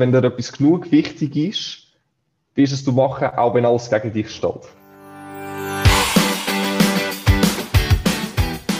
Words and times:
wenn 0.00 0.12
dir 0.12 0.22
etwas 0.22 0.52
genug 0.52 0.92
wichtig 0.92 1.34
ist, 1.34 1.78
wirst 2.54 2.72
es 2.72 2.84
du 2.84 2.92
machen, 2.92 3.30
auch 3.36 3.52
wenn 3.54 3.66
alles 3.66 3.90
gegen 3.90 4.12
dich 4.12 4.30
steht. 4.30 4.62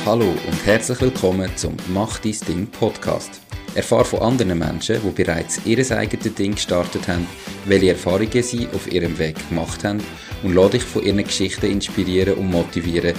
Hallo 0.07 0.27
und 0.27 0.65
herzlich 0.67 1.01
willkommen 1.01 1.51
zum 1.57 1.77
Mach 1.89 2.21
dein 2.21 2.37
Ding 2.47 2.67
Podcast. 2.69 3.43
Erfahre 3.75 4.05
von 4.05 4.21
anderen 4.21 4.57
Menschen, 4.61 5.01
die 5.03 5.11
bereits 5.11 5.61
ihr 5.67 5.79
eigenes 5.91 6.35
Ding 6.37 6.55
gestartet 6.55 7.09
haben, 7.09 7.27
welche 7.65 7.91
Erfahrungen 7.91 8.43
sie 8.43 8.69
auf 8.73 8.91
ihrem 8.91 9.19
Weg 9.19 9.37
gemacht 9.49 9.83
haben 9.83 10.01
und 10.45 10.55
lade 10.55 10.79
dich 10.79 10.85
von 10.85 11.03
ihren 11.03 11.25
Geschichten 11.25 11.67
inspirieren 11.67 12.35
und 12.35 12.49
motivieren, 12.49 13.15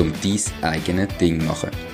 um 0.00 0.12
dein 0.22 0.72
eigenes 0.72 1.16
Ding 1.18 1.38
zu 1.38 1.46
machen. 1.46 1.93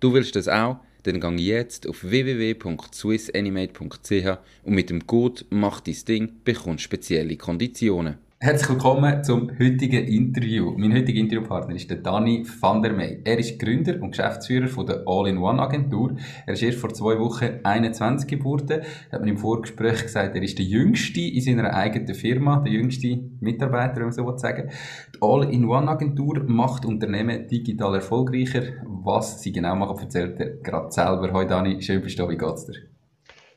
Du 0.00 0.12
willst 0.14 0.34
das 0.34 0.48
auch? 0.48 0.78
Dann 1.02 1.20
geh 1.20 1.42
jetzt 1.42 1.86
auf 1.86 2.02
www.swissanimate.ch 2.02 4.38
und 4.64 4.74
mit 4.74 4.90
dem 4.90 5.06
Code 5.06 5.44
Mach 5.50 5.80
dein 5.80 5.96
Ding 6.06 6.32
bekommst 6.44 6.84
spezielle 6.84 7.36
Konditionen. 7.36 8.16
Herzlich 8.42 8.70
willkommen 8.70 9.22
zum 9.22 9.50
heutigen 9.58 10.06
Interview. 10.06 10.72
Mein 10.74 10.94
heutiger 10.94 11.20
Interviewpartner 11.20 11.74
ist 11.74 11.90
der 11.90 11.98
Dani 11.98 12.46
van 12.58 12.80
der 12.80 12.94
Meij. 12.94 13.20
Er 13.22 13.38
ist 13.38 13.58
Gründer 13.58 14.00
und 14.00 14.12
Geschäftsführer 14.12 14.66
von 14.66 14.86
der 14.86 15.02
All-in-One-Agentur. 15.04 16.16
Er 16.46 16.54
ist 16.54 16.62
erst 16.62 16.78
vor 16.78 16.88
zwei 16.94 17.18
Wochen 17.18 17.60
21 17.62 18.26
geworden. 18.26 18.80
Hat 19.12 19.20
man 19.20 19.28
im 19.28 19.36
Vorgespräch 19.36 20.04
gesagt, 20.04 20.34
er 20.34 20.42
ist 20.42 20.56
der 20.56 20.64
Jüngste 20.64 21.20
in 21.20 21.42
seiner 21.42 21.74
eigenen 21.74 22.14
Firma, 22.14 22.60
der 22.60 22.72
jüngste 22.72 23.20
Mitarbeiter, 23.40 23.96
wenn 23.96 24.04
man 24.04 24.12
so 24.12 24.34
sagen 24.38 24.70
Die 25.14 25.18
All-in-One-Agentur 25.20 26.42
macht 26.46 26.86
Unternehmen 26.86 27.46
digital 27.46 27.96
erfolgreicher. 27.96 28.62
Was 28.86 29.42
sie 29.42 29.52
genau 29.52 29.76
machen, 29.76 29.98
erzählt 30.00 30.40
er 30.40 30.56
gerade 30.62 30.90
selber. 30.90 31.30
Hoi 31.34 31.44
Dani, 31.44 31.82
schön 31.82 32.00
bist 32.00 32.18
du 32.18 32.22
da. 32.22 32.30
Wie 32.30 32.38
geht's 32.38 32.64
dir? 32.64 32.76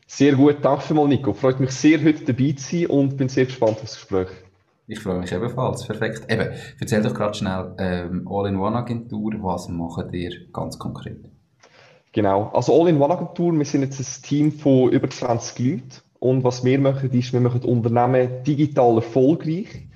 Sehr 0.08 0.34
gut, 0.34 0.58
danke 0.62 0.82
vielmals 0.82 1.08
Nico. 1.08 1.32
Freut 1.32 1.62
mich 1.62 1.72
sehr, 1.72 2.04
heute 2.04 2.26
dabei 2.26 2.52
zu 2.52 2.80
sein 2.80 2.88
und 2.88 3.16
bin 3.16 3.30
sehr 3.30 3.46
gespannt 3.46 3.76
auf 3.76 3.82
das 3.84 3.96
Gespräch. 3.96 4.28
Ich 4.86 5.00
freue 5.00 5.20
mich 5.20 5.32
ebenfalls. 5.32 5.88
Perfekt. 5.88 6.30
Eben, 6.32 6.50
erzähl 6.80 7.02
doch 7.02 7.14
gerade 7.14 7.34
schnell, 7.34 7.74
ähm, 7.78 8.28
All-in-One-Agentur, 8.30 9.34
was 9.42 9.70
macht 9.70 10.12
ihr 10.12 10.32
ganz 10.52 10.78
konkret? 10.78 11.30
Genau. 12.12 12.52
Also 12.54 12.80
All-in-One-Agentur, 12.80 13.54
wir 13.54 13.66
sind 13.66 13.84
jetzt 13.84 14.00
ein 14.00 14.24
Team 14.24 14.52
von 14.52 14.92
über 14.92 15.10
20 15.10 15.60
Leuten. 15.60 15.90
Und 16.20 16.44
was 16.44 16.64
wir 16.66 16.80
machen, 16.80 17.12
ist, 17.12 17.34
wir 17.34 17.40
machen 17.40 17.64
Unternehmen 17.64 18.44
digital 18.44 18.96
erfolgreich. 18.96 19.88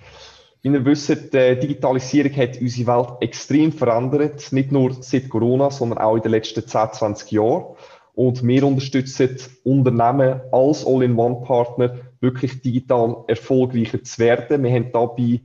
Wie 0.61 0.69
ihr 0.69 0.85
wisst, 0.85 1.09
die 1.09 1.59
Digitalisierung 1.59 2.35
hat 2.35 2.59
unsere 2.59 2.87
Welt 2.87 3.09
extrem 3.21 3.71
verändert. 3.71 4.51
Nicht 4.51 4.71
nur 4.71 4.93
seit 5.01 5.29
Corona, 5.29 5.69
sondern 5.69 5.99
auch 5.99 6.15
in 6.15 6.21
den 6.21 6.31
letzten 6.31 6.65
10, 6.65 6.93
20 6.93 7.31
Jahren. 7.31 7.75
Und 8.15 8.45
wir 8.45 8.65
unterstützen 8.65 9.37
Unternehmen 9.63 10.41
als 10.51 10.85
All-in-One-Partner 10.85 11.97
wirklich 12.19 12.61
digital 12.61 13.23
erfolgreicher 13.27 14.03
zu 14.03 14.19
werden. 14.19 14.63
Wir 14.63 14.71
haben 14.71 14.91
dabei 14.91 15.41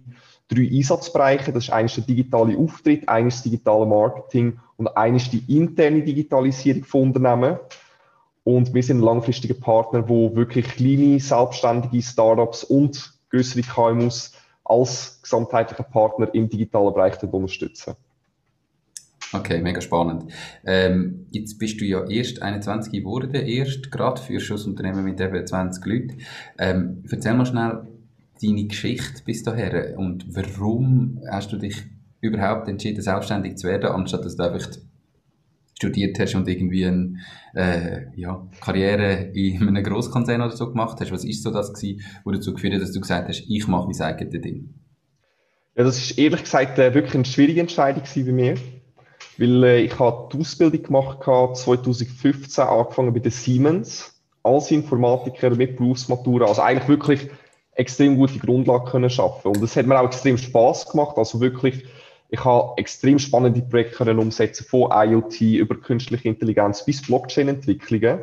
drei 0.49 0.69
Einsatzbereiche. 0.71 1.53
Das 1.53 1.65
ist 1.65 1.71
eines 1.71 1.95
der 1.95 2.05
digitale 2.05 2.57
Auftritt, 2.57 3.09
eines 3.09 3.37
das 3.37 3.43
digitale 3.45 3.87
Marketing 3.87 4.59
und 4.77 4.89
eines 4.97 5.31
die 5.31 5.45
interne 5.49 6.03
Digitalisierung 6.03 6.85
von 6.85 7.03
Unternehmen. 7.03 7.59
Und 8.45 8.75
wir 8.75 8.83
sind 8.83 8.99
ein 8.99 9.05
langfristiger 9.05 9.55
Partner, 9.55 10.09
wo 10.09 10.35
wirklich 10.35 10.67
kleine, 10.67 11.21
selbstständige 11.21 12.03
Startups 12.03 12.65
und 12.65 13.13
größere 13.31 13.63
KMUs 13.63 14.33
als 14.65 15.21
gesamtheitlicher 15.23 15.85
Partner 15.85 16.29
im 16.35 16.49
digitalen 16.49 16.93
Bereich 16.93 17.23
unterstützen. 17.23 17.95
Okay, 19.35 19.63
mega 19.63 19.81
spannend. 19.81 20.31
Ähm, 20.67 21.27
jetzt 21.31 21.59
bist 21.59 21.81
du 21.81 21.87
ja 21.87 22.07
erst 22.07 22.43
21 22.43 22.93
geworden, 22.93 23.35
erst 23.35 23.91
gerade 23.91 24.21
für 24.21 24.41
Schussunternehmen 24.41 25.05
mit 25.05 25.21
eben 25.21 25.47
20 25.47 25.87
Leuten. 25.87 26.19
Ähm, 26.59 27.03
erzähl 27.11 27.35
mal 27.35 27.47
schnell 27.47 27.87
deine 28.43 28.67
Geschichte 28.67 29.23
bis 29.25 29.43
dahin 29.43 29.97
und 29.97 30.27
warum 30.35 31.21
hast 31.31 31.53
du 31.53 31.57
dich 31.57 31.83
überhaupt 32.21 32.69
entschieden, 32.69 33.01
selbstständig 33.01 33.57
zu 33.57 33.69
werden, 33.69 33.91
anstatt 33.91 34.25
dass 34.25 34.37
du 34.37 34.43
einfach 34.43 34.69
studiert 35.77 36.19
hast 36.21 36.35
und 36.35 36.47
irgendwie 36.47 36.87
eine 36.87 37.17
äh, 37.55 38.03
ja, 38.15 38.47
Karriere 38.61 39.31
in 39.35 39.67
einem 39.67 39.83
Großkonzern 39.83 40.41
oder 40.41 40.57
so 40.57 40.71
gemacht 40.71 41.01
hast. 41.01 41.11
Was 41.11 41.25
ist 41.25 41.43
so 41.43 41.51
das 41.51 41.73
gewesen, 41.73 42.03
wo 42.25 42.31
dazu 42.31 42.53
geführt 42.53 42.75
hat, 42.75 42.83
dass 42.83 42.93
du 42.93 43.01
gesagt 43.01 43.29
hast, 43.29 43.45
ich 43.49 43.67
mache 43.67 43.89
mein 43.89 44.01
eigenes 44.01 44.41
Ding? 44.43 44.75
Ja, 45.75 45.85
das 45.85 45.99
ist 45.99 46.19
ehrlich 46.19 46.43
gesagt 46.43 46.79
äh, 46.79 46.95
wirklich 46.95 47.15
eine 47.15 47.25
schwierige 47.25 47.61
Entscheidung 47.61 48.03
bei 48.15 48.33
mir. 48.33 48.55
Weil 49.39 49.65
äh, 49.65 49.81
ich 49.81 49.99
habe 49.99 50.29
die 50.33 50.41
Ausbildung 50.41 50.83
gemacht, 50.83 51.19
2015 51.25 52.65
angefangen 52.65 53.13
bei 53.13 53.21
der 53.21 53.33
Siemens 53.33 54.21
als 54.43 54.71
Informatiker 54.71 55.51
mit 55.51 55.77
Berufsmatura. 55.77 56.47
Also 56.47 56.63
eigentlich 56.63 56.89
wirklich 56.89 57.31
extrem 57.75 58.17
gute 58.17 58.39
Grundlagen 58.39 58.87
können 58.87 59.11
schaffen. 59.11 59.49
Und 59.49 59.63
es 59.63 59.77
hat 59.77 59.87
mir 59.87 59.99
auch 59.99 60.07
extrem 60.07 60.37
Spaß 60.37 60.91
gemacht. 60.91 61.17
Also 61.17 61.41
wirklich, 61.41 61.85
ich 62.29 62.45
habe 62.45 62.75
extrem 62.77 63.19
spannende 63.19 63.63
Projekte 63.63 64.11
umsetzen, 64.19 64.67
von 64.69 64.91
IoT 64.93 65.41
über 65.41 65.77
künstliche 65.77 66.29
Intelligenz 66.29 66.85
bis 66.85 67.03
Blockchain-Entwicklungen. 67.03 68.21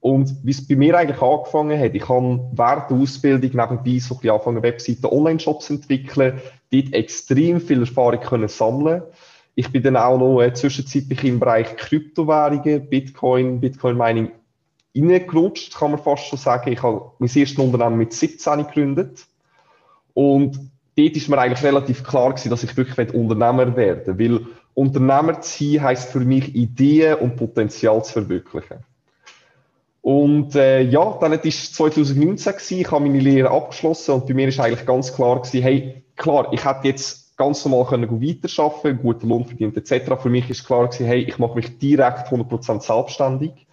Und 0.00 0.36
wie 0.44 0.50
es 0.50 0.66
bei 0.66 0.76
mir 0.76 0.96
eigentlich 0.96 1.22
angefangen 1.22 1.80
hat, 1.80 1.94
ich 1.94 2.08
habe 2.08 2.40
während 2.52 2.90
der 2.90 2.96
Ausbildung 2.96 3.50
nebenbei 3.50 3.98
so 3.98 4.14
ein 4.14 4.20
bisschen 4.20 4.30
angefangen, 4.30 4.62
Webseiten, 4.62 5.06
Online-Shops 5.06 5.70
entwickeln, 5.70 6.40
dort 6.70 6.92
extrem 6.92 7.60
viel 7.60 7.80
Erfahrung 7.80 8.20
können 8.20 8.48
sammeln 8.48 9.02
ich 9.56 9.72
bin 9.72 9.82
dann 9.82 9.96
auch 9.96 10.18
noch 10.18 10.42
äh, 10.42 10.52
zwischenzeitlich 10.52 11.24
im 11.24 11.40
Bereich 11.40 11.76
Kryptowährungen, 11.76 12.88
Bitcoin, 12.88 13.58
Bitcoin-Mining 13.58 14.30
reingerutscht, 14.94 15.74
kann 15.74 15.92
man 15.92 16.00
fast 16.00 16.26
schon 16.26 16.38
sagen. 16.38 16.70
Ich 16.72 16.82
habe 16.82 17.12
mein 17.18 17.30
erstes 17.34 17.58
Unternehmen 17.58 17.96
mit 17.96 18.12
17 18.12 18.58
gegründet. 18.58 19.26
Und 20.12 20.60
dort 20.96 21.16
ist 21.16 21.28
mir 21.28 21.38
eigentlich 21.38 21.64
relativ 21.64 22.04
klar 22.04 22.30
gewesen, 22.30 22.50
dass 22.50 22.62
ich 22.62 22.76
wirklich 22.76 23.14
Unternehmer 23.14 23.74
werden 23.76 24.18
will. 24.18 24.40
Weil 24.40 24.46
Unternehmer 24.74 25.40
zu 25.40 25.64
sein 25.64 25.82
heisst 25.82 26.10
für 26.10 26.20
mich, 26.20 26.54
Ideen 26.54 27.16
und 27.16 27.36
Potenzial 27.36 28.04
zu 28.04 28.12
verwirklichen. 28.12 28.84
Und 30.02 30.54
äh, 30.54 30.82
ja, 30.82 31.16
dann 31.18 31.32
war 31.32 31.44
es 31.44 31.72
2019, 31.72 32.52
gewesen, 32.52 32.80
ich 32.80 32.90
habe 32.90 33.06
meine 33.06 33.20
Lehre 33.20 33.50
abgeschlossen 33.50 34.12
und 34.12 34.26
bei 34.26 34.34
mir 34.34 34.48
ist 34.48 34.60
eigentlich 34.60 34.86
ganz 34.86 35.14
klar 35.14 35.40
gewesen, 35.40 35.62
hey, 35.62 36.04
klar, 36.14 36.52
ich 36.52 36.64
hätte 36.64 36.88
jetzt 36.88 37.25
ganz 37.36 37.64
normal 37.64 37.86
können 37.86 38.22
weiterarbeiten, 38.22 38.98
guten 39.02 39.28
Lohn 39.28 39.44
verdient 39.44 39.76
etc. 39.76 40.14
Für 40.20 40.30
mich 40.30 40.48
ist 40.50 40.66
klar 40.66 40.86
gewesen, 40.86 41.06
hey, 41.06 41.20
ich 41.22 41.38
mache 41.38 41.56
mich 41.56 41.78
direkt 41.78 42.28
100% 42.28 42.80
selbstständig. 42.80 43.66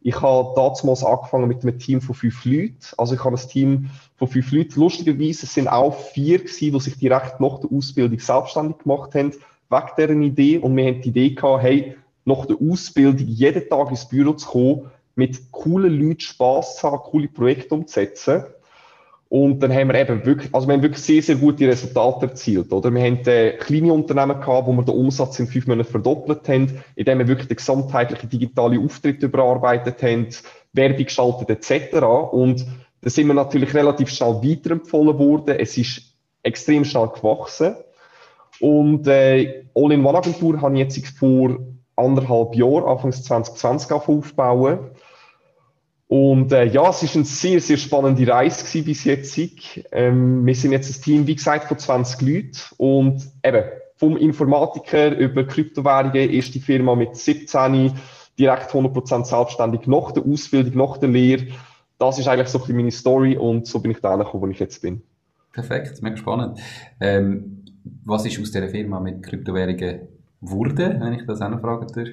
Ich 0.00 0.20
habe 0.20 0.52
damals 0.54 1.04
angefangen 1.04 1.48
mit 1.48 1.62
einem 1.62 1.78
Team 1.78 2.00
von 2.00 2.14
fünf 2.14 2.44
Leuten. 2.44 2.78
Also 2.96 3.14
ich 3.14 3.24
habe 3.24 3.36
ein 3.36 3.48
Team 3.48 3.90
von 4.16 4.28
fünf 4.28 4.52
Leuten. 4.52 4.80
Lustigerweise 4.80 5.46
es 5.46 5.54
sind 5.54 5.66
auch 5.66 5.94
vier 5.94 6.38
gewesen, 6.38 6.72
die 6.72 6.80
sich 6.80 6.98
direkt 6.98 7.40
nach 7.40 7.58
der 7.58 7.72
Ausbildung 7.72 8.18
selbstständig 8.20 8.78
gemacht 8.78 9.14
haben, 9.14 9.32
wegen 9.68 9.88
deren 9.98 10.22
Idee. 10.22 10.58
Und 10.58 10.76
wir 10.76 10.86
haben 10.86 11.02
die 11.02 11.08
Idee 11.08 11.30
gehabt, 11.30 11.64
hey, 11.64 11.96
nach 12.24 12.46
der 12.46 12.56
Ausbildung 12.60 13.26
jeden 13.26 13.68
Tag 13.68 13.90
ins 13.90 14.08
Büro 14.08 14.34
zu 14.34 14.48
kommen, 14.48 14.90
mit 15.16 15.50
coolen 15.50 16.00
Leuten 16.00 16.20
Spass 16.20 16.76
zu 16.76 16.88
haben, 16.88 17.02
coole 17.02 17.26
Projekte 17.26 17.74
umzusetzen. 17.74 18.44
Und 19.30 19.62
dann 19.62 19.74
haben 19.74 19.88
wir 19.88 19.94
eben 19.96 20.24
wirklich, 20.24 20.54
also 20.54 20.66
wir 20.66 20.74
haben 20.74 20.82
wirklich 20.82 21.02
sehr, 21.02 21.22
sehr 21.22 21.36
gute 21.36 21.68
Resultate 21.68 22.26
erzielt, 22.26 22.72
oder? 22.72 22.90
Wir 22.92 23.02
haben 23.02 23.18
äh, 23.26 23.52
kleine 23.58 23.92
Unternehmen 23.92 24.40
gehabt, 24.40 24.66
wo 24.66 24.72
wir 24.72 24.82
den 24.82 24.94
Umsatz 24.94 25.38
in 25.38 25.46
fünf 25.46 25.66
Monaten 25.66 25.90
verdoppelt 25.90 26.48
haben, 26.48 26.82
indem 26.96 27.18
wir 27.18 27.28
wirklich 27.28 27.48
den 27.48 27.58
gesamtheitlichen 27.58 28.30
digitalen 28.30 28.82
Auftritt 28.82 29.22
überarbeitet 29.22 30.02
haben, 30.02 30.28
Werbung 30.72 31.04
geschaltet 31.04 31.50
etc. 31.50 32.02
Und 32.32 32.66
da 33.02 33.10
sind 33.10 33.26
wir 33.26 33.34
natürlich 33.34 33.74
relativ 33.74 34.08
schnell 34.08 34.42
weiterempfohlen 34.42 35.18
worden. 35.18 35.56
Es 35.58 35.76
ist 35.76 36.02
extrem 36.42 36.86
schnell 36.86 37.08
gewachsen. 37.08 37.76
Und 38.60 39.06
äh, 39.06 39.64
All-in-One-Agentur 39.74 40.60
habe 40.62 40.74
ich 40.74 40.96
jetzt 40.96 41.18
vor 41.18 41.58
anderthalb 41.96 42.54
Jahren, 42.54 42.84
Anfangs 42.84 43.22
2020, 43.24 43.92
aufbauen. 43.92 44.90
Und 46.08 46.52
äh, 46.52 46.64
ja, 46.64 46.88
es 46.88 47.02
ist 47.02 47.16
eine 47.16 47.24
sehr, 47.24 47.60
sehr 47.60 47.76
spannende 47.76 48.26
Reise 48.26 48.82
bis 48.82 49.04
jetzt. 49.04 49.38
Ähm, 49.92 50.44
wir 50.44 50.54
sind 50.54 50.72
jetzt 50.72 50.98
ein 50.98 51.02
Team, 51.02 51.26
wie 51.26 51.36
gesagt, 51.36 51.68
von 51.68 51.78
20 51.78 52.22
Leuten 52.22 52.58
und 52.78 53.28
eben 53.44 53.64
vom 53.96 54.16
Informatiker 54.16 55.16
über 55.16 55.44
Kryptowährungen, 55.44 56.30
erste 56.30 56.60
Firma 56.60 56.94
mit 56.94 57.14
17, 57.16 57.92
direkt 58.38 58.70
100% 58.70 59.24
selbstständig 59.24 59.86
nach 59.86 60.12
der 60.12 60.24
Ausbildung, 60.24 60.76
nach 60.76 60.96
der 60.96 61.10
Lehre, 61.10 61.48
das 61.98 62.18
ist 62.18 62.28
eigentlich 62.28 62.48
so 62.48 62.58
ein 62.58 62.62
bisschen 62.62 62.76
meine 62.76 62.90
Story 62.92 63.36
und 63.36 63.66
so 63.66 63.80
bin 63.80 63.90
ich 63.90 64.00
da 64.00 64.14
gekommen, 64.16 64.42
wo 64.42 64.46
ich 64.48 64.60
jetzt 64.60 64.80
bin. 64.80 65.02
Perfekt, 65.52 66.00
mega 66.02 66.16
spannend. 66.16 66.60
Ähm, 67.00 67.64
was 68.04 68.24
ist 68.24 68.40
aus 68.40 68.52
dieser 68.52 68.68
Firma 68.68 69.00
mit 69.00 69.22
Kryptowährungen 69.24 70.08
wurde, 70.40 70.96
wenn 71.00 71.14
ich 71.14 71.26
das 71.26 71.40
auch 71.40 71.48
noch 71.48 71.60
fragen 71.60 71.86
darf? 71.92 72.08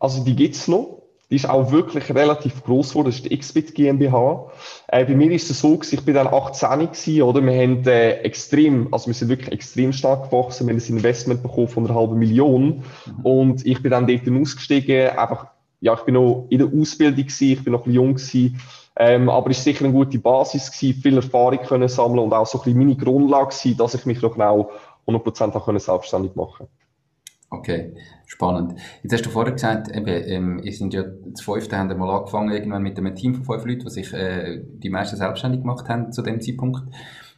Also 0.00 0.24
die 0.24 0.34
gibt 0.34 0.54
es 0.54 0.68
noch. 0.68 1.01
Die 1.32 1.36
ist 1.36 1.48
auch 1.48 1.72
wirklich 1.72 2.14
relativ 2.14 2.62
groß 2.62 2.90
geworden. 2.90 3.06
Das 3.06 3.16
ist 3.16 3.24
die 3.24 3.34
Xbit 3.34 3.74
GmbH. 3.74 4.50
Äh, 4.88 5.06
bei 5.06 5.14
mir 5.14 5.30
ist 5.30 5.48
es 5.48 5.60
so, 5.60 5.80
ich 5.80 6.04
bin 6.04 6.12
dann 6.12 6.26
18 6.26 6.80
gewesen, 6.80 7.22
oder? 7.22 7.42
Wir 7.42 7.54
haben 7.54 7.86
äh, 7.86 8.18
extrem, 8.18 8.92
also 8.92 9.06
wir 9.06 9.14
sind 9.14 9.30
wirklich 9.30 9.50
extrem 9.50 9.94
stark 9.94 10.30
gewachsen. 10.30 10.66
Wir 10.66 10.74
haben 10.74 10.82
ein 10.82 10.96
Investment 10.98 11.42
bekommen 11.42 11.68
von 11.68 11.86
einer 11.86 11.94
halben 11.94 12.18
Million. 12.18 12.84
Mhm. 13.06 13.24
Und 13.24 13.66
ich 13.66 13.80
bin 13.80 13.92
dann 13.92 14.06
dort 14.06 14.28
ausgestiegen. 14.28 15.08
Einfach, 15.08 15.46
ja, 15.80 15.94
ich 15.94 16.02
bin 16.02 16.16
noch 16.16 16.48
in 16.50 16.58
der 16.58 16.68
Ausbildung 16.68 17.24
gewesen, 17.24 17.48
ich 17.48 17.64
bin 17.64 17.72
noch 17.72 17.80
ein 17.80 17.84
bisschen 17.84 17.94
jung 17.94 18.14
gewesen. 18.14 18.60
Ähm, 18.96 19.30
aber 19.30 19.50
es 19.52 19.56
war 19.56 19.62
sicher 19.64 19.86
eine 19.86 19.94
gute 19.94 20.18
Basis 20.18 20.70
gewesen, 20.70 21.00
viel 21.00 21.16
Erfahrung 21.16 21.60
können 21.60 21.88
sammeln 21.88 22.18
und 22.18 22.34
auch 22.34 22.46
so 22.46 22.58
ein 22.58 22.64
bisschen 22.64 22.78
meine 22.78 22.96
Grundlage 22.96 23.56
gewesen, 23.56 23.78
dass 23.78 23.94
ich 23.94 24.04
mich 24.04 24.20
noch 24.20 24.34
genau 24.34 24.70
100% 25.06 25.54
auch 25.54 25.80
selbstständig 25.80 26.36
machen 26.36 26.66
konnte. 26.66 26.81
Okay, 27.52 27.92
spannend. 28.24 28.76
Jetzt 29.02 29.12
hast 29.12 29.26
du 29.26 29.30
vorher 29.30 29.52
gesagt, 29.52 29.94
eben, 29.94 30.06
ähm, 30.08 30.60
ihr 30.64 30.72
sind 30.72 30.94
ja 30.94 31.02
das 31.02 31.42
fünfte, 31.42 31.76
haben 31.76 31.94
mal 31.98 32.08
angefangen 32.08 32.50
irgendwann 32.50 32.82
mit 32.82 32.96
einem 32.96 33.14
Team 33.14 33.34
von 33.34 33.44
fünf 33.44 33.66
Leuten, 33.66 33.84
die 33.84 33.90
sich 33.90 34.10
äh, 34.14 34.62
die 34.64 34.88
meisten 34.88 35.16
selbstständig 35.16 35.60
gemacht 35.60 35.86
haben 35.86 36.12
zu 36.12 36.22
dem 36.22 36.40
Zeitpunkt. 36.40 36.82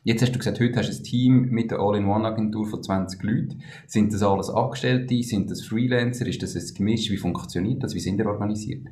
Jetzt 0.05 0.22
hast 0.22 0.32
du 0.32 0.38
gesagt, 0.38 0.61
heute 0.61 0.78
hast 0.78 0.88
du 0.88 0.96
ein 0.96 1.02
Team 1.02 1.49
mit 1.50 1.72
der 1.72 1.81
All-in-One-Agentur 1.81 2.64
von 2.64 2.81
20 2.81 3.25
Leuten. 3.25 3.62
Sind 3.88 4.12
das 4.12 4.22
alles 4.22 4.50
Angestellte? 4.50 5.20
Sind 5.25 5.50
das 5.50 5.62
Freelancer? 5.62 6.26
Ist 6.28 6.44
das 6.44 6.55
ein 6.55 6.75
Gemisch? 6.76 7.11
Wie 7.11 7.16
funktioniert 7.16 7.82
das? 7.82 7.96
Wie 7.96 8.00
sind 8.00 8.20
ihr 8.20 8.26
organisiert? 8.26 8.87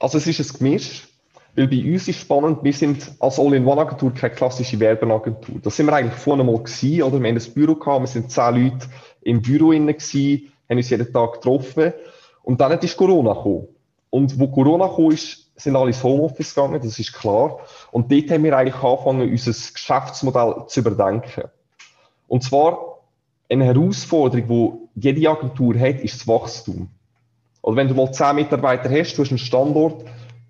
Also 0.00 0.16
es 0.16 0.26
ist 0.26 0.40
ein 0.40 0.58
Gemisch. 0.58 1.06
Weil 1.54 1.68
bei 1.68 1.82
uns 1.90 2.06
ist 2.06 2.20
spannend, 2.20 2.62
wir 2.62 2.72
sind 2.72 3.12
als 3.18 3.38
All-in-One-Agentur 3.38 4.12
keine 4.12 4.34
klassische 4.34 4.78
Werbeagentur. 4.78 5.58
Das 5.62 5.74
sind 5.74 5.86
wir 5.86 5.94
eigentlich 5.94 6.14
vorne 6.14 6.44
mal 6.44 6.58
gewesen, 6.58 7.02
oder? 7.02 7.20
Wir 7.20 7.30
haben 7.30 7.38
ein 7.38 7.54
Büro 7.54 7.74
gehabt, 7.74 8.02
wir 8.02 8.06
sind 8.06 8.30
zehn 8.30 8.54
Leute 8.54 8.86
im 9.26 9.42
Büro 9.42 9.72
innen 9.72 9.88
gewesen, 9.88 10.52
haben 10.68 10.76
uns 10.78 10.90
jeden 10.90 11.12
Tag 11.12 11.34
getroffen. 11.34 11.92
Und 12.42 12.60
dann 12.60 12.78
ist 12.78 12.96
Corona 12.96 13.34
gekommen. 13.34 13.68
Und 14.10 14.38
wo 14.38 14.48
Corona 14.48 14.86
gekommen 14.86 15.12
ist, 15.12 15.50
sind 15.56 15.74
alle 15.74 15.88
ins 15.88 16.02
Homeoffice 16.02 16.54
gegangen, 16.54 16.80
das 16.82 16.98
ist 16.98 17.12
klar. 17.12 17.58
Und 17.90 18.12
dort 18.12 18.30
haben 18.30 18.44
wir 18.44 18.56
eigentlich 18.56 18.82
angefangen, 18.82 19.30
unser 19.30 19.50
Geschäftsmodell 19.50 20.64
zu 20.68 20.80
überdenken. 20.80 21.44
Und 22.28 22.42
zwar 22.42 23.00
eine 23.48 23.64
Herausforderung, 23.64 24.88
die 24.94 25.02
jede 25.02 25.30
Agentur 25.30 25.78
hat, 25.78 26.00
ist 26.00 26.20
das 26.20 26.28
Wachstum. 26.28 26.88
Oder 27.62 27.76
wenn 27.76 27.88
du 27.88 27.94
mal 27.94 28.12
10 28.12 28.36
Mitarbeiter 28.36 28.90
hast, 28.90 29.16
du 29.16 29.22
hast 29.22 29.30
einen 29.30 29.38
Standort, 29.38 30.04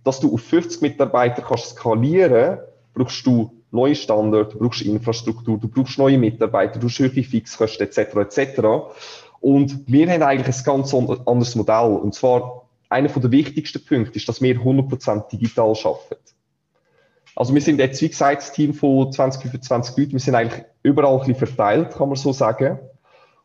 dass 0.05 0.21
du 0.21 0.35
auf 0.35 0.41
50 0.43 0.83
Mitarbeiter 0.83 1.43
kannst 1.43 1.71
skalieren, 1.71 2.59
brauchst 2.95 3.27
du 3.27 3.53
neue 3.77 3.95
Standorte, 3.95 4.57
du 4.57 4.65
brauchst 4.65 4.83
Infrastruktur, 4.83 5.59
du 5.59 5.69
brauchst 5.69 5.99
neue 5.99 6.19
Mitarbeiter, 6.19 6.75
du 6.75 6.87
brauchst 6.87 6.99
höhere 6.99 7.23
Fixkosten 7.23 7.87
etc. 7.87 8.17
etc. 8.17 8.61
Und 9.41 9.85
wir 9.87 10.11
haben 10.11 10.23
eigentlich 10.23 10.57
ein 10.57 10.65
ganz 10.65 10.93
anderes 10.93 11.55
Modell. 11.55 11.99
Und 12.03 12.15
zwar 12.15 12.69
einer 12.89 13.09
der 13.09 13.31
wichtigsten 13.31 13.85
Punkte 13.85 14.17
ist, 14.17 14.29
dass 14.29 14.43
wir 14.43 14.57
100% 14.57 15.31
digital 15.31 15.75
arbeiten. 15.85 16.17
Also 17.35 17.53
wir 17.55 17.61
sind 17.61 17.79
jetzt, 17.79 18.01
wie 18.01 18.09
gesagt, 18.09 18.43
das 18.43 18.53
Team 18.53 18.73
von 18.73 19.13
20, 19.13 19.43
25 19.43 19.97
Leuten. 19.97 20.13
Wir 20.13 20.21
sind 20.21 20.35
eigentlich 20.35 20.65
überall 20.83 21.13
ein 21.13 21.19
bisschen 21.19 21.47
verteilt, 21.47 21.95
kann 21.95 22.09
man 22.09 22.17
so 22.17 22.33
sagen. 22.33 22.79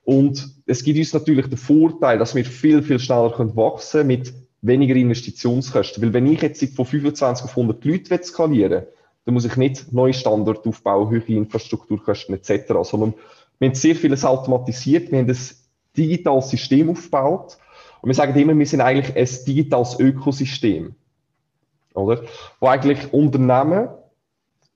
Und 0.04 0.50
es 0.66 0.84
gibt 0.84 0.98
uns 0.98 1.14
natürlich 1.14 1.48
den 1.48 1.58
Vorteil, 1.58 2.18
dass 2.18 2.34
wir 2.34 2.46
viel, 2.46 2.82
viel 2.82 3.00
schneller 3.00 3.32
können 3.32 3.56
wachsen 3.56 4.08
mit 4.08 4.34
weniger 4.62 4.96
Investitionskosten. 4.96 6.02
Weil 6.02 6.14
wenn 6.14 6.28
ich 6.28 6.42
jetzt 6.42 6.64
von 6.76 6.86
25 6.86 7.46
auf 7.46 7.52
100 7.52 7.84
Leute 7.84 8.24
skalieren 8.24 8.72
will, 8.72 8.88
dann 9.26 9.34
muss 9.34 9.46
ich 9.46 9.56
nicht 9.56 9.94
neue 9.94 10.14
Standorte 10.14 10.70
aufbauen, 10.70 11.10
höhere 11.10 11.34
Infrastrukturkosten 11.34 12.36
etc., 12.36 12.74
sondern 12.84 13.14
wir 13.60 13.70
haben 13.70 13.76
sehr 13.76 13.96
vieles 13.96 14.26
automatisiert, 14.26 15.12
wir 15.12 15.20
haben 15.20 15.30
ein 15.30 15.38
digitales 15.96 16.50
System 16.50 16.90
aufgebaut 16.90 17.58
und 18.02 18.10
wir 18.10 18.16
sagen 18.16 18.38
immer, 18.40 18.58
wir 18.58 18.66
sind 18.66 18.82
eigentlich 18.82 19.16
ein 19.16 19.46
digitales 19.46 20.00
Ökosystem, 20.00 20.96
oder? 21.94 22.24
Wo 22.60 22.68
eigentlich 22.68 23.14
Unternehmen 23.14 23.90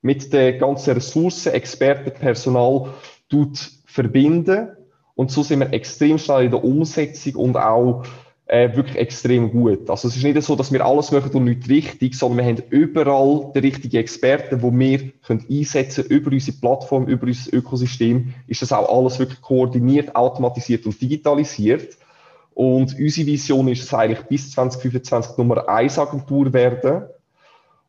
mit 0.02 0.32
den 0.32 0.60
ganzen 0.60 0.94
Ressourcen, 0.94 1.54
Experten, 1.54 2.12
Personal 2.12 2.90
tut 3.30 3.72
verbinden 3.86 4.70
und 5.16 5.32
so 5.32 5.42
sind 5.42 5.62
wir 5.62 5.74
extrem 5.74 6.20
schnell 6.20 6.46
in 6.46 6.52
der 6.52 6.64
Umsetzung 6.64 7.36
und 7.36 7.58
auch 7.58 8.04
äh, 8.48 8.76
wirklich 8.76 8.98
extrem 8.98 9.52
gut. 9.52 9.90
Also 9.90 10.08
es 10.08 10.16
ist 10.16 10.24
nicht 10.24 10.42
so, 10.44 10.56
dass 10.56 10.72
wir 10.72 10.86
alles 10.86 11.12
machen 11.12 11.32
und 11.34 11.46
nicht 11.46 11.68
richtig, 11.68 12.14
sondern 12.16 12.38
wir 12.38 12.46
haben 12.46 12.64
überall 12.70 13.52
die 13.56 13.60
richtigen 13.60 13.98
Experten, 13.98 14.60
die 14.60 14.80
wir 14.80 15.12
können 15.26 15.46
einsetzen 15.50 16.06
über 16.06 16.32
unsere 16.32 16.58
Plattform, 16.58 17.08
über 17.08 17.26
unser 17.26 17.54
Ökosystem, 17.54 18.34
ist 18.48 18.62
das 18.62 18.72
auch 18.72 18.88
alles 18.88 19.18
wirklich 19.18 19.42
koordiniert, 19.42 20.16
automatisiert 20.16 20.86
und 20.86 21.02
digitalisiert. 21.02 21.98
Und 22.54 22.98
unsere 22.98 23.28
Vision 23.28 23.68
ist 23.68 23.84
es 23.84 23.94
eigentlich 23.94 24.22
bis 24.28 24.52
2025 24.52 25.38
Nummer 25.38 25.68
1 25.68 25.98
Agentur 26.00 26.54
werden. 26.54 27.04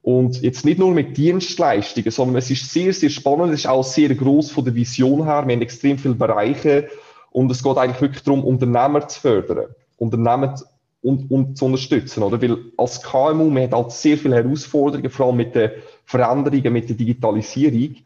Und 0.02 0.40
jetzt 0.40 0.64
nicht 0.64 0.78
nur 0.78 0.92
mit 0.92 1.16
Dienstleistungen, 1.16 2.10
sondern 2.10 2.36
es 2.36 2.50
ist 2.50 2.72
sehr, 2.72 2.92
sehr 2.92 3.10
spannend, 3.10 3.52
es 3.52 3.60
ist 3.60 3.66
auch 3.66 3.84
sehr 3.84 4.14
groß 4.14 4.52
von 4.52 4.64
der 4.64 4.74
Vision 4.74 5.24
her. 5.24 5.44
Wir 5.46 5.54
haben 5.54 5.62
extrem 5.62 5.98
viele 5.98 6.14
Bereiche 6.14 6.88
und 7.30 7.50
es 7.50 7.62
geht 7.62 7.76
eigentlich 7.76 8.00
wirklich 8.00 8.22
darum, 8.22 8.44
Unternehmer 8.44 9.06
zu 9.06 9.20
fördern. 9.20 9.66
Unternehmen 9.96 10.54
und, 11.02 11.30
und 11.30 11.56
zu 11.56 11.66
unterstützen, 11.66 12.22
oder? 12.22 12.40
Weil 12.42 12.58
als 12.76 13.02
KMU, 13.02 13.50
man 13.50 13.64
hat 13.64 13.72
halt 13.72 13.92
sehr 13.92 14.18
viele 14.18 14.36
Herausforderungen, 14.36 15.10
vor 15.10 15.26
allem 15.26 15.36
mit 15.36 15.54
den 15.54 15.70
Veränderungen, 16.04 16.72
mit 16.72 16.88
der 16.88 16.96
Digitalisierung. 16.96 17.96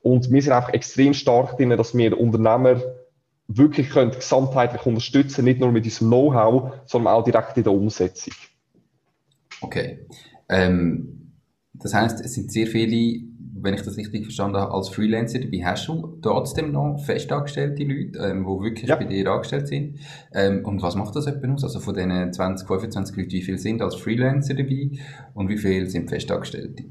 Und 0.00 0.30
wir 0.30 0.42
sind 0.42 0.52
einfach 0.52 0.72
extrem 0.72 1.12
stark 1.12 1.56
drin, 1.56 1.70
dass 1.70 1.96
wir 1.96 2.18
Unternehmer 2.18 2.80
wirklich 3.48 3.90
können 3.90 4.10
gesamtheitlich 4.10 4.84
unterstützen, 4.86 5.44
nicht 5.44 5.60
nur 5.60 5.70
mit 5.70 5.84
unserem 5.84 6.08
Know-how, 6.08 6.72
sondern 6.86 7.14
auch 7.14 7.24
direkt 7.24 7.56
in 7.56 7.64
der 7.64 7.72
Umsetzung. 7.72 8.34
Okay. 9.60 10.06
Ähm, 10.48 11.32
das 11.74 11.94
heißt, 11.94 12.24
es 12.24 12.34
sind 12.34 12.50
sehr 12.50 12.66
viele 12.66 13.22
wenn 13.62 13.74
ich 13.74 13.82
das 13.82 13.96
richtig 13.96 14.24
verstanden 14.24 14.58
habe, 14.58 14.72
als 14.72 14.88
Freelancer 14.88 15.38
dabei 15.38 15.64
hast 15.64 15.88
du 15.88 16.18
trotzdem 16.22 16.72
noch 16.72 16.98
festangestellte 17.04 17.84
Leute, 17.84 18.18
ähm, 18.18 18.44
die 18.44 18.64
wirklich 18.64 18.88
ja. 18.88 18.96
bei 18.96 19.04
dir 19.04 19.30
angestellt 19.30 19.68
sind. 19.68 19.98
Ähm, 20.32 20.64
und 20.64 20.82
was 20.82 20.94
macht 20.94 21.16
das 21.16 21.26
etwa 21.26 21.52
aus? 21.52 21.64
Also 21.64 21.80
von 21.80 21.94
diesen 21.94 22.32
20, 22.32 22.66
25 22.66 23.16
Leuten, 23.16 23.32
wie 23.32 23.42
viele 23.42 23.58
sind 23.58 23.82
als 23.82 23.94
Freelancer 23.94 24.54
dabei 24.54 24.90
und 25.34 25.48
wie 25.48 25.58
viele 25.58 25.86
sind 25.86 26.08
festangestellte? 26.08 26.84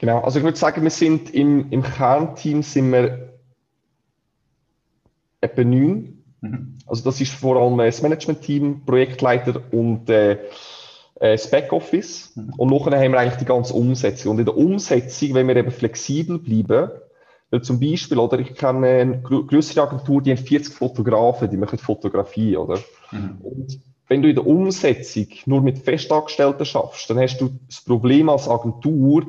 Genau, 0.00 0.20
also 0.20 0.38
ich 0.38 0.44
würde 0.44 0.58
sagen, 0.58 0.82
wir 0.82 0.90
sind 0.90 1.32
im, 1.34 1.70
im 1.70 1.82
Kernteam 1.82 2.62
sind 2.62 2.92
wir 2.92 3.34
etwa 5.40 5.64
neun. 5.64 6.24
Mhm. 6.40 6.78
Also 6.86 7.04
das 7.04 7.20
ist 7.20 7.32
vor 7.32 7.56
allem 7.56 7.78
das 7.78 8.02
Management-Team, 8.02 8.82
Projektleiter 8.84 9.62
und 9.72 10.10
äh, 10.10 10.32
äh, 10.32 10.38
das 11.32 11.50
Backoffice 11.50 12.32
mhm. 12.34 12.54
und 12.56 12.70
nachher 12.70 12.98
haben 12.98 13.12
wir 13.12 13.18
eigentlich 13.18 13.38
die 13.38 13.44
ganze 13.44 13.74
Umsetzung. 13.74 14.32
Und 14.32 14.38
in 14.40 14.44
der 14.44 14.56
Umsetzung, 14.56 15.34
wenn 15.34 15.48
wir 15.48 15.56
eben 15.56 15.70
flexibel 15.70 16.38
bleiben, 16.38 16.90
weil 17.50 17.62
zum 17.62 17.78
Beispiel, 17.78 18.18
oder 18.18 18.38
ich 18.38 18.54
kenne 18.54 18.86
eine 18.86 19.22
größere 19.22 19.86
Agentur, 19.86 20.20
die 20.20 20.30
haben 20.30 20.38
40 20.38 20.74
Fotografen, 20.74 21.50
die 21.50 21.56
machen 21.56 21.78
Fotografie, 21.78 22.56
oder? 22.56 22.78
Mhm. 23.10 23.38
Und 23.42 23.80
wenn 24.08 24.22
du 24.22 24.28
in 24.28 24.34
der 24.34 24.46
Umsetzung 24.46 25.28
nur 25.46 25.62
mit 25.62 25.78
Festangestellten 25.78 26.66
schaffst, 26.66 27.08
dann 27.08 27.18
hast 27.18 27.38
du 27.38 27.50
das 27.66 27.80
Problem 27.80 28.28
als 28.28 28.48
Agentur, 28.48 29.26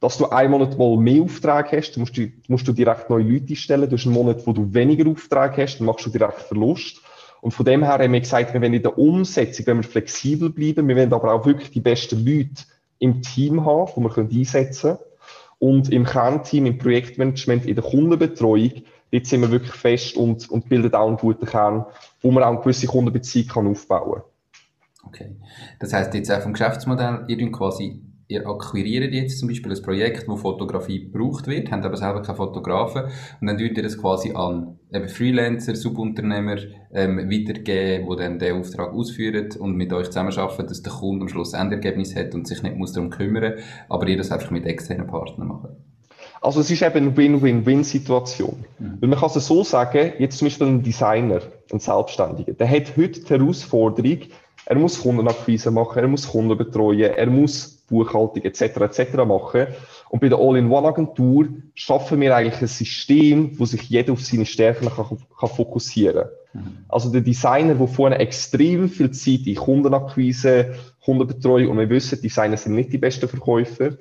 dass 0.00 0.18
du 0.18 0.26
einen 0.26 0.50
Monat 0.50 0.78
mal 0.78 0.96
mehr 0.96 1.22
Aufträge 1.22 1.78
hast, 1.78 1.92
dann 1.92 2.00
musst 2.00 2.16
du, 2.16 2.30
musst 2.48 2.68
du 2.68 2.72
direkt 2.72 3.10
neue 3.10 3.22
Leute 3.24 3.56
stellen, 3.56 3.88
du 3.88 3.96
hast 3.96 4.04
einen 4.04 4.14
Monat, 4.14 4.46
wo 4.46 4.52
du 4.52 4.72
weniger 4.72 5.10
Aufträge 5.10 5.62
hast, 5.62 5.78
dann 5.78 5.86
machst 5.86 6.06
du 6.06 6.10
direkt 6.10 6.42
Verlust. 6.42 7.00
Und 7.44 7.50
von 7.50 7.66
dem 7.66 7.82
her 7.82 7.98
haben 7.98 8.10
wir 8.10 8.20
gesagt, 8.20 8.54
wir 8.54 8.62
wollen 8.62 8.72
in 8.72 8.82
der 8.82 8.96
Umsetzung, 8.96 9.66
wenn 9.66 9.76
wir 9.76 9.84
flexibel 9.84 10.48
bleiben, 10.48 10.88
wir 10.88 10.96
wollen 10.96 11.12
aber 11.12 11.34
auch 11.34 11.44
wirklich 11.44 11.70
die 11.70 11.80
besten 11.80 12.24
Leute 12.24 12.64
im 13.00 13.20
Team 13.20 13.66
haben, 13.66 13.92
die 13.94 14.00
wir 14.00 14.38
einsetzen 14.40 14.96
können. 14.96 14.98
Und 15.58 15.92
im 15.92 16.06
Kernteam, 16.06 16.64
im 16.64 16.78
Projektmanagement, 16.78 17.66
in 17.66 17.74
der 17.74 17.84
Kundenbetreuung, 17.84 18.72
dort 19.12 19.26
sind 19.26 19.42
wir 19.42 19.50
wirklich 19.50 19.74
fest 19.74 20.16
und, 20.16 20.50
und 20.50 20.70
bilden 20.70 20.94
auch 20.94 21.06
einen 21.06 21.18
guten 21.18 21.44
Kern, 21.44 21.84
wo 22.22 22.30
man 22.30 22.44
auch 22.44 22.52
eine 22.52 22.60
gewisse 22.60 22.86
Kundenbeziehung 22.86 23.68
aufbauen 23.72 24.22
kann. 24.22 25.08
Okay. 25.08 25.36
Das 25.80 25.92
heisst, 25.92 26.14
jetzt 26.14 26.32
auch 26.32 26.40
vom 26.40 26.54
Geschäftsmodell, 26.54 27.26
ihr 27.28 27.52
quasi 27.52 28.00
ihr 28.28 28.46
akquiriert 28.46 29.12
jetzt 29.12 29.38
zum 29.38 29.48
Beispiel 29.48 29.72
ein 29.72 29.82
Projekt, 29.82 30.28
wo 30.28 30.36
Fotografie 30.36 31.04
gebraucht 31.04 31.46
wird, 31.46 31.70
habt 31.70 31.84
aber 31.84 31.96
selber 31.96 32.22
keine 32.22 32.36
Fotografen 32.36 33.04
und 33.40 33.46
dann 33.46 33.58
tut 33.58 33.76
ihr 33.76 33.82
das 33.82 33.98
quasi 33.98 34.32
an 34.32 34.78
eben 34.92 35.08
Freelancer, 35.08 35.74
Subunternehmer 35.74 36.56
ähm, 36.92 37.18
weitergeben, 37.30 38.08
die 38.10 38.16
dann 38.16 38.38
den 38.38 38.60
Auftrag 38.60 38.92
ausführen 38.92 39.50
und 39.58 39.76
mit 39.76 39.92
euch 39.92 40.06
zusammenarbeiten, 40.06 40.66
dass 40.66 40.82
der 40.82 40.92
Kunde 40.92 41.22
am 41.22 41.28
Schluss 41.28 41.52
Endergebnis 41.52 42.16
hat 42.16 42.34
und 42.34 42.46
sich 42.46 42.62
nicht 42.62 42.76
muss 42.76 42.92
darum 42.92 43.10
kümmern 43.10 43.54
aber 43.88 44.06
ihr 44.06 44.16
das 44.16 44.30
einfach 44.30 44.50
mit 44.50 44.66
externen 44.66 45.06
Partnern 45.06 45.48
machen. 45.48 45.76
Also 46.40 46.60
es 46.60 46.70
ist 46.70 46.82
eben 46.82 46.96
eine 46.96 47.16
Win-Win-Win-Situation. 47.16 48.64
Mhm. 48.78 48.98
Weil 49.00 49.08
man 49.08 49.18
kann 49.18 49.30
es 49.34 49.46
so 49.46 49.64
sagen, 49.64 50.12
jetzt 50.18 50.38
zum 50.38 50.46
Beispiel 50.46 50.66
ein 50.66 50.82
Designer, 50.82 51.40
ein 51.72 51.78
Selbstständiger, 51.78 52.52
der 52.52 52.68
hat 52.68 52.96
heute 52.96 53.20
die 53.20 53.28
Herausforderung, 53.30 54.18
er 54.66 54.76
muss 54.76 55.00
Kundenakquise 55.00 55.70
machen, 55.70 55.98
er 55.98 56.08
muss 56.08 56.28
Kunden 56.28 56.56
betreuen, 56.56 57.12
er 57.16 57.26
muss 57.26 57.73
Buchhaltung 57.88 58.42
etc. 58.42 58.62
etc. 58.62 59.16
machen. 59.26 59.66
Und 60.08 60.20
bei 60.20 60.28
der 60.28 60.38
All-in-One-Agentur 60.38 61.48
schaffen 61.74 62.20
wir 62.20 62.36
eigentlich 62.36 62.60
ein 62.60 62.68
System, 62.68 63.58
wo 63.58 63.64
sich 63.64 63.82
jeder 63.82 64.12
auf 64.12 64.20
seine 64.22 64.46
Stärken 64.46 64.88
kann, 64.88 65.18
kann 65.38 65.48
fokussieren 65.48 66.28
kann. 66.52 66.62
Mhm. 66.62 66.78
Also 66.88 67.10
der 67.10 67.20
Designer, 67.20 67.74
der 67.74 67.88
vorne 67.88 68.18
extrem 68.18 68.88
viel 68.88 69.10
Zeit 69.10 69.46
in 69.46 69.56
Kundenakquise, 69.56 70.74
Kundenbetreuung 71.04 71.68
und 71.68 71.78
wir 71.78 71.90
wissen, 71.90 72.20
Designer 72.20 72.56
sind 72.56 72.74
nicht 72.74 72.92
die 72.92 72.98
besten 72.98 73.28
Verkäufer, 73.28 73.96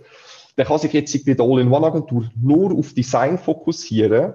der 0.58 0.66
kann 0.66 0.78
sich 0.78 0.94
jetzt 0.94 1.26
bei 1.26 1.34
der 1.34 1.46
All-in-One-Agentur 1.46 2.30
nur 2.40 2.78
auf 2.78 2.94
Design 2.94 3.38
fokussieren 3.38 4.34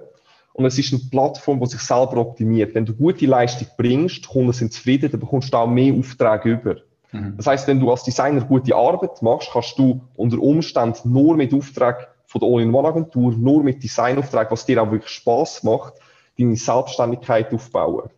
und 0.53 0.65
es 0.65 0.77
ist 0.77 0.91
eine 0.91 1.01
Plattform, 1.09 1.59
die 1.61 1.67
sich 1.67 1.79
selber 1.79 2.17
optimiert. 2.17 2.75
Wenn 2.75 2.85
du 2.85 2.93
gute 2.93 3.25
Leistung 3.25 3.67
bringst, 3.77 4.27
Kunden 4.27 4.51
sind 4.51 4.73
zufrieden, 4.73 5.09
dann 5.09 5.21
bekommst 5.21 5.53
du 5.53 5.57
auch 5.57 5.67
mehr 5.67 5.93
Aufträge 5.93 6.49
über. 6.49 6.75
Mhm. 7.11 7.35
Das 7.37 7.47
heißt, 7.47 7.67
wenn 7.67 7.79
du 7.79 7.91
als 7.91 8.03
Designer 8.03 8.41
gute 8.41 8.75
Arbeit 8.75 9.21
machst, 9.21 9.49
kannst 9.51 9.77
du 9.77 10.01
unter 10.15 10.39
Umständen 10.39 11.11
nur 11.11 11.35
mit 11.35 11.53
Auftrag 11.53 12.15
von 12.25 12.41
der 12.41 12.49
All-in-One-Agentur, 12.49 13.33
nur 13.33 13.63
mit 13.63 13.83
Designauftrag, 13.83 14.51
was 14.51 14.65
dir 14.65 14.81
auch 14.81 14.91
wirklich 14.91 15.11
Spaß 15.11 15.63
macht, 15.63 15.93
deine 16.37 16.55
Selbstständigkeit 16.55 17.53
aufbauen. 17.53 18.09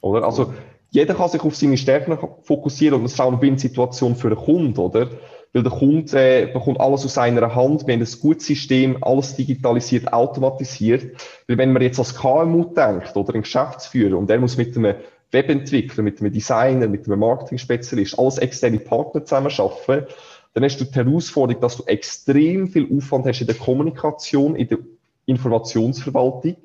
Oder? 0.00 0.24
Also, 0.24 0.54
jeder 0.90 1.14
kann 1.14 1.28
sich 1.28 1.42
auf 1.42 1.54
seine 1.54 1.76
Stärken 1.76 2.18
fokussieren 2.42 2.96
und 2.96 3.04
das 3.04 3.12
ist 3.12 3.20
auch 3.20 3.28
eine 3.28 3.40
Win-Situation 3.40 4.16
für 4.16 4.30
den 4.30 4.38
Kunden, 4.38 4.78
oder? 4.78 5.08
Weil 5.52 5.62
der 5.64 5.72
Kunde 5.72 6.16
äh, 6.16 6.46
bekommt 6.46 6.80
alles 6.80 7.04
aus 7.04 7.14
seiner 7.14 7.54
Hand. 7.54 7.86
Wir 7.86 7.94
haben 7.94 8.02
ein 8.02 8.20
gutes 8.20 8.46
System, 8.46 9.02
alles 9.02 9.34
digitalisiert, 9.34 10.12
automatisiert. 10.12 11.20
Weil 11.48 11.58
wenn 11.58 11.72
man 11.72 11.82
jetzt 11.82 11.98
als 11.98 12.14
KMU 12.14 12.72
denkt 12.72 13.16
oder 13.16 13.34
ein 13.34 13.42
Geschäftsführer 13.42 14.16
und 14.16 14.30
der 14.30 14.38
muss 14.38 14.56
mit 14.56 14.76
einem 14.76 14.94
Webentwickler, 15.32 16.02
mit 16.02 16.20
einem 16.20 16.32
Designer, 16.32 16.88
mit 16.88 17.06
einem 17.06 17.20
Marketing-Spezialist, 17.20 18.18
alles 18.18 18.38
externe 18.38 18.78
Partner 18.78 19.24
zusammen 19.24 19.52
arbeiten, 19.56 20.06
dann 20.54 20.64
hast 20.64 20.78
du 20.78 20.84
die 20.84 20.94
Herausforderung, 20.94 21.60
dass 21.60 21.76
du 21.76 21.84
extrem 21.84 22.68
viel 22.68 22.88
Aufwand 22.96 23.26
hast 23.26 23.40
in 23.40 23.46
der 23.46 23.56
Kommunikation, 23.56 24.56
in 24.56 24.68
der 24.68 24.78
Informationsverwaltung 25.26 26.56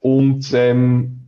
und 0.00 0.52
ähm, 0.54 1.20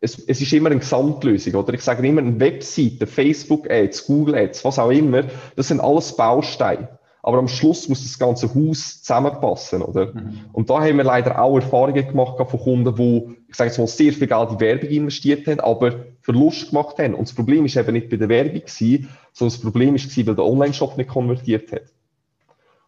es, 0.00 0.18
es 0.18 0.40
ist 0.40 0.52
immer 0.52 0.70
eine 0.70 0.80
Gesamtlösung, 0.80 1.54
oder? 1.54 1.74
Ich 1.74 1.82
sage 1.82 2.06
immer, 2.06 2.20
eine 2.20 2.38
Webseite, 2.38 3.06
Facebook-Ads, 3.06 4.06
Google-Ads, 4.06 4.64
was 4.64 4.78
auch 4.78 4.90
immer, 4.90 5.24
das 5.54 5.68
sind 5.68 5.80
alles 5.80 6.14
Bausteine. 6.16 6.98
Aber 7.26 7.38
am 7.38 7.48
Schluss 7.48 7.88
muss 7.88 8.04
das 8.04 8.20
ganze 8.20 8.54
Haus 8.54 9.02
zusammenpassen, 9.02 9.82
oder? 9.82 10.14
Mhm. 10.14 10.44
Und 10.52 10.70
da 10.70 10.74
haben 10.74 10.96
wir 10.96 11.02
leider 11.02 11.42
auch 11.42 11.56
Erfahrungen 11.56 12.06
gemacht 12.06 12.36
von 12.38 12.60
Kunden, 12.60 12.94
die, 12.94 13.36
ich 13.48 13.56
sage 13.56 13.70
jetzt 13.70 13.78
mal, 13.78 13.88
sehr 13.88 14.12
viel 14.12 14.28
Geld 14.28 14.50
in 14.52 14.60
Werbung 14.60 14.88
investiert 14.90 15.48
haben, 15.48 15.58
aber 15.58 16.04
Verlust 16.22 16.70
gemacht 16.70 17.00
haben. 17.00 17.14
Und 17.14 17.26
das 17.26 17.34
Problem 17.34 17.64
ist 17.64 17.76
eben 17.76 17.94
nicht 17.94 18.10
bei 18.10 18.16
der 18.16 18.28
Werbung 18.28 18.60
gewesen, 18.60 19.08
sondern 19.32 19.56
das 19.56 19.60
Problem 19.60 19.96
ist 19.96 20.04
gewesen, 20.04 20.28
weil 20.28 20.36
der 20.36 20.44
Online-Shop 20.44 20.96
nicht 20.96 21.10
konvertiert 21.10 21.72
hat. 21.72 21.92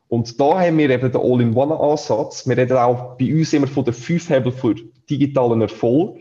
Und 0.06 0.40
da 0.40 0.60
haben 0.60 0.78
wir 0.78 0.88
eben 0.88 1.10
den 1.10 1.20
All-in-One-Ansatz. 1.20 2.46
Wir 2.46 2.56
reden 2.56 2.76
auch 2.76 3.16
bei 3.18 3.34
uns 3.34 3.52
immer 3.52 3.66
von 3.66 3.84
den 3.84 3.94
fünf 3.94 4.30
Hebel 4.30 4.52
für 4.52 4.76
digitalen 5.10 5.62
Erfolg 5.62 6.16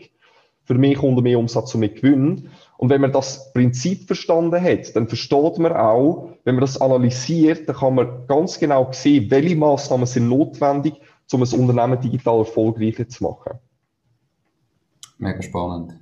für 0.64 0.74
mehr 0.74 0.96
Kunden 0.96 1.22
mehr 1.22 1.38
Umsatz 1.38 1.72
und 1.74 1.80
mehr 1.80 1.88
Gewinn. 1.88 2.50
Und 2.78 2.90
wenn 2.90 3.00
man 3.00 3.10
das 3.10 3.52
Prinzip 3.52 4.06
verstanden 4.06 4.62
hat, 4.62 4.94
dann 4.94 5.08
versteht 5.08 5.58
man 5.58 5.72
auch, 5.72 6.30
wenn 6.44 6.54
man 6.54 6.60
das 6.60 6.80
analysiert, 6.80 7.68
dann 7.68 7.76
kann 7.76 7.96
man 7.96 8.26
ganz 8.28 8.58
genau 8.58 8.88
sehen, 8.92 9.30
welche 9.32 9.56
Maßnahmen 9.56 10.06
sind 10.06 10.28
notwendig, 10.28 10.94
um 11.32 11.42
ein 11.42 11.60
Unternehmen 11.60 12.00
digital 12.00 12.38
erfolgreicher 12.38 13.08
zu 13.08 13.24
machen. 13.24 13.58
Mega 15.18 15.42
spannend. 15.42 15.94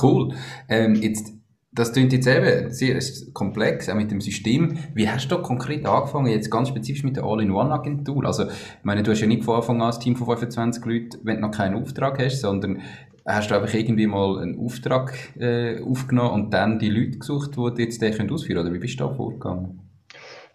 Cool. 0.00 0.32
Ähm, 0.68 0.94
jetzt, 0.94 1.32
das 1.72 1.92
klingt 1.92 2.12
jetzt 2.12 2.28
eben 2.28 2.70
sehr 2.70 3.00
komplex, 3.32 3.88
auch 3.88 3.96
mit 3.96 4.12
dem 4.12 4.20
System. 4.20 4.78
Wie 4.94 5.08
hast 5.08 5.32
du 5.32 5.42
konkret 5.42 5.84
angefangen, 5.84 6.28
jetzt 6.28 6.48
ganz 6.48 6.68
spezifisch 6.68 7.02
mit 7.02 7.16
der 7.16 7.24
All-in-One-Agentur? 7.24 8.24
Also, 8.24 8.44
ich 8.44 8.84
meine, 8.84 9.02
du 9.02 9.10
hast 9.10 9.20
ja 9.20 9.26
nicht 9.26 9.42
von 9.42 9.56
Anfang 9.56 9.82
an 9.82 9.92
ein 9.92 9.98
Team 9.98 10.14
von 10.14 10.28
25 10.28 10.84
Leuten, 10.84 11.18
wenn 11.24 11.36
du 11.36 11.42
noch 11.42 11.50
keinen 11.50 11.82
Auftrag 11.82 12.20
hast, 12.20 12.40
sondern 12.40 12.82
hast 13.26 13.50
du 13.50 13.54
einfach 13.54 13.72
irgendwie 13.72 14.06
mal 14.06 14.38
einen 14.40 14.58
Auftrag 14.58 15.14
äh, 15.38 15.80
aufgenommen 15.82 16.30
und 16.30 16.54
dann 16.54 16.78
die 16.78 16.88
Leute 16.88 17.18
gesucht, 17.18 17.52
die 17.56 17.82
jetzt 17.82 18.02
den 18.02 18.12
ausführen 18.30 18.56
können? 18.56 18.66
Oder 18.66 18.74
wie 18.74 18.78
bist 18.78 18.98
du 18.98 19.04
da 19.04 19.14
vorgegangen? 19.14 19.80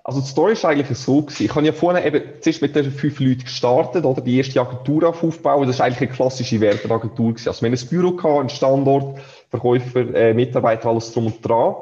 Also 0.03 0.21
die 0.21 0.27
Story 0.27 0.53
ist 0.53 0.65
eigentlich 0.65 0.97
so 0.97 1.23
gewesen. 1.23 1.45
Ich 1.45 1.55
habe 1.55 1.65
ja 1.65 1.71
vorne 1.71 2.05
eben 2.05 2.21
zuerst 2.39 2.61
mit 2.61 2.75
den 2.75 2.91
fünf 2.91 3.19
Leuten 3.19 3.43
gestartet, 3.43 4.05
oder 4.05 4.21
die 4.21 4.37
erste 4.37 4.61
Agentur 4.61 5.09
aufbauen. 5.09 5.65
Das 5.65 5.77
ist 5.77 5.81
eigentlich 5.81 6.09
eine 6.09 6.11
klassische 6.15 6.61
Werbeagentur. 6.61 7.33
Also 7.45 7.61
wir 7.61 7.69
haben 7.69 7.77
ein 7.77 7.89
Büro 7.89 8.11
gehabt, 8.11 8.39
einen 8.39 8.49
Standort, 8.49 9.19
Verkäufer, 9.49 10.13
äh, 10.13 10.33
Mitarbeiter, 10.33 10.89
alles 10.89 11.11
drum 11.11 11.27
und 11.27 11.43
dran. 11.43 11.75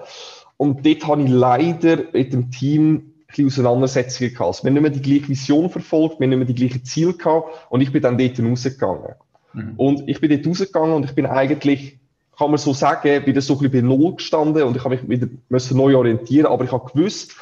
Und 0.56 0.86
dort 0.86 1.06
habe 1.06 1.24
ich 1.24 1.30
leider 1.30 1.98
mit 2.14 2.32
dem 2.32 2.50
Team 2.50 3.14
bisschen 3.34 3.48
Auseinandersetzungen 3.48 4.32
gehabt. 4.32 4.48
Also 4.48 4.64
wir 4.64 4.70
haben 4.70 4.74
nicht 4.74 4.84
mehr 4.84 4.92
die 4.92 5.02
gleiche 5.02 5.30
Vision 5.30 5.70
verfolgt, 5.70 6.20
wir 6.20 6.26
haben 6.26 6.30
nicht 6.30 6.40
mehr 6.40 6.48
die 6.48 6.56
gleichen 6.56 6.86
Ziele 6.86 7.14
gehabt 7.14 7.50
und 7.70 7.82
ich 7.82 7.92
bin 7.92 8.02
dann 8.02 8.18
dort 8.18 8.40
rausgegangen. 8.40 9.16
Mhm. 9.54 9.74
Und 9.78 10.10
ich 10.10 10.20
bin 10.20 10.30
dort 10.30 10.48
rausgegangen 10.48 10.94
und 10.94 11.06
ich 11.06 11.16
bin 11.16 11.26
eigentlich, 11.26 12.00
kann 12.38 12.50
man 12.50 12.58
so 12.58 12.74
sagen, 12.74 13.26
wieder 13.26 13.42
so 13.42 13.54
ein 13.54 13.60
bisschen 13.60 13.72
bei 13.72 13.82
Null 13.82 14.16
gestanden 14.16 14.64
und 14.64 14.76
ich 14.76 14.84
habe 14.84 14.96
mich 14.96 15.08
wieder 15.08 15.28
müssen 15.50 15.78
neu 15.78 15.96
orientieren, 15.96 16.48
aber 16.48 16.66
ich 16.66 16.72
habe 16.72 16.92
gewusst, 16.92 17.36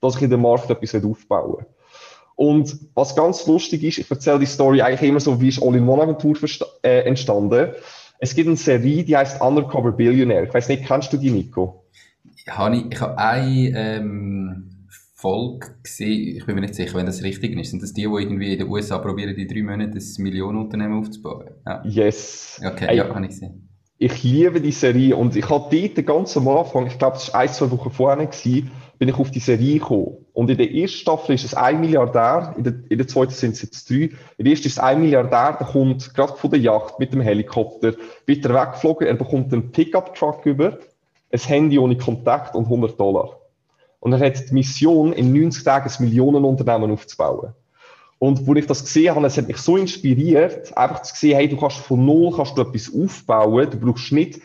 dass 0.00 0.16
ich 0.16 0.22
in 0.22 0.30
dem 0.30 0.42
Markt 0.42 0.70
etwas 0.70 0.94
aufbauen 0.94 1.58
will. 1.58 1.66
Und 2.36 2.78
was 2.94 3.16
ganz 3.16 3.46
lustig 3.46 3.82
ist, 3.82 3.98
ich 3.98 4.10
erzähle 4.10 4.38
die 4.38 4.46
Story 4.46 4.82
eigentlich 4.82 5.08
immer 5.08 5.20
so, 5.20 5.40
wie 5.40 5.48
ist 5.48 5.62
All-in-One-Agentur 5.62 6.36
äh, 6.82 7.00
entstanden. 7.00 7.70
Es 8.18 8.34
gibt 8.34 8.46
eine 8.46 8.56
Serie, 8.56 9.04
die 9.04 9.16
heißt 9.16 9.40
Undercover 9.40 9.92
Billionaire. 9.92 10.44
Ich 10.44 10.54
weiß 10.54 10.68
nicht, 10.68 10.84
kennst 10.84 11.12
du 11.12 11.16
die, 11.16 11.30
Nico? 11.30 11.84
Ja, 12.46 12.70
ich, 12.70 12.84
ich 12.90 13.00
habe 13.00 13.18
eine 13.18 13.72
ähm, 13.74 14.75
Folge 15.26 15.74
gesehen, 15.82 16.36
ich 16.36 16.46
bin 16.46 16.54
mir 16.54 16.60
nicht 16.60 16.76
sicher, 16.76 16.94
wenn 16.94 17.06
das 17.06 17.20
richtig 17.24 17.58
ist. 17.58 17.70
Sind 17.70 17.82
das 17.82 17.92
die, 17.92 18.02
die 18.02 18.06
irgendwie 18.06 18.52
in 18.52 18.60
den 18.60 18.68
USA 18.68 18.98
probieren, 18.98 19.34
die 19.34 19.48
drei 19.48 19.62
Monate 19.62 19.98
ein 19.98 20.22
Millionenunternehmen 20.22 21.00
aufzubauen? 21.00 21.50
Ja. 21.66 21.82
Yes. 21.84 22.60
Okay, 22.64 22.86
hey, 22.86 22.98
ja, 22.98 23.08
habe 23.08 23.24
ich 23.24 23.30
gesehen. 23.30 23.68
Ich 23.98 24.22
liebe 24.22 24.60
die 24.60 24.70
Serie 24.70 25.16
und 25.16 25.34
ich 25.34 25.48
habe 25.50 25.76
dort 25.76 26.06
ganz 26.06 26.36
am 26.36 26.46
Anfang, 26.46 26.86
ich 26.86 26.96
glaube, 26.96 27.16
es 27.16 27.32
war 27.32 27.40
ein, 27.40 27.48
zwei 27.48 27.68
Wochen 27.72 27.90
vorher, 27.90 28.24
gewesen, 28.24 28.70
bin 28.98 29.08
ich 29.08 29.18
auf 29.18 29.32
die 29.32 29.40
Serie 29.40 29.80
gekommen. 29.80 30.18
Und 30.32 30.48
in 30.48 30.58
der 30.58 30.72
ersten 30.72 30.98
Staffel 30.98 31.34
ist 31.34 31.44
es 31.44 31.54
ein 31.54 31.80
Milliardär, 31.80 32.54
in 32.56 32.62
der, 32.62 32.74
in 32.88 32.98
der 32.98 33.08
zweiten 33.08 33.32
sind 33.32 33.54
es 33.54 33.62
jetzt 33.62 33.90
drei. 33.90 34.10
In 34.36 34.44
der 34.44 34.52
ersten 34.52 34.68
ist 34.68 34.74
es 34.74 34.78
ein 34.78 35.00
Milliardär, 35.00 35.56
der 35.58 35.66
kommt 35.66 36.14
gerade 36.14 36.36
von 36.36 36.50
der 36.50 36.60
Yacht 36.60 37.00
mit 37.00 37.12
dem 37.12 37.20
Helikopter, 37.20 37.94
wird 38.26 38.44
er 38.44 38.54
weggeflogen, 38.54 39.08
er 39.08 39.14
bekommt 39.14 39.52
einen 39.52 39.72
Pickup-Truck 39.72 40.46
über, 40.46 40.78
ein 41.32 41.40
Handy 41.40 41.80
ohne 41.80 41.96
Kontakt 41.96 42.54
und 42.54 42.66
100 42.66 43.00
Dollar. 43.00 43.40
Und 44.06 44.12
er 44.12 44.20
hat 44.24 44.50
die 44.50 44.54
Mission, 44.54 45.12
in 45.12 45.32
90 45.32 45.64
Tagen 45.64 45.90
ein 45.90 46.04
Millionenunternehmen 46.04 46.92
aufzubauen. 46.92 47.54
Und 48.20 48.46
wo 48.46 48.54
ich 48.54 48.64
das 48.64 48.84
gesehen 48.84 49.12
habe, 49.12 49.26
es 49.26 49.36
hat 49.36 49.48
mich 49.48 49.56
so 49.56 49.76
inspiriert, 49.76 50.78
einfach 50.78 51.02
zu 51.02 51.16
sehen, 51.16 51.34
hey, 51.34 51.48
du 51.48 51.56
kannst 51.56 51.78
von 51.78 52.06
Null 52.06 52.32
kannst 52.32 52.56
du 52.56 52.62
etwas 52.62 52.88
aufbauen, 52.94 53.68
du 53.68 53.80
brauchst 53.80 54.12
nicht 54.12 54.40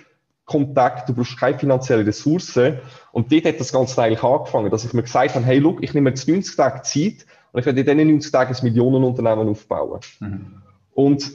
Kontakt, 0.45 1.07
du 1.07 1.13
brauchst 1.13 1.37
keine 1.37 1.59
finanziellen 1.59 2.07
Ressourcen. 2.07 2.79
Und 3.11 3.31
dort 3.31 3.45
hat 3.45 3.59
das 3.59 3.71
Ganze 3.71 4.01
eigentlich 4.01 4.23
angefangen, 4.23 4.71
dass 4.71 4.83
ich 4.83 4.93
mir 4.93 5.03
gesagt 5.03 5.35
habe, 5.35 5.45
hey, 5.45 5.59
look, 5.59 5.83
ich 5.83 5.93
nehme 5.93 6.09
jetzt 6.09 6.27
90 6.27 6.55
Tage 6.55 6.81
Zeit 6.81 7.27
und 7.51 7.59
ich 7.59 7.65
werde 7.67 7.81
in 7.81 7.85
diesen 7.85 8.09
90 8.13 8.31
Tagen 8.31 8.55
ein 8.55 8.63
Millionenunternehmen 8.63 9.47
aufbauen. 9.47 9.99
Mhm. 10.21 10.63
Und 10.95 11.31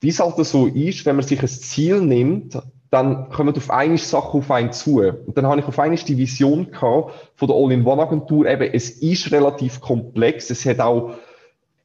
wie 0.00 0.08
es 0.08 0.18
halt 0.18 0.44
so 0.44 0.66
ist, 0.66 1.06
wenn 1.06 1.14
man 1.14 1.24
sich 1.24 1.40
ein 1.40 1.46
Ziel 1.46 2.00
nimmt, 2.00 2.60
dann 2.90 3.30
kommen 3.30 3.56
auf 3.56 3.70
eine 3.70 3.98
Sache 3.98 4.38
auf 4.38 4.50
einen 4.50 4.72
zu. 4.72 5.00
Und 5.00 5.36
dann 5.36 5.46
habe 5.46 5.60
ich 5.60 5.66
auf 5.66 5.78
einmal 5.78 5.98
die 5.98 6.16
Vision 6.16 6.72
gehabt 6.72 7.12
von 7.36 7.48
der 7.48 7.56
All-in-One-Agentur. 7.56 8.46
Eben, 8.46 8.70
es 8.72 8.90
ist 8.90 9.30
relativ 9.30 9.80
komplex. 9.80 10.50
Es 10.50 10.66
hat 10.66 10.80
auch, 10.80 11.12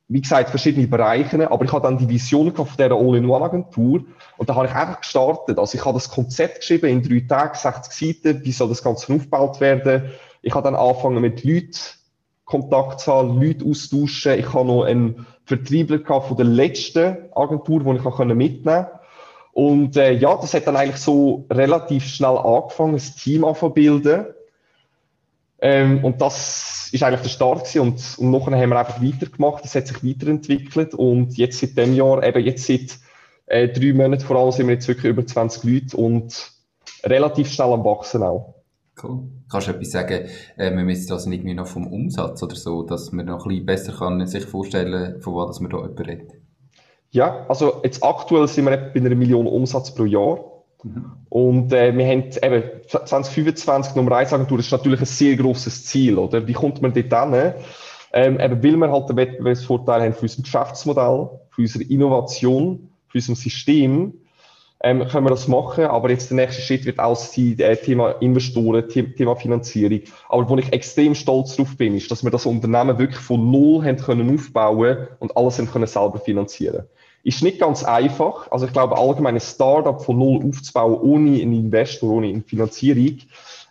wie 0.07 0.21
gesagt, 0.21 0.50
verschiedene 0.50 0.88
Bereiche. 0.88 1.51
Aber 1.51 1.63
ich 1.63 1.71
habe 1.71 1.83
dann 1.83 2.00
die 2.00 2.09
Vision 2.09 2.51
gehabt 2.51 2.69
von 2.69 2.77
dieser 2.77 2.95
All-in-One-Agentur. 2.95 4.03
Und 4.38 4.50
da 4.50 4.55
habe 4.55 4.65
ich 4.65 4.74
einfach 4.74 5.01
gestartet. 5.01 5.59
Also 5.59 5.77
ich 5.77 5.85
habe 5.85 5.93
das 5.93 6.09
Konzept 6.09 6.62
geschrieben 6.62 6.88
in 6.88 7.03
drei 7.03 7.19
Tagen, 7.19 7.55
60 7.55 7.93
Seiten. 8.24 8.43
Wie 8.43 8.51
soll 8.51 8.69
das 8.69 8.83
Ganze 8.83 9.13
aufgebaut 9.13 9.62
werden? 9.62 10.12
Ich 10.41 10.55
habe 10.55 10.63
dann 10.63 10.75
angefangen 10.75 11.21
mit 11.21 11.43
Leuten 11.43 11.77
Kontakt 12.45 13.01
zu 13.01 13.12
haben, 13.12 13.41
Leute 13.41 13.65
austauschen. 13.65 14.39
Ich 14.39 14.53
habe 14.53 14.65
noch 14.65 14.83
einen 14.83 15.27
Vertriebler 15.45 16.00
gehabt 16.00 16.27
von 16.27 16.38
der 16.38 16.45
letzten 16.47 17.17
Agentur, 17.35 17.83
den 17.83 17.95
ich 17.97 18.03
mitnehmen 18.03 18.63
konnte. 18.63 19.00
Und 19.55 19.95
äh, 19.95 20.12
ja, 20.12 20.35
das 20.35 20.53
hat 20.53 20.67
dann 20.67 20.75
eigentlich 20.75 20.97
so 21.01 21.45
relativ 21.50 22.05
schnell 22.05 22.38
angefangen, 22.38 22.95
ein 22.95 23.13
Team 23.17 23.45
anzubilden. 23.45 24.25
Ähm, 25.62 26.03
und 26.03 26.19
das 26.19 26.89
ist 26.91 27.01
eigentlich 27.01 27.21
der 27.21 27.29
Start 27.29 27.59
gewesen. 27.59 27.79
Und, 27.79 28.17
und 28.17 28.31
nachher 28.31 28.59
haben 28.59 28.69
wir 28.71 28.79
einfach 28.79 29.01
weitergemacht. 29.01 29.63
Es 29.63 29.74
hat 29.74 29.88
sich 29.88 30.03
weiterentwickelt. 30.03 30.93
Und 30.93 31.38
jetzt 31.38 31.59
seit 31.59 31.77
dem 31.77 31.95
Jahr, 31.95 32.21
eben 32.21 32.43
jetzt 32.43 32.67
seit 32.67 33.00
äh, 33.45 33.69
drei 33.69 33.93
Monaten 33.93 34.25
vor 34.25 34.35
allem, 34.35 34.51
sind 34.51 34.67
wir 34.67 34.74
jetzt 34.74 34.89
wirklich 34.89 35.09
über 35.09 35.25
20 35.25 35.63
Leute 35.63 35.95
und 35.95 36.51
relativ 37.05 37.50
schnell 37.50 37.71
am 37.71 37.85
Wachsen 37.85 38.24
auch. 38.24 38.55
Cool. 39.01 39.21
Kannst 39.50 39.69
du 39.69 39.71
etwas 39.71 39.91
sagen, 39.91 40.27
äh, 40.57 40.75
wir 40.75 40.83
müssen 40.83 41.07
das 41.07 41.27
irgendwie 41.27 41.53
noch 41.53 41.67
vom 41.67 41.88
Umsatz 41.88 42.43
oder 42.43 42.57
so, 42.57 42.83
dass 42.83 43.13
man 43.13 43.27
noch 43.27 43.45
ein 43.45 43.50
bisschen 43.50 43.65
besser 43.65 43.93
kann 43.93 44.27
sich 44.27 44.43
vorstellen, 44.43 45.21
von 45.21 45.33
was 45.35 45.62
man 45.62 45.71
da 45.71 45.77
redet? 45.77 46.44
Ja, 47.15 47.45
also 47.48 47.79
jetzt 47.81 48.03
aktuell 48.03 48.45
sind 48.50 48.65
wir 48.65 48.75
bei 48.75 49.00
einer 49.00 49.15
Million 49.15 49.48
Umsatz 49.48 49.95
pro 49.95 50.03
Jahr. 50.03 50.38
Mhm. 50.84 51.12
Und 51.29 51.72
äh, 51.72 51.98
wir 51.98 52.05
haben 52.05 52.25
eben 52.43 52.63
2025 52.89 53.95
Nummer 53.95 54.17
1 54.17 54.34
Agentur, 54.34 54.57
das 54.57 54.65
ist 54.65 54.74
natürlich 54.74 55.00
ein 55.00 55.05
sehr 55.05 55.38
grosses 55.38 55.86
Ziel, 55.86 56.17
oder? 56.17 56.45
Wie 56.45 56.51
kommt 56.51 56.81
man 56.81 56.93
dort 56.93 57.34
hin? 57.34 57.53
Ähm, 58.12 58.39
eben 58.39 58.62
weil 58.62 58.75
wir 58.75 58.91
halt 58.91 59.10
den 59.10 59.15
Wettbewerbsvorteil 59.15 60.01
haben 60.01 60.13
für 60.13 60.24
unser 60.24 60.41
Geschäftsmodell, 60.41 61.29
für 61.51 61.62
unsere 61.62 61.86
Innovation, 61.86 62.89
für 63.07 63.17
unser 63.17 63.36
System, 63.36 64.13
ähm, 64.84 65.07
können 65.07 65.25
wir 65.25 65.29
das 65.29 65.48
machen. 65.48 65.86
Aber 65.86 66.10
jetzt 66.10 66.31
der 66.31 66.36
nächste 66.36 66.62
Schritt 66.62 66.86
wird 66.86 67.00
auch 67.00 67.15
sein, 67.15 67.57
äh, 67.60 67.77
Thema 67.77 68.12
Investoren, 68.19 68.89
Thema 68.89 69.38
Finanzierung. 69.38 70.01
Aber 70.27 70.50
wo 70.50 70.57
ich 70.57 70.74
extrem 70.74 71.15
stolz 71.15 71.55
drauf 71.55 71.77
bin, 71.77 71.95
ist, 71.95 72.12
dass 72.12 72.25
wir 72.25 72.31
das 72.31 72.45
Unternehmen 72.45 73.00
wirklich 73.00 73.22
von 73.22 73.51
Null 73.51 73.86
haben 73.86 73.98
können 73.98 74.34
aufbauen 74.34 75.07
und 75.19 75.38
alles 75.38 75.60
haben 75.60 75.72
können 75.72 75.88
selber 75.88 76.19
finanzieren. 76.19 76.84
Ist 77.25 77.44
nicht 77.44 77.60
ganz 77.60 77.84
einfach. 77.84 78.50
Also 78.51 78.65
ich 78.65 78.72
glaube, 78.72 78.98
allgemein 78.98 79.36
ein 79.36 79.41
Startup 79.41 80.01
von 80.01 80.17
Null 80.17 80.48
aufzubauen, 80.48 80.94
ohne 81.01 81.41
einen 81.41 81.53
Investor, 81.53 82.10
ohne 82.10 82.27
eine 82.27 82.41
Finanzierung, 82.41 83.17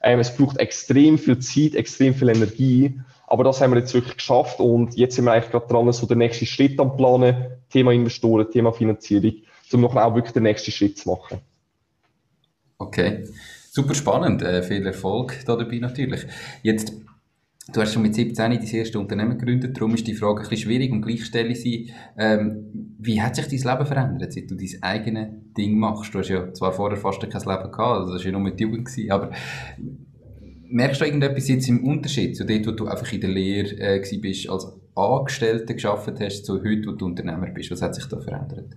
ähm, 0.02 0.20
es 0.20 0.36
braucht 0.36 0.58
extrem 0.58 1.16
viel 1.16 1.38
Zeit, 1.38 1.74
extrem 1.74 2.14
viel 2.14 2.28
Energie. 2.28 3.00
Aber 3.26 3.42
das 3.44 3.62
haben 3.62 3.72
wir 3.72 3.80
jetzt 3.80 3.94
wirklich 3.94 4.18
geschafft 4.18 4.60
und 4.60 4.96
jetzt 4.96 5.16
sind 5.16 5.24
wir 5.24 5.32
eigentlich 5.32 5.50
gerade 5.50 5.66
dran, 5.66 5.90
so 5.92 6.06
den 6.06 6.18
nächsten 6.18 6.44
Schritt 6.44 6.78
am 6.78 6.96
Planen, 6.96 7.46
Thema 7.70 7.92
Investoren, 7.92 8.50
Thema 8.50 8.72
Finanzierung 8.72 9.32
um 9.72 9.80
noch 9.80 9.96
auch 9.96 10.14
wirklich 10.14 10.32
den 10.32 10.42
nächsten 10.44 10.70
Schritt 10.70 10.98
zu 10.98 11.10
machen. 11.10 11.40
Okay, 12.78 13.28
super 13.70 13.94
spannend. 13.94 14.42
Äh, 14.42 14.62
viel 14.62 14.86
Erfolg 14.86 15.42
da 15.46 15.56
dabei 15.56 15.78
natürlich. 15.78 16.26
Jetzt, 16.62 16.92
du 17.72 17.80
hast 17.80 17.92
schon 17.92 18.02
mit 18.02 18.14
17 18.14 18.36
dein 18.36 18.52
erstes 18.52 18.96
Unternehmen 18.96 19.38
gegründet, 19.38 19.76
darum 19.76 19.94
ist 19.94 20.06
die 20.06 20.14
Frage 20.14 20.42
ein 20.42 20.48
bisschen 20.48 20.68
schwierig 20.68 20.92
und 20.92 21.02
gleich 21.02 21.24
stelle 21.24 21.54
sie. 21.54 21.92
Ähm, 22.18 22.94
wie 22.98 23.20
hat 23.20 23.36
sich 23.36 23.46
dein 23.46 23.72
Leben 23.72 23.86
verändert, 23.86 24.32
seit 24.32 24.50
du 24.50 24.54
dein 24.54 24.82
eigenes 24.82 25.28
Ding 25.56 25.78
machst? 25.78 26.14
Du 26.14 26.18
hast 26.18 26.28
ja 26.28 26.52
zwar 26.52 26.72
vorher 26.72 26.98
fast 26.98 27.20
kein 27.20 27.30
Leben 27.30 27.72
gehabt, 27.72 27.78
also 27.78 28.12
das 28.12 28.22
war 28.22 28.26
ja 28.26 28.32
nur 28.32 28.40
mit 28.40 28.60
Jugend, 28.60 28.86
gewesen, 28.86 29.10
aber 29.10 29.30
merkst 30.68 31.00
du 31.00 31.04
irgendetwas 31.04 31.48
jetzt 31.48 31.68
im 31.68 31.84
Unterschied 31.84 32.36
zu 32.36 32.44
dem, 32.44 32.66
wo 32.66 32.72
du 32.72 32.86
einfach 32.86 33.10
in 33.12 33.20
der 33.20 33.30
Lehre 33.30 33.76
äh, 33.78 34.18
bist, 34.18 34.48
als 34.48 34.66
Angestellter 34.94 35.74
geschafft 35.74 36.20
hast, 36.20 36.44
zu 36.44 36.62
heute, 36.62 36.86
wo 36.86 36.92
du 36.92 37.06
Unternehmer 37.06 37.46
bist? 37.50 37.70
Was 37.70 37.82
hat 37.82 37.94
sich 37.94 38.06
da 38.06 38.20
verändert? 38.20 38.76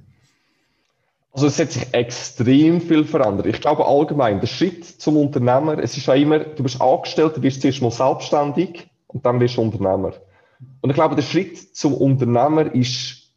Also 1.37 1.45
es 1.45 1.59
hat 1.59 1.71
sich 1.71 1.93
extrem 1.93 2.81
viel 2.81 3.05
verändert. 3.05 3.45
Ich 3.45 3.61
glaube 3.61 3.85
allgemein, 3.85 4.39
der 4.39 4.47
Schritt 4.47 4.83
zum 4.83 5.17
Unternehmer, 5.17 5.77
es 5.77 5.95
ist 5.95 6.07
ja 6.07 6.15
immer, 6.15 6.39
du 6.39 6.63
bist 6.63 6.81
angestellt, 6.81 7.37
du 7.37 7.43
wirst 7.43 7.61
zuerst 7.61 7.79
mal 7.79 7.91
selbstständig 7.91 8.89
und 9.05 9.23
dann 9.23 9.39
wirst 9.39 9.55
du 9.55 9.61
Unternehmer. 9.61 10.13
Und 10.81 10.89
ich 10.89 10.95
glaube, 10.95 11.13
der 11.13 11.21
Schritt 11.21 11.75
zum 11.75 11.93
Unternehmer 11.93 12.73
ist 12.73 13.33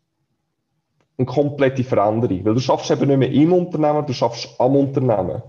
eine 1.19 1.27
komplette 1.27 1.85
Veränderung, 1.85 2.43
weil 2.43 2.55
du 2.55 2.61
schaffst 2.61 2.91
eben 2.91 3.07
nicht 3.07 3.19
mehr 3.19 3.33
im 3.33 3.53
Unternehmen, 3.53 4.07
du 4.07 4.15
schaffst 4.15 4.49
am 4.59 4.77
Unternehmen. 4.77 5.43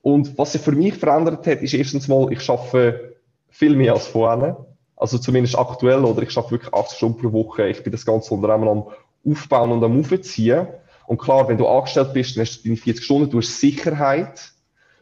Und 0.00 0.38
was 0.38 0.52
sich 0.52 0.62
für 0.62 0.72
mich 0.72 0.94
verändert 0.94 1.46
hat, 1.46 1.60
ist 1.60 1.74
erstens 1.74 2.08
mal, 2.08 2.32
ich 2.32 2.40
schaffe 2.40 3.18
viel 3.50 3.76
mehr 3.76 3.92
als 3.92 4.06
vorher. 4.06 4.64
Also 4.96 5.18
zumindest 5.18 5.58
aktuell, 5.58 6.02
oder 6.06 6.22
ich 6.22 6.30
schaffe 6.30 6.52
wirklich 6.52 6.72
80 6.72 6.96
Stunden 6.96 7.20
pro 7.20 7.30
Woche. 7.30 7.68
Ich 7.68 7.82
bin 7.82 7.92
das 7.92 8.06
ganze 8.06 8.32
Unternehmen 8.32 8.68
am 8.68 8.84
Aufbauen 9.30 9.72
und 9.72 9.84
am 9.84 10.00
Aufziehen. 10.00 10.66
Und 11.10 11.18
klar, 11.18 11.48
wenn 11.48 11.58
du 11.58 11.66
angestellt 11.66 12.12
bist, 12.12 12.36
dann 12.36 12.42
hast 12.42 12.60
du 12.60 12.68
deine 12.68 12.76
40 12.76 13.04
Stunden, 13.04 13.30
du 13.30 13.38
hast 13.38 13.58
Sicherheit. 13.58 14.52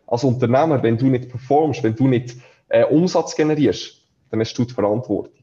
Als 0.06 0.24
Unternehmer, 0.24 0.82
wenn 0.82 0.96
du 0.96 1.04
nicht 1.04 1.28
performst, 1.28 1.82
wenn 1.82 1.96
du 1.96 2.08
nicht 2.08 2.34
äh, 2.70 2.84
Umsatz 2.84 3.36
generierst, 3.36 4.00
dann 4.30 4.40
hast 4.40 4.54
du 4.54 4.64
die 4.64 4.72
Verantwortung. 4.72 5.34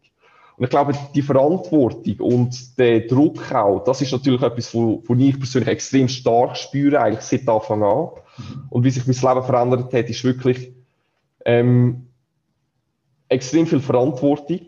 Und 0.57 0.63
ich 0.63 0.69
glaube, 0.71 0.93
die 1.13 1.21
Verantwortung 1.21 2.15
und 2.19 2.79
der 2.79 3.01
Druck 3.01 3.51
auch, 3.53 3.83
das 3.83 4.01
ist 4.01 4.11
natürlich 4.11 4.41
etwas, 4.41 4.73
wo, 4.73 5.03
wo 5.05 5.13
ich 5.13 5.37
persönlich 5.37 5.69
extrem 5.69 6.07
stark 6.07 6.57
spüre, 6.57 6.99
eigentlich 6.99 7.21
seit 7.21 7.47
Anfang 7.47 7.83
an. 7.83 8.09
Mhm. 8.37 8.63
Und 8.71 8.83
wie 8.83 8.89
sich 8.89 9.05
mein 9.05 9.35
Leben 9.35 9.45
verändert 9.45 9.93
hat, 9.93 10.09
ist 10.09 10.23
wirklich 10.23 10.73
ähm, 11.45 12.07
extrem 13.29 13.67
viel 13.67 13.81
Verantwortung. 13.81 14.61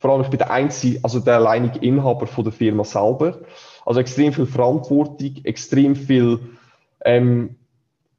Vor 0.00 0.10
allem, 0.10 0.20
ich 0.20 0.28
bin 0.28 0.38
der 0.38 0.50
einzige, 0.50 1.02
also 1.02 1.18
der 1.18 1.36
alleinige 1.36 1.78
Inhaber 1.78 2.26
von 2.26 2.44
der 2.44 2.52
Firma 2.52 2.84
selber. 2.84 3.38
Also 3.88 4.00
extrem 4.00 4.34
viel 4.34 4.44
Verantwortung, 4.44 5.36
extrem 5.44 5.96
viel 5.96 6.40
ähm, 7.06 7.56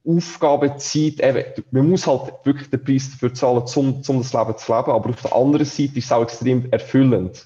Aufgabe, 0.04 0.78
Zeit. 0.78 1.20
Eben, 1.20 1.44
man 1.70 1.92
muss 1.92 2.08
halt 2.08 2.34
wirklich 2.44 2.72
den 2.72 2.84
Preis 2.84 3.12
dafür 3.12 3.36
zahlen, 3.36 3.62
um, 3.76 4.02
um 4.08 4.18
das 4.18 4.34
Leben 4.34 4.58
zu 4.58 4.72
leben. 4.72 4.92
Aber 4.92 5.10
auf 5.12 5.22
der 5.22 5.36
anderen 5.36 5.66
Seite 5.66 6.00
ist 6.00 6.06
es 6.06 6.12
auch 6.12 6.24
extrem 6.24 6.72
erfüllend. 6.72 7.46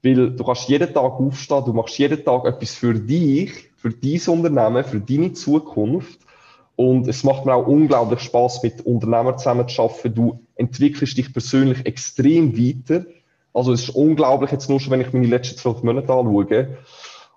Weil 0.00 0.30
du 0.30 0.44
kannst 0.44 0.68
jeden 0.68 0.94
Tag 0.94 1.14
aufstehen, 1.14 1.64
du 1.64 1.72
machst 1.72 1.98
jeden 1.98 2.24
Tag 2.24 2.44
etwas 2.46 2.76
für 2.76 2.94
dich, 2.94 3.50
für 3.78 3.90
dein 3.90 4.20
Unternehmen, 4.28 4.84
für 4.84 5.00
deine 5.00 5.32
Zukunft. 5.32 6.20
Und 6.76 7.08
es 7.08 7.24
macht 7.24 7.46
mir 7.46 7.54
auch 7.54 7.66
unglaublich 7.66 8.20
Spaß, 8.20 8.62
mit 8.62 8.86
Unternehmern 8.86 9.38
zusammen 9.38 9.66
zu 9.66 9.82
arbeiten. 9.82 10.14
Du 10.14 10.38
entwickelst 10.54 11.18
dich 11.18 11.32
persönlich 11.32 11.84
extrem 11.84 12.56
weiter. 12.56 13.06
Also 13.52 13.72
es 13.72 13.88
ist 13.88 13.96
unglaublich, 13.96 14.52
jetzt 14.52 14.70
nur 14.70 14.78
schon, 14.78 14.92
wenn 14.92 15.00
ich 15.00 15.12
meine 15.12 15.26
letzten 15.26 15.58
zwölf 15.58 15.82
Monate 15.82 16.12
anschaue. 16.12 16.76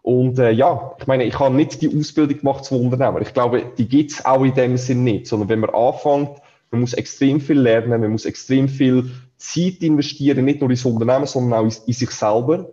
Und 0.03 0.37
äh, 0.37 0.51
ja, 0.51 0.95
ich 0.99 1.07
meine, 1.07 1.23
ich 1.23 1.39
habe 1.39 1.55
nicht 1.55 1.81
die 1.81 1.97
Ausbildung 1.97 2.37
gemacht 2.37 2.65
zum 2.65 2.81
Unternehmer. 2.81 3.21
Ich 3.21 3.33
glaube, 3.33 3.71
die 3.77 3.87
gibt's 3.87 4.23
auch 4.23 4.43
in 4.43 4.53
dem 4.53 4.75
Sinn 4.75 5.05
nicht, 5.05 5.27
sondern 5.27 5.47
wenn 5.47 5.61
man 5.61 5.69
anfängt, 5.69 6.41
man 6.71 6.81
muss 6.81 6.93
extrem 6.93 7.39
viel 7.39 7.59
lernen, 7.59 8.01
man 8.01 8.11
muss 8.11 8.25
extrem 8.25 8.67
viel 8.67 9.11
Zeit 9.37 9.81
investieren, 9.81 10.43
nicht 10.43 10.59
nur 10.59 10.69
ins 10.69 10.83
Unternehmen, 10.83 11.25
sondern 11.25 11.59
auch 11.59 11.63
in, 11.63 11.73
in 11.87 11.93
sich 11.93 12.11
selber. 12.11 12.67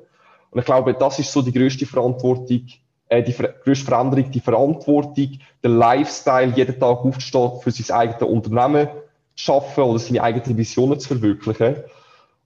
Und 0.50 0.58
ich 0.58 0.64
glaube, 0.64 0.92
das 0.94 1.20
ist 1.20 1.32
so 1.32 1.40
die 1.40 1.52
größte 1.52 1.86
Verantwortung, 1.86 2.66
äh, 3.08 3.22
die 3.22 3.32
größte 3.32 3.86
Veränderung, 3.86 4.28
die 4.32 4.40
Verantwortung, 4.40 5.38
der 5.62 5.70
Lifestyle, 5.70 6.52
jeden 6.56 6.80
Tag 6.80 7.04
aufzustehen, 7.04 7.60
für 7.60 7.70
sein 7.70 7.96
eigenes 7.96 8.28
Unternehmen 8.28 8.88
zu 9.36 9.44
schaffen 9.44 9.84
oder 9.84 10.00
seine 10.00 10.24
eigenen 10.24 10.58
Visionen 10.58 10.98
zu 10.98 11.08
verwirklichen. 11.08 11.76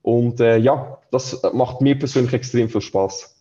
Und 0.03 0.39
äh, 0.41 0.57
ja, 0.57 0.99
das 1.09 1.41
macht 1.53 1.81
mir 1.81 1.97
persönlich 1.97 2.33
extrem 2.33 2.69
viel 2.69 2.81
Spaß. 2.81 3.34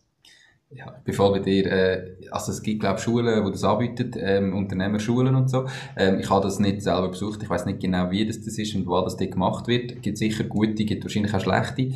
Ja, 0.76 0.92
voll 1.12 1.32
bei 1.32 1.38
dir. 1.38 1.66
Äh, 1.70 2.28
also 2.30 2.50
es 2.50 2.62
gibt, 2.62 2.80
glaube 2.80 2.98
Schulen, 2.98 3.44
die 3.44 3.50
das 3.52 3.64
anbieten, 3.64 4.12
ähm, 4.16 4.54
Unternehmerschulen 4.54 5.34
und 5.34 5.48
so. 5.48 5.66
Ähm, 5.96 6.18
ich 6.18 6.28
habe 6.28 6.42
das 6.42 6.58
nicht 6.58 6.82
selber 6.82 7.08
besucht. 7.10 7.42
Ich 7.42 7.50
weiß 7.50 7.66
nicht 7.66 7.80
genau, 7.80 8.10
wie 8.10 8.26
das, 8.26 8.40
das 8.40 8.58
ist 8.58 8.74
und 8.74 8.86
wo 8.86 9.00
das 9.00 9.16
dort 9.16 9.30
gemacht 9.30 9.68
wird. 9.68 9.92
Es 9.92 10.00
gibt 10.02 10.18
sicher 10.18 10.44
gute, 10.44 10.84
gibt 10.84 11.04
wahrscheinlich 11.04 11.32
auch 11.32 11.40
schlechte. 11.40 11.92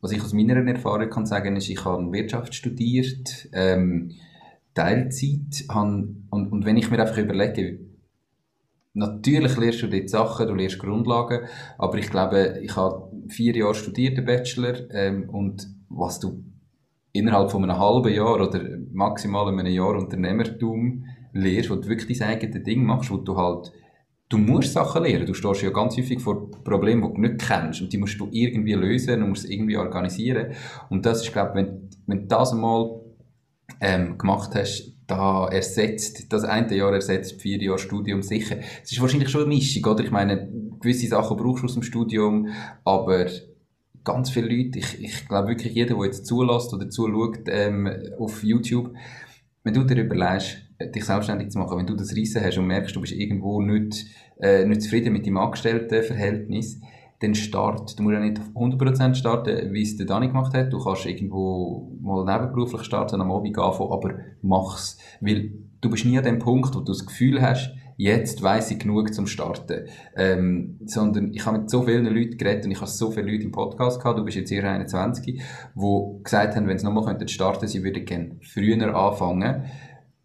Was 0.00 0.12
ich 0.12 0.22
aus 0.22 0.32
meiner 0.32 0.56
Erfahrung 0.56 1.10
kann 1.10 1.26
sagen, 1.26 1.56
ist, 1.56 1.68
ich 1.68 1.84
habe 1.84 2.12
Wirtschaft 2.12 2.54
studiert, 2.54 3.48
ähm, 3.52 4.12
Teilzeit, 4.74 5.64
habe, 5.68 6.08
und, 6.30 6.52
und 6.52 6.64
wenn 6.64 6.76
ich 6.76 6.90
mir 6.90 7.00
einfach 7.00 7.18
überlege, 7.18 7.78
Natürlich 8.96 9.56
lernst 9.56 9.82
du 9.82 9.88
dort 9.88 10.08
Sachen, 10.08 10.46
du 10.46 10.54
lernst 10.54 10.78
Grundlagen, 10.78 11.40
aber 11.78 11.98
ich 11.98 12.10
glaube, 12.10 12.60
ich 12.62 12.76
habe 12.76 13.10
vier 13.26 13.56
Jahre 13.56 13.74
studiert, 13.74 14.16
den 14.16 14.24
Bachelor, 14.24 14.88
ähm, 14.92 15.28
und 15.28 15.68
was 15.88 16.20
du 16.20 16.44
innerhalb 17.14 17.50
von 17.50 17.62
einem 17.62 17.78
halben 17.78 18.12
Jahr 18.12 18.34
oder 18.34 18.60
maximal 18.92 19.48
einem 19.48 19.66
Jahr 19.66 19.96
Unternehmertum 19.96 21.06
lernst, 21.32 21.70
wo 21.70 21.76
du 21.76 21.88
wirklich 21.88 22.18
dein 22.18 22.28
eigenes 22.30 22.62
Ding 22.64 22.84
machst, 22.84 23.10
wo 23.10 23.16
du 23.16 23.36
halt, 23.36 23.72
du 24.28 24.36
musst 24.36 24.72
Sachen 24.72 25.04
lernen. 25.04 25.24
Du 25.24 25.32
stehst 25.32 25.62
ja 25.62 25.70
ganz 25.70 25.96
häufig 25.96 26.20
vor 26.20 26.50
Problemen, 26.50 27.02
die 27.02 27.14
du 27.14 27.20
nicht 27.20 27.38
kennst 27.38 27.80
und 27.80 27.92
die 27.92 27.98
musst 27.98 28.18
du 28.18 28.28
irgendwie 28.32 28.74
lösen 28.74 29.22
und 29.22 29.28
musst 29.30 29.48
irgendwie 29.48 29.76
organisieren. 29.76 30.54
Und 30.90 31.06
das 31.06 31.22
ist, 31.22 31.32
glaube 31.32 31.50
ich, 31.50 31.54
wenn, 31.54 31.88
wenn 32.06 32.20
du 32.22 32.26
das 32.26 32.52
einmal 32.52 33.00
ähm, 33.80 34.18
gemacht 34.18 34.50
hast, 34.56 34.92
da 35.06 35.46
ersetzt, 35.46 36.32
das 36.32 36.42
eine 36.42 36.74
Jahr 36.74 36.92
ersetzt 36.92 37.40
vier 37.40 37.62
Jahre 37.62 37.78
Studium 37.78 38.22
sicher. 38.22 38.56
Es 38.82 38.90
ist 38.90 39.00
wahrscheinlich 39.00 39.28
schon 39.28 39.42
eine 39.42 39.54
Mischung, 39.54 39.84
oder? 39.84 40.02
Ich 40.02 40.10
meine, 40.10 40.48
gewisse 40.80 41.06
Sachen 41.06 41.36
brauchst 41.36 41.62
du 41.62 41.66
aus 41.66 41.74
dem 41.74 41.82
Studium, 41.82 42.48
aber 42.84 43.26
ganz 44.04 44.30
viele 44.30 44.48
Leute, 44.48 44.78
ich, 44.78 45.02
ich 45.02 45.28
glaube 45.28 45.48
wirklich 45.48 45.74
jeder, 45.74 45.94
der 45.94 46.04
jetzt 46.04 46.26
zulässt 46.26 46.72
oder 46.72 46.88
zuschaut 46.90 47.40
ähm, 47.48 47.88
auf 48.18 48.44
YouTube, 48.44 48.94
wenn 49.62 49.74
du 49.74 49.82
dir 49.84 50.02
überlegst, 50.02 50.58
dich 50.94 51.04
selbstständig 51.04 51.50
zu 51.50 51.58
machen, 51.58 51.78
wenn 51.78 51.86
du 51.86 51.94
das 51.94 52.14
Riesen 52.14 52.44
hast 52.44 52.58
und 52.58 52.66
merkst, 52.66 52.94
du 52.94 53.00
bist 53.00 53.12
irgendwo 53.12 53.62
nicht, 53.62 54.06
äh, 54.40 54.64
nicht 54.66 54.82
zufrieden 54.82 55.12
mit 55.12 55.26
deinem 55.26 55.38
Angestelltenverhältnis, 55.38 56.80
dann 57.20 57.34
start. 57.34 57.98
Du 57.98 58.02
musst 58.02 58.14
ja 58.14 58.20
nicht 58.20 58.38
auf 58.38 58.50
100% 58.54 59.14
starten, 59.14 59.72
wie 59.72 59.82
es 59.82 59.96
der 59.96 60.06
Dani 60.06 60.28
gemacht 60.28 60.52
hat. 60.54 60.72
Du 60.72 60.82
kannst 60.82 61.06
irgendwo 61.06 61.96
mal 62.00 62.24
nebenberuflich 62.24 62.82
starten, 62.82 63.20
am 63.20 63.30
Abend 63.30 63.56
anfangen, 63.56 63.92
aber 63.92 64.14
mach's. 64.42 64.98
Weil 65.20 65.52
du 65.80 65.90
bist 65.90 66.04
nie 66.04 66.18
an 66.18 66.24
dem 66.24 66.38
Punkt, 66.38 66.74
wo 66.74 66.80
du 66.80 66.92
das 66.92 67.06
Gefühl 67.06 67.40
hast, 67.40 67.72
jetzt 67.96 68.42
weiß 68.42 68.70
ich 68.72 68.78
genug 68.78 69.14
zum 69.14 69.26
Starten. 69.26 69.86
Ähm, 70.16 70.78
sondern 70.84 71.32
ich 71.32 71.44
habe 71.46 71.58
mit 71.58 71.70
so 71.70 71.82
vielen 71.82 72.06
Leuten 72.06 72.36
geredet 72.36 72.64
und 72.64 72.72
ich 72.72 72.80
habe 72.80 72.90
so 72.90 73.10
viele 73.10 73.30
Leute 73.30 73.44
im 73.44 73.52
Podcast 73.52 74.00
gehabt, 74.00 74.18
du 74.18 74.24
bist 74.24 74.36
jetzt 74.36 74.48
hier 74.48 74.64
21, 74.64 75.24
die 75.24 75.42
gesagt 76.22 76.56
haben, 76.56 76.66
wenn 76.66 76.78
sie 76.78 76.84
nochmal 76.84 77.04
starten 77.28 77.60
könnten, 77.60 77.68
sie 77.68 77.84
würden 77.84 78.04
gerne 78.04 78.36
früher 78.42 78.94
anfangen. 78.94 79.64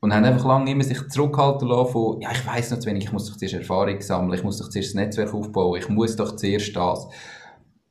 Und 0.01 0.13
haben 0.13 0.23
einfach 0.23 0.45
lange 0.45 0.71
immer 0.71 0.83
sich 0.83 1.09
zurückhalten 1.09 1.67
lassen 1.67 1.91
von, 1.91 2.21
ja, 2.21 2.31
ich 2.31 2.47
weiß 2.47 2.71
noch 2.71 2.79
zu 2.79 2.87
wenig, 2.87 3.03
ich 3.03 3.11
muss 3.11 3.29
doch 3.29 3.35
zuerst 3.35 3.55
Erfahrung 3.55 3.99
sammeln, 3.99 4.33
ich 4.33 4.45
muss 4.45 4.57
doch 4.57 4.69
zuerst 4.69 4.89
das 4.89 4.95
Netzwerk 4.95 5.33
aufbauen, 5.33 5.77
ich 5.77 5.89
muss 5.89 6.15
doch 6.15 6.37
zuerst 6.37 6.73
das. 6.73 7.09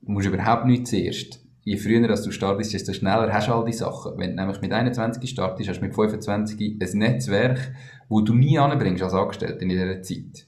Du 0.01 0.13
musst 0.13 0.27
überhaupt 0.27 0.65
nicht 0.65 0.87
zuerst. 0.87 1.41
je 1.65 1.77
früher 1.77 2.09
als 2.09 2.23
du 2.23 2.31
startest, 2.31 2.73
desto 2.73 2.95
schneller 2.95 3.31
hast 3.31 3.49
du 3.49 3.53
all 3.53 3.65
die 3.67 3.75
Sachen. 3.75 4.13
Wenn 4.17 4.31
du 4.31 4.37
nämlich 4.37 4.63
mit 4.63 4.73
21 4.73 5.29
startest, 5.29 5.69
hast 5.69 5.81
du 5.81 5.85
mit 5.85 5.95
25 5.95 6.79
ein 6.81 6.99
Netzwerk, 6.99 7.75
wo 8.09 8.21
du 8.21 8.35
nie 8.35 8.59
anbringst 8.59 9.03
als 9.03 9.15
Angestellter 9.15 9.61
in 9.61 9.69
dieser 9.69 10.03
Zeit. 10.03 10.47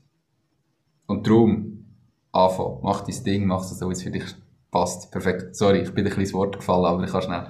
Und 1.06 1.26
darum, 1.26 1.80
anfangen. 2.32 2.78
Mach 2.82 3.02
dein 3.02 3.24
Ding, 3.24 3.46
mach 3.46 3.62
es 3.62 3.78
so, 3.78 3.88
wie 3.88 3.92
es 3.92 4.02
für 4.02 4.10
dich 4.10 4.24
passt. 4.70 5.10
Perfekt. 5.10 5.56
Sorry, 5.56 5.80
ich 5.80 5.92
bin 5.94 6.06
ein 6.06 6.12
kleines 6.12 6.32
Wort 6.32 6.56
gefallen, 6.56 6.84
aber 6.84 7.04
ich 7.04 7.10
kann 7.10 7.22
schnell 7.22 7.46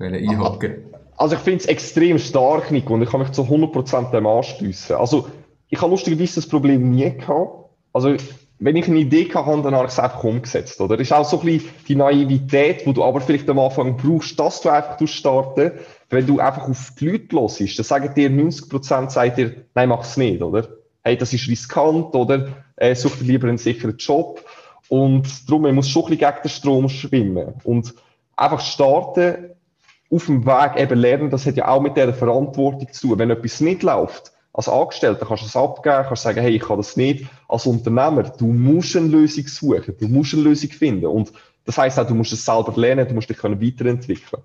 einhocken. 0.00 0.94
Also 1.16 1.36
ich 1.36 1.42
finde 1.42 1.60
es 1.60 1.66
extrem 1.66 2.18
stark, 2.18 2.70
Nico, 2.70 2.94
und 2.94 3.02
ich 3.02 3.10
kann 3.10 3.20
mich 3.20 3.30
zu 3.30 3.42
100% 3.42 4.10
dem 4.10 4.26
anschliessen. 4.26 4.96
Also 4.96 5.28
ich 5.68 5.80
habe 5.80 5.90
lustigerweise 5.90 6.36
das 6.36 6.48
Problem 6.48 6.90
nie 6.90 7.10
gehabt. 7.10 7.70
Also 7.92 8.16
wenn 8.58 8.76
ich 8.76 8.88
eine 8.88 8.98
Idee 8.98 9.28
hatte, 9.32 9.62
dann 9.62 9.74
habe 9.74 9.86
ich 9.86 9.92
es 9.92 9.98
einfach 9.98 10.24
umgesetzt, 10.24 10.80
oder? 10.80 10.96
Das 10.96 11.06
ist 11.06 11.12
auch 11.12 11.24
so 11.24 11.40
ein 11.40 11.46
bisschen 11.46 11.70
die 11.86 11.96
Naivität, 11.96 12.86
die 12.86 12.92
du 12.92 13.04
aber 13.04 13.20
vielleicht 13.20 13.48
am 13.50 13.58
Anfang 13.58 13.96
brauchst, 13.96 14.38
dass 14.38 14.60
du 14.60 14.70
einfach 14.70 15.06
starten 15.06 15.72
Wenn 16.14 16.26
du 16.26 16.40
einfach 16.40 16.68
auf 16.68 16.92
die 16.98 17.10
Leute 17.10 17.34
los 17.34 17.58
dann 17.58 17.84
sagen 17.84 18.14
dir 18.14 18.30
90% 18.30 19.10
sagt 19.10 19.38
dir, 19.38 19.64
nein, 19.74 19.88
mach 19.88 20.02
es 20.02 20.16
nicht, 20.16 20.42
oder? 20.42 20.68
Hey, 21.02 21.16
das 21.16 21.32
ist 21.32 21.48
riskant, 21.48 22.14
oder? 22.14 22.48
Äh, 22.76 22.94
such 22.94 23.16
dir 23.18 23.24
lieber 23.24 23.48
einen 23.48 23.58
sicheren 23.58 23.96
Job. 23.98 24.42
Und 24.88 25.48
darum, 25.48 25.62
man 25.62 25.74
muss 25.74 25.88
schon 25.88 26.04
ein 26.04 26.10
bisschen 26.10 26.30
gegen 26.30 26.42
den 26.42 26.50
Strom 26.50 26.88
schwimmen. 26.88 27.54
Und 27.64 27.94
einfach 28.36 28.60
starten, 28.60 29.50
auf 30.10 30.26
dem 30.26 30.46
Weg 30.46 30.76
eben 30.76 30.98
lernen, 30.98 31.30
das 31.30 31.46
hat 31.46 31.56
ja 31.56 31.68
auch 31.68 31.80
mit 31.80 31.96
dieser 31.96 32.14
Verantwortung 32.14 32.92
zu 32.92 33.08
tun. 33.08 33.18
Wenn 33.18 33.30
etwas 33.30 33.60
nicht 33.60 33.82
läuft, 33.82 34.32
als 34.52 34.68
Angestellter 34.68 35.26
kannst 35.26 35.42
du 35.42 35.46
es 35.46 35.56
abgeben, 35.56 36.04
kannst 36.06 36.22
sagen, 36.22 36.40
hey, 36.40 36.54
ich 36.54 36.62
kann 36.62 36.76
das 36.76 36.96
nicht. 36.96 37.26
Als 37.48 37.66
Unternehmer, 37.66 38.22
du 38.22 38.46
musst 38.46 38.96
eine 38.96 39.08
Lösung 39.08 39.46
suchen, 39.48 39.96
du 39.98 40.06
musst 40.06 40.34
eine 40.34 40.44
Lösung 40.44 40.70
finden. 40.70 41.06
Und 41.06 41.32
das 41.64 41.76
heißt 41.78 41.98
auch, 41.98 42.06
du 42.06 42.14
musst 42.14 42.32
es 42.32 42.44
selber 42.44 42.72
lernen, 42.76 43.08
du 43.08 43.14
musst 43.14 43.28
dich 43.28 43.36
können 43.36 43.60
weiterentwickeln. 43.60 44.42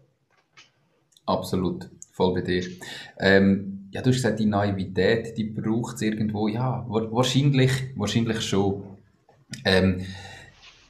Absolut, 1.29 1.87
voll 2.11 2.33
bei 2.33 2.41
dir. 2.41 2.63
Ähm, 3.19 3.89
ja, 3.91 4.01
du 4.01 4.09
hast 4.09 4.15
gesagt, 4.15 4.39
die 4.39 4.47
Naivität, 4.47 5.37
die 5.37 5.43
braucht 5.43 5.97
es 5.97 6.01
irgendwo, 6.01 6.47
ja, 6.47 6.83
wahrscheinlich, 6.87 7.71
wahrscheinlich 7.95 8.41
schon. 8.41 8.83
Ähm, 9.63 10.01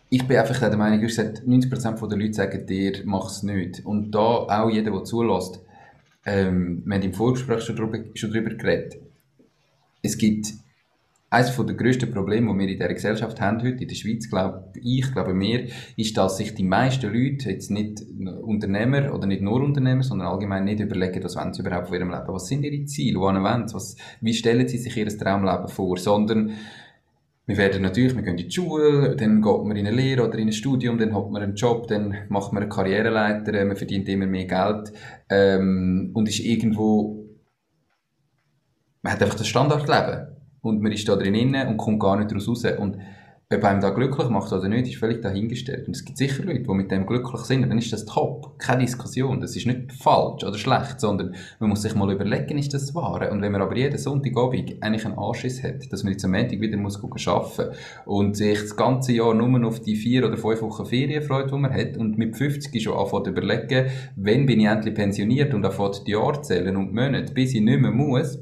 ich 0.10 0.26
bin 0.26 0.38
einfach 0.38 0.58
der 0.58 0.78
Meinung, 0.78 1.02
du 1.02 1.08
hast 1.08 1.18
gesagt, 1.18 1.42
90% 1.46 2.08
der 2.08 2.18
Leute 2.18 2.34
sagen 2.34 2.66
dir, 2.66 3.02
mach 3.04 3.30
es 3.30 3.44
nicht. 3.44 3.86
Und 3.86 4.12
da 4.12 4.20
auch 4.20 4.70
jeder, 4.70 4.92
der 4.92 5.04
zulässt, 5.04 5.60
ähm, 6.26 6.84
wir 6.86 6.96
haben 6.96 7.04
im 7.04 7.14
Vorgespräch 7.14 7.62
schon 7.62 7.76
darüber, 7.76 8.00
schon 8.14 8.32
darüber 8.32 8.52
geredet, 8.52 8.96
es 10.02 10.18
gibt 10.18 10.54
eines 11.32 11.56
der 11.56 11.76
grössten 11.76 12.12
Probleme, 12.12 12.52
die 12.52 12.60
wir 12.60 12.68
in 12.68 12.78
dieser 12.78 12.94
Gesellschaft 12.94 13.40
haben 13.40 13.62
heute, 13.62 13.84
in 13.84 13.88
der 13.88 13.96
Schweiz, 13.96 14.30
glaube 14.30 14.72
ich, 14.82 15.12
glaube 15.12 15.34
mir, 15.34 15.68
ist, 15.96 16.18
dass 16.18 16.38
sich 16.38 16.56
die 16.56 16.64
meisten 16.64 17.14
Leute, 17.14 17.52
jetzt 17.52 17.70
nicht 17.70 18.02
Unternehmer 18.42 19.14
oder 19.14 19.28
nicht 19.28 19.42
nur 19.42 19.62
Unternehmer, 19.62 20.04
sondern 20.04 20.28
allgemein 20.28 20.66
nicht 20.66 20.80
überlegen, 20.80 21.24
was 21.24 21.36
wollen 21.36 21.54
sie 21.54 21.62
überhaupt 21.62 21.88
von 21.88 21.98
ihrem 21.98 22.10
Leben, 22.10 22.28
was 22.28 22.48
sind 22.48 22.64
ihre 22.64 22.84
Ziele, 22.86 23.20
wohin 23.20 23.44
wollen 23.44 23.68
sie, 23.68 23.76
was, 23.76 23.96
wie 24.22 24.34
stellen 24.34 24.68
sie 24.68 24.78
sich 24.78 24.98
ihr 24.98 25.08
Traumleben 25.08 25.68
vor, 25.68 25.98
sondern 25.98 26.52
wir 27.46 27.58
werden 27.58 27.82
natürlich, 27.82 28.16
wir 28.16 28.22
gehen 28.22 28.38
in 28.38 28.48
die 28.48 28.52
Schule, 28.52 29.16
dann 29.16 29.42
geht 29.42 29.64
man 29.64 29.76
in 29.76 29.88
eine 29.88 29.96
Lehre 29.96 30.28
oder 30.28 30.38
in 30.38 30.50
ein 30.50 30.54
Studium, 30.54 30.98
dann 30.98 31.16
hat 31.16 31.32
man 31.32 31.42
einen 31.42 31.56
Job, 31.56 31.88
dann 31.88 32.16
macht 32.30 32.54
man 32.54 32.64
eine 32.64 32.70
Karriereleiter, 32.72 33.66
man 33.66 33.76
verdient 33.76 34.08
immer 34.08 34.28
mehr 34.28 34.46
Geld 34.46 34.94
ähm, 35.30 36.12
und 36.14 36.28
ist 36.28 36.40
irgendwo 36.40 37.20
man 39.02 39.14
hat 39.14 39.24
einfach 39.24 39.38
das 39.38 39.48
Standardleben. 39.48 40.39
Und 40.62 40.82
man 40.82 40.92
ist 40.92 41.08
da 41.08 41.16
drin 41.16 41.56
und 41.56 41.78
kommt 41.78 42.00
gar 42.00 42.18
nicht 42.18 42.34
raus. 42.34 42.64
Und 42.80 42.98
ob 43.52 43.64
einem 43.64 43.82
da 43.82 43.90
glücklich 43.90 44.30
macht 44.30 44.54
oder 44.54 44.70
nicht, 44.70 44.88
ist 44.90 44.98
völlig 44.98 45.24
dahingestellt. 45.24 45.88
Und 45.88 45.96
es 45.96 46.06
gibt 46.06 46.20
sicher 46.20 46.44
Leute, 46.44 46.62
die 46.62 46.74
mit 46.76 46.92
dem 46.92 47.08
glücklich 47.08 47.42
sind, 47.42 47.64
dann 47.64 47.80
ist 47.80 47.92
das 47.92 48.06
top. 48.06 48.60
Keine 48.60 48.82
Diskussion. 48.84 49.42
Das 49.42 49.56
ist 49.56 49.66
nicht 49.66 49.92
falsch 49.92 50.44
oder 50.44 50.60
schlecht, 50.60 51.00
sondern 51.00 51.34
man 51.60 51.70
muss 51.72 51.82
sich 51.82 51.96
mal 51.96 52.12
überlegen, 52.12 52.60
ist 52.60 52.76
das 52.76 52.94
wahr? 52.94 53.32
Und 53.32 53.42
wenn 53.42 53.52
man 53.52 53.64
aber 53.64 53.76
jeden 53.76 53.98
Sonntagabend 53.98 54.76
eigentlich 54.82 55.04
einen 55.04 55.18
Anschiss 55.18 55.64
hat, 55.64 55.92
dass 55.92 56.04
man 56.04 56.14
jetzt 56.14 56.26
am 56.26 56.32
Montag 56.32 56.62
wieder 56.62 56.78
muss 56.78 57.04
arbeiten 57.04 57.76
und 58.06 58.38
sich 58.38 58.60
das 58.60 58.76
ganze 58.76 59.14
Jahr 59.14 59.34
nur 59.34 59.68
auf 59.68 59.80
die 59.80 59.96
vier 59.96 60.28
oder 60.28 60.38
fünf 60.38 60.62
Wochen 60.62 60.86
Ferien 60.86 61.24
freut, 61.24 61.52
die 61.52 61.56
man 61.56 61.74
hat 61.74 61.98
und 61.98 62.20
mit 62.20 62.38
50 62.38 62.84
schon 62.84 62.98
anfängt 62.98 63.26
zu 63.26 63.32
überlegen, 63.32 63.90
wann 64.16 64.46
bin 64.46 64.60
ich 64.60 64.68
endlich 64.68 64.94
pensioniert 64.94 65.56
und 65.56 65.66
anfängt 65.66 66.06
die 66.06 66.12
Jahre 66.12 66.40
zählen 66.44 66.78
und 66.78 66.94
Monate, 66.94 67.34
bis 67.34 67.56
ich 67.56 67.62
nicht 67.62 67.82
mehr 67.82 67.90
muss, 67.90 68.38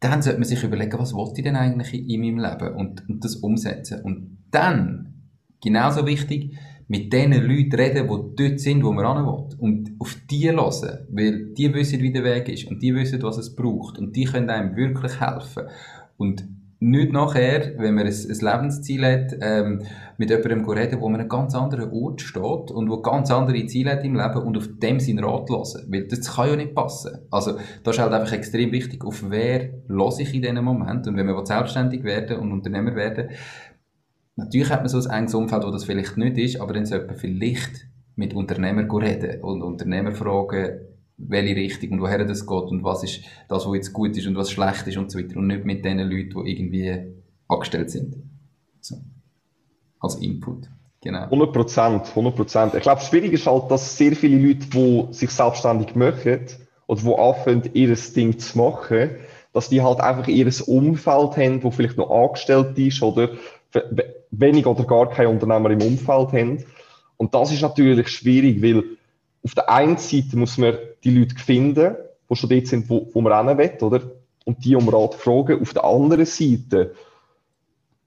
dann 0.00 0.22
sollte 0.22 0.38
man 0.38 0.48
sich 0.48 0.62
überlegen, 0.62 0.98
was 0.98 1.14
wollte 1.14 1.40
ich 1.40 1.44
denn 1.44 1.56
eigentlich 1.56 1.94
in 1.94 2.20
meinem 2.20 2.38
Leben 2.38 2.74
und, 2.76 3.08
und 3.08 3.24
das 3.24 3.36
umsetzen. 3.36 4.02
Und 4.02 4.38
dann, 4.50 5.30
genauso 5.62 6.06
wichtig, 6.06 6.56
mit 6.88 7.12
den 7.12 7.32
Leuten 7.32 7.74
reden, 7.74 8.08
die 8.08 8.48
dort 8.48 8.60
sind, 8.60 8.84
wo 8.84 8.92
man 8.92 9.16
hin 9.16 9.26
will. 9.26 9.58
Und 9.58 9.90
auf 9.98 10.16
die 10.30 10.50
hören, 10.50 11.06
weil 11.10 11.46
die 11.54 11.74
wissen, 11.74 12.00
wie 12.00 12.12
der 12.12 12.24
Weg 12.24 12.48
ist 12.48 12.66
und 12.66 12.82
die 12.82 12.94
wissen, 12.94 13.22
was 13.22 13.38
es 13.38 13.54
braucht 13.54 13.98
und 13.98 14.14
die 14.14 14.24
können 14.24 14.50
einem 14.50 14.76
wirklich 14.76 15.20
helfen. 15.20 15.64
Und 16.16 16.46
nicht 16.78 17.12
nachher, 17.12 17.72
wenn 17.78 17.94
man 17.94 18.06
ein, 18.06 18.12
ein 18.12 18.38
Lebensziel 18.38 19.04
hat, 19.04 19.34
ähm, 19.40 19.82
mit 20.18 20.30
jemandem 20.30 20.68
reden, 20.68 21.00
wo 21.00 21.08
man 21.08 21.14
an 21.14 21.20
einem 21.20 21.28
ganz 21.28 21.54
anderen 21.54 21.90
Ort 21.90 22.20
steht 22.20 22.70
und 22.70 22.90
wo 22.90 23.00
ganz 23.00 23.30
andere 23.30 23.64
Ziele 23.66 23.92
hat 23.92 24.04
im 24.04 24.14
Leben 24.14 24.42
und 24.42 24.56
auf 24.56 24.68
dem 24.82 25.00
seinen 25.00 25.24
Rat 25.24 25.48
hören. 25.48 25.86
Weil 25.88 26.06
das 26.06 26.34
kann 26.34 26.48
ja 26.48 26.56
nicht 26.56 26.74
passen. 26.74 27.18
Also, 27.30 27.58
da 27.82 27.90
ist 27.90 27.98
halt 27.98 28.12
einfach 28.12 28.32
extrem 28.32 28.72
wichtig, 28.72 29.04
auf 29.04 29.30
wer 29.30 29.70
höre 29.88 30.20
ich 30.20 30.34
in 30.34 30.42
diesem 30.42 30.64
Moment. 30.64 31.06
Und 31.06 31.16
wenn 31.16 31.26
man 31.26 31.46
selbstständig 31.46 32.04
werden 32.04 32.38
und 32.38 32.52
Unternehmer 32.52 32.94
werden, 32.94 33.30
natürlich 34.36 34.70
hat 34.70 34.80
man 34.80 34.88
so 34.88 34.98
ein 34.98 35.18
enges 35.18 35.34
Umfeld, 35.34 35.64
wo 35.64 35.70
das 35.70 35.84
vielleicht 35.84 36.18
nicht 36.18 36.36
ist, 36.36 36.60
aber 36.60 36.74
dann 36.74 36.84
sollte 36.84 37.06
man 37.06 37.16
vielleicht 37.16 37.88
mit 38.16 38.34
Unternehmern 38.34 38.90
reden 38.90 39.42
und 39.42 39.62
Unternehmer 39.62 40.12
fragen, 40.12 40.80
welche 41.18 41.56
Richtung 41.56 41.92
und 41.92 42.00
woher 42.00 42.24
das 42.24 42.46
geht 42.46 42.64
und 42.64 42.84
was 42.84 43.02
ist 43.02 43.20
das, 43.48 43.66
was 43.66 43.74
jetzt 43.74 43.92
gut 43.92 44.16
ist 44.16 44.26
und 44.26 44.36
was 44.36 44.50
schlecht 44.50 44.86
ist 44.86 44.96
und 44.96 45.10
so 45.10 45.18
weiter 45.18 45.36
und 45.36 45.46
nicht 45.46 45.64
mit 45.64 45.84
den 45.84 45.98
Leuten, 45.98 46.44
die 46.44 46.52
irgendwie 46.52 47.14
angestellt 47.48 47.90
sind. 47.90 48.16
So. 48.80 48.96
Als 50.00 50.16
Input. 50.16 50.68
Genau. 51.00 51.24
100 51.24 51.52
Prozent, 51.52 52.08
100 52.08 52.36
Prozent. 52.36 52.74
Ich 52.74 52.82
glaube, 52.82 53.00
schwierig 53.00 53.32
ist 53.32 53.46
halt, 53.46 53.70
dass 53.70 53.96
sehr 53.96 54.16
viele 54.16 54.44
Leute, 54.44 54.66
die 54.66 55.06
sich 55.12 55.30
selbstständig 55.30 55.94
machen 55.94 56.40
oder 56.86 57.00
die 57.00 57.14
anfangen, 57.14 57.70
ihr 57.74 57.94
Ding 57.94 58.38
zu 58.38 58.58
machen, 58.58 59.10
dass 59.52 59.68
die 59.68 59.82
halt 59.82 60.00
einfach 60.00 60.28
ihr 60.28 60.50
Umfeld 60.66 61.36
haben, 61.36 61.62
wo 61.62 61.70
vielleicht 61.70 61.96
noch 61.96 62.10
angestellt 62.10 62.76
ist 62.78 63.02
oder 63.02 63.30
wenig 64.30 64.66
oder 64.66 64.84
gar 64.84 65.08
kein 65.08 65.28
Unternehmer 65.28 65.70
im 65.70 65.80
Umfeld 65.80 66.32
haben. 66.32 66.64
Und 67.16 67.34
das 67.34 67.52
ist 67.52 67.62
natürlich 67.62 68.08
schwierig, 68.08 68.62
weil 68.62 68.84
auf 69.46 69.54
der 69.54 69.70
einen 69.70 69.96
Seite 69.96 70.36
muss 70.36 70.58
man 70.58 70.76
die 71.04 71.16
Leute 71.16 71.36
finden, 71.36 71.94
die 72.28 72.34
schon 72.34 72.50
dort 72.50 72.66
sind, 72.66 72.90
wo, 72.90 73.08
wo 73.12 73.20
man 73.20 73.46
hin 73.46 73.58
will, 73.58 73.76
oder? 73.80 74.02
Und 74.44 74.64
die 74.64 74.74
um 74.74 74.88
Rat 74.88 75.14
fragen. 75.14 75.62
Auf 75.62 75.72
der 75.72 75.84
anderen 75.84 76.26
Seite, 76.26 76.94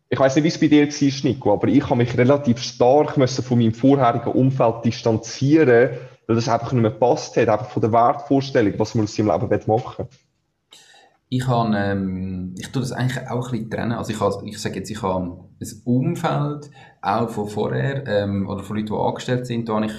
ich 0.10 0.19
weiß 0.19 0.36
nicht, 0.36 0.43
wie 0.43 0.49
es 0.49 0.60
bei 0.60 0.67
dir 0.67 0.86
war, 0.86 1.30
Nico, 1.30 1.54
aber 1.54 1.69
ich 1.69 1.86
habe 1.86 1.95
mich 1.95 2.17
relativ 2.17 2.60
stark 2.60 3.15
müssen 3.15 3.41
von 3.41 3.58
meinem 3.58 3.73
vorherigen 3.73 4.34
Umfeld 4.34 4.84
distanzieren, 4.84 5.91
weil 6.28 6.36
das 6.36 6.49
einfach 6.49 6.73
nicht 6.73 6.82
mehr 6.82 6.91
passt 6.91 7.38
hat, 7.38 7.47
einfach 7.47 7.69
von 7.69 7.84
der 7.84 7.93
Wertvorstellung, 7.93 8.73
was 8.78 8.95
man 8.95 9.06
aus 9.06 9.15
seinem 9.15 9.28
Leben 9.28 9.62
machen 9.67 10.06
will. 10.10 10.17
Ich 11.30 11.47
habe, 11.47 11.73
ähm, 11.73 12.54
ich 12.58 12.69
tue 12.69 12.82
das 12.82 12.91
eigentlich 12.91 13.30
auch 13.30 13.45
ein 13.45 13.52
bisschen 13.52 13.69
trennen. 13.69 13.91
Also 13.93 14.12
ich, 14.12 14.19
habe, 14.19 14.45
ich 14.45 14.60
sage 14.60 14.75
jetzt, 14.75 14.89
ich 14.89 15.02
habe 15.02 15.38
ein 15.62 15.82
Umfeld, 15.86 16.69
auch 17.02 17.30
von 17.30 17.47
vorher, 17.47 18.06
ähm, 18.08 18.49
oder 18.49 18.63
von 18.63 18.75
Leuten, 18.75 18.88
die 18.88 18.93
angestellt 18.93 19.47
sind, 19.47 19.69
da 19.69 19.75
habe 19.75 19.86
ich 19.86 19.93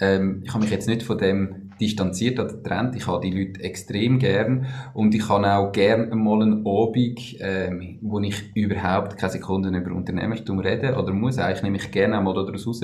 ähm, 0.00 0.42
ich 0.44 0.52
habe 0.52 0.62
mich 0.62 0.70
jetzt 0.70 0.88
nicht 0.88 1.02
von 1.02 1.18
dem 1.18 1.70
distanziert 1.80 2.38
oder 2.38 2.52
getrennt. 2.52 2.96
Ich 2.96 3.06
habe 3.06 3.20
die 3.20 3.30
Leute 3.30 3.62
extrem 3.62 4.18
gern 4.18 4.66
und 4.94 5.14
ich 5.14 5.28
habe 5.28 5.52
auch 5.52 5.72
gern 5.72 6.10
einmal 6.10 6.42
einen 6.42 6.66
Abend, 6.66 7.36
ähm, 7.40 7.98
wo 8.02 8.20
ich 8.20 8.54
überhaupt 8.54 9.16
keine 9.16 9.32
Sekunden 9.32 9.74
über 9.74 9.94
Unternehmertum 9.94 10.58
rede 10.58 10.96
oder 10.96 11.12
muss. 11.12 11.38
Eigentlich 11.38 11.62
nehme 11.62 11.76
ich 11.76 11.90
gerne 11.90 12.18
einmal 12.18 12.34
daraus 12.34 12.66
raus. 12.66 12.80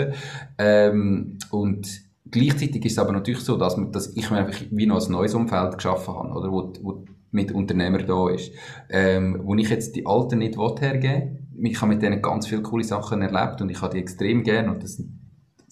Ähm, 0.59 1.39
und 1.51 1.89
gleichzeitig 2.31 2.85
ist 2.85 2.93
es 2.93 2.99
aber 2.99 3.13
natürlich 3.13 3.41
so, 3.41 3.57
dass, 3.57 3.79
dass 3.93 4.15
ich 4.17 4.31
mir 4.31 4.39
einfach 4.39 4.61
wie 4.71 4.87
noch 4.87 5.05
ein 5.05 5.13
neues 5.13 5.35
Umfeld 5.35 5.75
geschaffen 5.75 6.15
habe, 6.15 6.31
oder, 6.31 6.51
wo, 6.51 6.73
wo 6.83 7.05
mit 7.31 7.53
Unternehmern 7.53 8.07
da 8.07 8.29
ist. 8.29 8.53
Ähm, 8.91 9.41
wo 9.43 9.55
ich 9.55 9.71
jetzt 9.71 9.97
die 9.97 10.07
Alten 10.07 10.39
nicht 10.39 10.59
hergeben. 10.59 11.39
Ich 11.63 11.81
habe 11.81 11.93
mit 11.93 12.03
denen 12.03 12.21
ganz 12.21 12.47
viele 12.47 12.63
coole 12.63 12.85
Sachen 12.85 13.23
erlebt 13.23 13.61
und 13.63 13.71
ich 13.71 13.81
habe 13.81 13.95
die 13.95 14.01
extrem 14.01 14.43
gern 14.43 14.69
und 14.69 14.83
das 14.83 14.97
sind 14.97 15.22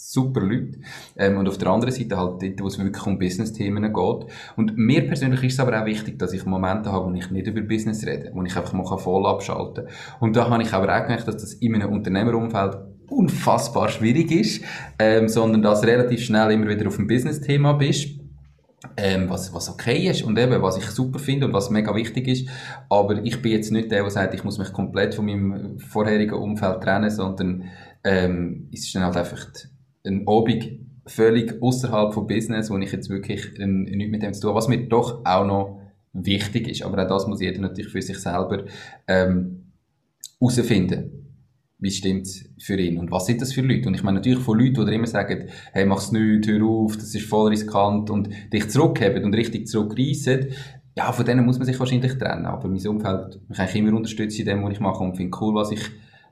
super 0.00 0.40
Leute. 0.40 0.80
Ähm, 1.16 1.36
und 1.36 1.48
auf 1.48 1.58
der 1.58 1.68
anderen 1.68 1.94
Seite 1.94 2.16
halt 2.16 2.42
dort, 2.42 2.60
wo 2.60 2.66
es 2.66 2.78
wirklich 2.78 3.06
um 3.06 3.18
Business-Themen 3.18 3.92
geht. 3.92 4.26
Und 4.56 4.76
mir 4.76 5.06
persönlich 5.06 5.42
ist 5.44 5.54
es 5.54 5.60
aber 5.60 5.80
auch 5.80 5.86
wichtig, 5.86 6.18
dass 6.18 6.32
ich 6.32 6.46
Momente 6.46 6.90
habe, 6.90 7.10
wo 7.10 7.14
ich 7.14 7.30
nicht 7.30 7.46
über 7.46 7.60
Business 7.60 8.06
rede, 8.06 8.30
wo 8.34 8.42
ich 8.42 8.56
einfach 8.56 8.72
mal 8.72 8.84
voll 8.96 9.26
abschalten 9.26 9.84
kann. 9.84 9.94
Und 10.20 10.36
da 10.36 10.48
habe 10.48 10.62
ich 10.62 10.72
aber 10.72 10.94
auch 10.94 11.02
gemerkt, 11.02 11.28
dass 11.28 11.36
das 11.36 11.54
in 11.54 11.74
einem 11.74 11.92
Unternehmerumfeld 11.92 12.76
unfassbar 13.08 13.88
schwierig 13.88 14.30
ist, 14.30 14.64
ähm, 14.98 15.28
sondern 15.28 15.62
dass 15.62 15.84
relativ 15.84 16.22
schnell 16.22 16.50
immer 16.52 16.68
wieder 16.68 16.86
auf 16.86 16.98
ein 16.98 17.06
Business-Thema 17.06 17.74
bist. 17.74 18.20
Ähm, 18.96 19.28
was, 19.28 19.52
was 19.52 19.68
okay 19.68 20.08
ist 20.08 20.22
und 20.22 20.38
eben, 20.38 20.62
was 20.62 20.78
ich 20.78 20.86
super 20.86 21.18
finde 21.18 21.44
und 21.44 21.52
was 21.52 21.68
mega 21.68 21.94
wichtig 21.94 22.26
ist. 22.26 22.48
Aber 22.88 23.22
ich 23.22 23.42
bin 23.42 23.52
jetzt 23.52 23.70
nicht 23.70 23.90
der, 23.92 24.00
der 24.00 24.10
sagt, 24.10 24.32
ich 24.32 24.42
muss 24.42 24.56
mich 24.56 24.72
komplett 24.72 25.14
von 25.14 25.26
meinem 25.26 25.78
vorherigen 25.78 26.36
Umfeld 26.36 26.82
trennen, 26.82 27.10
sondern 27.10 27.64
ähm, 28.04 28.70
es 28.72 28.86
ist 28.86 28.94
dann 28.94 29.04
halt 29.04 29.18
einfach 29.18 29.46
ein 30.04 30.26
Abend 30.26 30.80
völlig 31.06 31.60
außerhalb 31.60 32.14
von 32.14 32.26
Business, 32.26 32.70
wo 32.70 32.78
ich 32.78 32.92
jetzt 32.92 33.10
wirklich 33.10 33.58
ähm, 33.58 33.82
nichts 33.82 34.10
mit 34.10 34.22
dem 34.22 34.32
zu 34.32 34.40
tun 34.40 34.50
habe, 34.50 34.58
was 34.58 34.68
mir 34.68 34.88
doch 34.88 35.24
auch 35.24 35.44
noch 35.44 35.80
wichtig 36.12 36.68
ist. 36.68 36.82
Aber 36.82 37.02
auch 37.02 37.08
das 37.08 37.26
muss 37.26 37.40
jeder 37.40 37.60
natürlich 37.60 37.92
für 37.92 38.02
sich 38.02 38.18
selber 38.18 38.64
ähm, 39.06 39.72
herausfinden. 40.38 41.16
Wie 41.78 41.90
stimmt 41.90 42.28
für 42.60 42.78
ihn? 42.78 42.98
Und 42.98 43.10
was 43.10 43.26
sind 43.26 43.40
das 43.40 43.54
für 43.54 43.62
Leute? 43.62 43.88
Und 43.88 43.94
ich 43.94 44.02
meine 44.02 44.18
natürlich 44.18 44.40
von 44.40 44.58
Leuten, 44.58 44.84
die 44.86 44.94
immer 44.94 45.06
sagen, 45.06 45.48
hey, 45.72 45.86
mach's 45.86 46.12
nicht, 46.12 46.46
hör 46.46 46.62
auf, 46.62 46.96
das 46.96 47.14
ist 47.14 47.26
voll 47.26 47.48
riskant 47.48 48.10
und 48.10 48.28
dich 48.52 48.68
zurückheben 48.68 49.24
und 49.24 49.34
richtig 49.34 49.66
zurückreissen. 49.66 50.48
Ja, 50.94 51.10
von 51.12 51.24
denen 51.24 51.46
muss 51.46 51.56
man 51.56 51.66
sich 51.66 51.80
wahrscheinlich 51.80 52.18
trennen. 52.18 52.44
Aber 52.44 52.68
mein 52.68 52.86
Umfeld 52.86 53.40
mich 53.48 53.58
eigentlich 53.58 53.76
immer 53.76 53.96
unterstützt 53.96 54.38
in 54.38 54.44
dem, 54.44 54.62
was 54.62 54.72
ich 54.72 54.80
mache 54.80 55.02
und 55.02 55.16
finde 55.16 55.36
cool, 55.40 55.54
was 55.54 55.72
ich 55.72 55.80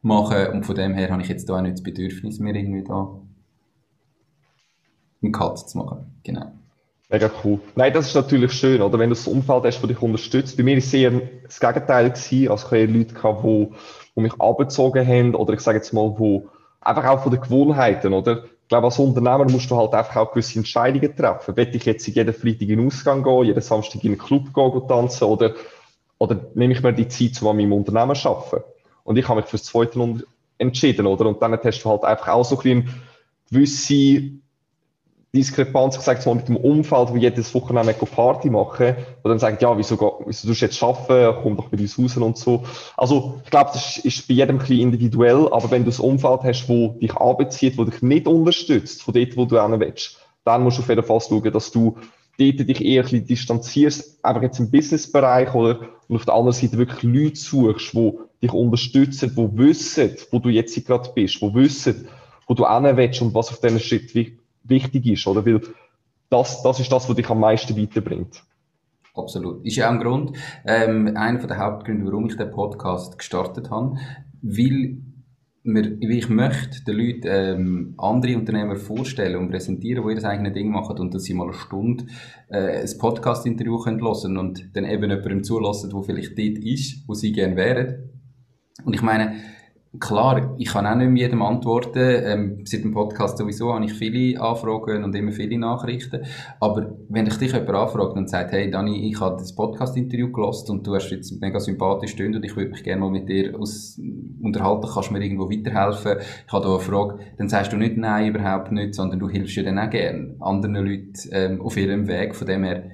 mache. 0.02 0.50
Und 0.52 0.66
von 0.66 0.74
dem 0.74 0.92
her 0.92 1.10
habe 1.10 1.22
ich 1.22 1.28
jetzt 1.28 1.48
da 1.48 1.56
auch 1.56 1.62
nicht 1.62 1.74
das 1.74 1.82
Bedürfnis 1.82 2.40
mehr 2.40 2.54
irgendwie 2.54 2.84
da 2.84 3.22
einen 5.22 5.32
Cut 5.32 5.58
zu 5.58 5.78
machen. 5.78 6.20
Genau. 6.24 6.52
Mega 7.10 7.30
cool. 7.42 7.58
Nein, 7.74 7.92
das 7.94 8.08
ist 8.08 8.14
natürlich 8.14 8.52
schön, 8.52 8.82
oder? 8.82 8.98
Wenn 8.98 9.08
du 9.08 9.14
das 9.14 9.26
Umfeld 9.26 9.64
hast, 9.64 9.80
das 9.80 9.88
dich 9.88 10.02
unterstützt. 10.02 10.56
Bei 10.58 10.62
mir 10.62 10.72
war 10.72 10.78
es 10.78 10.92
eher 10.92 11.12
das 11.42 11.58
Gegenteil 11.58 12.10
gewesen. 12.10 12.50
Also 12.50 12.66
ich 12.66 12.72
hatte 12.72 12.92
Leute 12.92 13.14
gehabt, 13.14 13.44
die, 13.44 13.68
die 14.14 14.20
mich 14.20 14.34
abgezogen 14.38 15.06
haben, 15.06 15.34
oder 15.34 15.54
ich 15.54 15.60
sage 15.60 15.78
jetzt 15.78 15.92
mal, 15.94 16.14
wo 16.18 16.48
einfach 16.82 17.06
auch 17.06 17.22
von 17.22 17.32
den 17.32 17.40
Gewohnheiten, 17.40 18.12
oder? 18.12 18.44
Ich 18.44 18.68
glaube, 18.68 18.88
als 18.88 18.98
Unternehmer 18.98 19.50
musst 19.50 19.70
du 19.70 19.76
halt 19.76 19.94
einfach 19.94 20.16
auch 20.16 20.32
gewisse 20.32 20.58
Entscheidungen 20.58 21.16
treffen. 21.16 21.56
Will 21.56 21.74
ich 21.74 21.86
jetzt 21.86 22.06
jeden 22.06 22.34
Freitag 22.34 22.68
in 22.68 22.68
den 22.68 22.86
Ausgang 22.86 23.22
gehen, 23.22 23.44
jeden 23.44 23.62
Samstag 23.62 24.04
in 24.04 24.12
den 24.12 24.18
Club 24.18 24.52
gehen, 24.52 24.72
gehen 24.72 24.86
tanzen, 24.86 25.24
oder, 25.24 25.54
oder 26.18 26.38
nehme 26.54 26.74
ich 26.74 26.82
mir 26.82 26.92
die 26.92 27.08
Zeit, 27.08 27.40
um 27.40 27.48
an 27.48 27.56
meinem 27.56 27.72
Unternehmen 27.72 28.14
zu 28.14 28.28
arbeiten? 28.28 28.64
Und 29.04 29.16
ich 29.16 29.26
habe 29.26 29.40
mich 29.40 29.48
für 29.48 29.56
das 29.56 29.64
Zweite 29.64 30.22
entschieden, 30.58 31.06
oder? 31.06 31.24
Und 31.24 31.40
dann 31.40 31.58
hast 31.58 31.82
du 31.82 31.88
halt 31.88 32.04
einfach 32.04 32.28
auch 32.28 32.44
so 32.44 32.60
ein 32.60 32.90
gewisse 33.50 34.32
Diskrepanz, 35.38 35.96
ich 35.96 36.02
sage 36.02 36.20
mal, 36.26 36.34
mit 36.34 36.48
dem 36.48 36.56
Umfeld, 36.56 37.10
wo 37.10 37.16
jedes 37.16 37.54
Wochenende 37.54 37.94
Party 37.94 38.50
machen, 38.50 38.96
wo 39.22 39.28
dann 39.28 39.38
sagt, 39.38 39.62
ja, 39.62 39.78
wieso, 39.78 39.96
wieso 40.26 40.48
tust 40.48 40.60
du 40.60 40.64
jetzt 40.66 40.82
arbeiten, 40.82 41.38
komm 41.42 41.56
doch 41.56 41.70
mit 41.70 41.80
uns 41.80 41.98
raus 41.98 42.16
und 42.16 42.36
so. 42.36 42.64
Also, 42.96 43.40
ich 43.44 43.50
glaube, 43.50 43.70
das 43.72 43.98
ist 43.98 44.26
bei 44.26 44.34
jedem 44.34 44.56
ein 44.56 44.58
bisschen 44.58 44.80
individuell, 44.80 45.48
aber 45.52 45.70
wenn 45.70 45.84
du 45.84 45.90
das 45.90 46.00
Umfeld 46.00 46.42
hast, 46.42 46.68
wo 46.68 46.96
dich 47.00 47.14
anbezieht, 47.14 47.78
wo 47.78 47.84
dich 47.84 48.02
nicht 48.02 48.26
unterstützt, 48.26 49.02
von 49.02 49.14
dort, 49.14 49.36
wo 49.36 49.44
du 49.44 49.62
hin 49.62 49.78
willst, 49.78 50.18
dann 50.44 50.64
musst 50.64 50.78
du 50.78 50.82
auf 50.82 50.88
jeden 50.88 51.04
Fall 51.04 51.20
schauen, 51.20 51.52
dass 51.52 51.70
du 51.70 51.96
dort 52.38 52.58
dich 52.68 52.84
eher 52.84 53.02
ein 53.02 53.04
bisschen 53.04 53.26
distanzierst, 53.26 54.24
einfach 54.24 54.42
jetzt 54.42 54.58
im 54.58 54.70
Businessbereich 54.70 55.54
oder 55.54 55.78
und 56.08 56.16
auf 56.16 56.24
der 56.24 56.34
anderen 56.34 56.54
Seite 56.54 56.78
wirklich 56.78 57.02
Leute 57.02 57.36
suchst, 57.36 57.92
die 57.92 58.12
dich 58.42 58.52
unterstützen, 58.52 59.34
die 59.36 59.58
wissen, 59.58 60.16
wo 60.30 60.38
du 60.38 60.48
jetzt 60.48 60.86
gerade 60.86 61.10
bist, 61.14 61.40
die 61.40 61.54
wissen, 61.54 62.08
wo 62.46 62.54
du 62.54 62.66
hin 62.66 62.96
willst 62.96 63.20
und 63.20 63.34
was 63.34 63.50
auf 63.50 63.60
diesen 63.60 63.78
Schritt 63.78 64.14
wichtig 64.68 65.06
ist, 65.06 65.26
oder? 65.26 65.44
Weil 65.44 65.60
das, 66.30 66.62
das 66.62 66.80
ist 66.80 66.92
das, 66.92 67.08
was 67.08 67.16
dich 67.16 67.28
am 67.30 67.40
meisten 67.40 67.76
weiterbringt. 67.80 68.42
Absolut. 69.14 69.64
Ist 69.64 69.76
ja 69.76 69.88
auch 69.88 69.92
ein 69.92 70.00
Grund, 70.00 70.36
ähm, 70.64 71.16
einer 71.16 71.44
der 71.44 71.58
Hauptgründe, 71.58 72.06
warum 72.06 72.26
ich 72.26 72.36
den 72.36 72.50
Podcast 72.50 73.18
gestartet 73.18 73.70
habe, 73.70 73.96
weil 74.42 74.98
wir, 75.64 76.00
ich 76.00 76.28
möchte 76.28 76.84
den 76.84 76.96
Leuten 76.96 77.26
ähm, 77.26 77.94
andere 77.98 78.36
Unternehmer 78.36 78.76
vorstellen 78.76 79.36
und 79.36 79.50
präsentieren, 79.50 80.04
die 80.04 80.10
ihr 80.10 80.14
das 80.14 80.24
eigene 80.24 80.52
Ding 80.52 80.70
machen 80.70 80.98
und 80.98 81.12
dass 81.12 81.24
sie 81.24 81.34
mal 81.34 81.48
eine 81.48 81.54
Stunde 81.54 82.06
äh, 82.48 82.80
ein 82.80 82.98
Podcast-Interview 82.98 83.84
hören 83.84 84.00
können 84.00 84.38
und 84.38 84.70
dann 84.74 84.84
eben 84.84 85.10
jemandem 85.10 85.42
zulassen, 85.42 85.90
der 85.90 86.02
vielleicht 86.02 86.38
dort 86.38 86.64
ist, 86.64 87.06
wo 87.06 87.14
sie 87.14 87.32
gerne 87.32 87.56
wären. 87.56 88.10
Und 88.84 88.94
ich 88.94 89.02
meine, 89.02 89.34
Klar, 89.98 90.54
ich 90.58 90.68
kann 90.68 90.86
auch 90.86 90.94
nicht 90.96 91.08
mit 91.08 91.22
jedem 91.22 91.40
antworten. 91.40 91.98
Ähm, 91.98 92.62
seit 92.66 92.84
dem 92.84 92.92
Podcast 92.92 93.38
sowieso 93.38 93.72
habe 93.72 93.86
ich 93.86 93.94
viele 93.94 94.38
Anfragen 94.38 95.02
und 95.02 95.14
immer 95.14 95.32
viele 95.32 95.58
Nachrichten. 95.58 96.26
Aber 96.60 96.94
wenn 97.08 97.26
ich 97.26 97.38
dich 97.38 97.52
jemand 97.52 97.70
anfragt 97.70 98.14
und 98.14 98.28
sagt, 98.28 98.52
hey 98.52 98.70
Dani, 98.70 99.08
ich 99.08 99.18
habe 99.18 99.38
das 99.38 99.54
Podcast-Interview 99.54 100.30
gelost 100.30 100.68
und 100.68 100.86
du 100.86 100.94
hast 100.94 101.08
jetzt 101.10 101.40
mega 101.40 101.58
sympathisch 101.58 102.10
stehen 102.10 102.36
und 102.36 102.44
ich 102.44 102.54
würde 102.54 102.72
mich 102.72 102.84
gerne 102.84 103.00
mal 103.00 103.10
mit 103.10 103.30
dir 103.30 103.58
aus 103.58 103.98
unterhalten, 104.42 104.86
kannst 104.92 105.08
du 105.08 105.14
mir 105.14 105.22
irgendwo 105.24 105.50
weiterhelfen? 105.50 106.16
Ich 106.46 106.52
habe 106.52 106.64
da 106.64 106.70
eine 106.70 106.80
Frage. 106.80 107.20
Dann 107.38 107.48
sagst 107.48 107.72
du 107.72 107.78
nicht 107.78 107.96
nein, 107.96 108.28
überhaupt 108.28 108.70
nicht, 108.70 108.94
sondern 108.94 109.18
du 109.18 109.30
hilfst 109.30 109.56
ja 109.56 109.62
dann 109.62 109.78
auch 109.78 109.88
gerne 109.88 110.36
anderen 110.40 110.74
Leuten 110.74 111.14
ähm, 111.32 111.62
auf 111.62 111.78
ihrem 111.78 112.06
Weg. 112.08 112.36
Von 112.36 112.46
dem 112.46 112.62
her, 112.62 112.90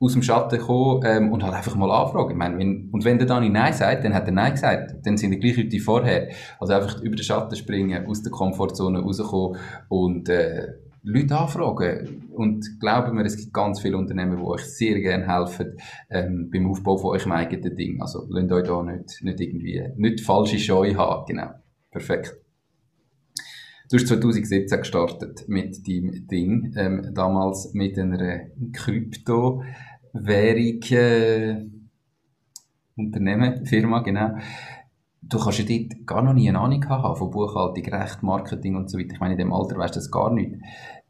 aus 0.00 0.14
dem 0.14 0.22
Schatten 0.22 0.58
kommen 0.58 1.02
ähm, 1.04 1.30
und 1.30 1.42
halt 1.42 1.52
einfach 1.52 1.76
mal 1.76 1.90
anfragen. 1.90 2.30
Ich 2.30 2.36
meine, 2.36 2.58
wenn, 2.58 2.88
und 2.90 3.04
wenn 3.04 3.18
der 3.18 3.26
Dani 3.26 3.50
Nein 3.50 3.74
sagt, 3.74 4.02
dann 4.02 4.14
hat 4.14 4.26
er 4.26 4.32
Nein 4.32 4.52
gesagt. 4.52 4.94
Dann 5.04 5.18
sind 5.18 5.30
die 5.30 5.38
gleich 5.38 5.58
Leute 5.58 5.78
vorher. 5.78 6.30
Also 6.58 6.72
einfach 6.72 7.02
über 7.02 7.16
den 7.16 7.22
Schatten 7.22 7.54
springen, 7.54 8.06
aus 8.06 8.22
der 8.22 8.32
Komfortzone 8.32 9.00
rauskommen 9.00 9.58
und 9.90 10.30
äh, 10.30 10.68
Leute 11.02 11.36
anfragen. 11.36 12.30
Und 12.32 12.80
glauben 12.80 13.14
mir, 13.14 13.26
es 13.26 13.36
gibt 13.36 13.52
ganz 13.52 13.80
viele 13.80 13.98
Unternehmen, 13.98 14.38
die 14.38 14.42
euch 14.42 14.64
sehr 14.64 14.98
gerne 15.00 15.28
helfen 15.28 15.76
ähm, 16.08 16.48
beim 16.50 16.70
Aufbau 16.70 16.96
von 16.96 17.10
eurem 17.18 17.32
eigenen 17.32 17.76
Ding. 17.76 18.00
Also 18.00 18.26
lasst 18.30 18.52
euch 18.52 18.66
da 18.66 18.82
nicht, 18.82 19.22
nicht 19.22 19.40
irgendwie, 19.40 19.84
nicht 19.96 20.22
falsche 20.22 20.58
Scheu 20.58 20.94
haben. 20.94 21.26
Genau. 21.26 21.50
Perfekt. 21.90 22.40
Du 23.90 23.96
hast 23.96 24.06
2017 24.06 24.78
gestartet 24.78 25.48
mit 25.48 25.86
deinem 25.86 26.26
Ding, 26.28 26.72
ähm, 26.76 27.10
damals 27.12 27.74
mit 27.74 27.98
einer 27.98 28.42
Krypto- 28.72 29.64
Währung, 30.12 30.82
äh, 30.90 31.66
Unternehmen, 32.96 33.66
Firma, 33.66 34.00
genau. 34.00 34.36
Du 35.22 35.38
kannst 35.38 35.58
ja 35.58 35.64
dort 35.64 36.06
gar 36.06 36.22
noch 36.22 36.32
nie 36.32 36.48
eine 36.48 36.58
Ahnung 36.58 36.86
haben 36.88 37.16
von 37.16 37.30
Buchhaltung, 37.30 37.84
Recht, 37.84 38.22
Marketing 38.22 38.76
und 38.76 38.90
so 38.90 38.98
weiter. 38.98 39.12
Ich 39.12 39.20
meine, 39.20 39.34
in 39.34 39.38
dem 39.38 39.52
Alter 39.52 39.76
weißt 39.76 39.94
du 39.94 40.00
das 40.00 40.10
gar 40.10 40.32
nicht. 40.32 40.56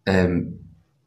Ähm, 0.04 0.60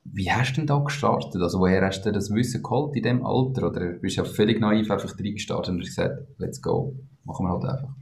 wie 0.06 0.32
hast 0.32 0.54
du 0.54 0.62
denn 0.62 0.68
da 0.68 0.80
gestartet? 0.80 1.42
Also, 1.42 1.60
woher 1.60 1.86
hast 1.86 2.02
du 2.04 2.12
das 2.12 2.34
Wissen 2.34 2.64
geholt 2.64 2.96
in 2.96 3.04
dem 3.04 3.26
Alter? 3.26 3.68
Oder 3.68 3.94
bist 3.94 4.18
du 4.18 4.22
ja 4.22 4.28
völlig 4.28 4.60
naiv 4.60 4.90
einfach 4.90 5.18
reingestartet 5.18 5.74
und 5.74 5.82
hast 5.82 5.88
gesagt, 5.88 6.28
let's 6.38 6.62
go, 6.62 6.96
machen 7.24 7.46
wir 7.46 7.52
halt 7.52 7.66
einfach? 7.66 7.96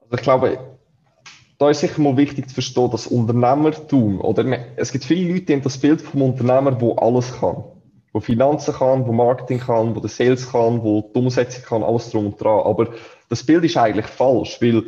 Also, 0.00 0.14
ich 0.14 0.22
glaube, 0.22 0.58
da 1.58 1.70
ist 1.70 1.80
sicher 1.80 2.02
mal 2.02 2.16
wichtig 2.16 2.48
zu 2.48 2.54
verstehen, 2.54 2.90
dass 2.90 3.06
Unternehmertum, 3.06 4.20
oder 4.20 4.44
es 4.76 4.92
gibt 4.92 5.04
viele 5.04 5.32
Leute, 5.32 5.46
die 5.46 5.52
haben 5.54 5.62
das 5.62 5.78
Bild 5.78 6.02
vom 6.02 6.22
Unternehmer, 6.22 6.72
der 6.72 7.02
alles 7.02 7.32
kann 7.38 7.64
wo 8.14 8.20
Finanzen 8.20 8.72
kann, 8.72 9.06
wo 9.06 9.12
Marketing 9.12 9.58
kann, 9.58 9.94
wo 9.94 10.00
der 10.00 10.08
Sales 10.08 10.50
kann, 10.50 10.82
wo 10.84 11.10
die 11.14 11.18
Umsetzung 11.18 11.64
kann, 11.64 11.82
alles 11.82 12.10
drum 12.10 12.26
und 12.26 12.40
dran. 12.40 12.60
Aber 12.64 12.90
das 13.28 13.44
Bild 13.44 13.64
ist 13.64 13.76
eigentlich 13.76 14.06
falsch, 14.06 14.62
weil 14.62 14.84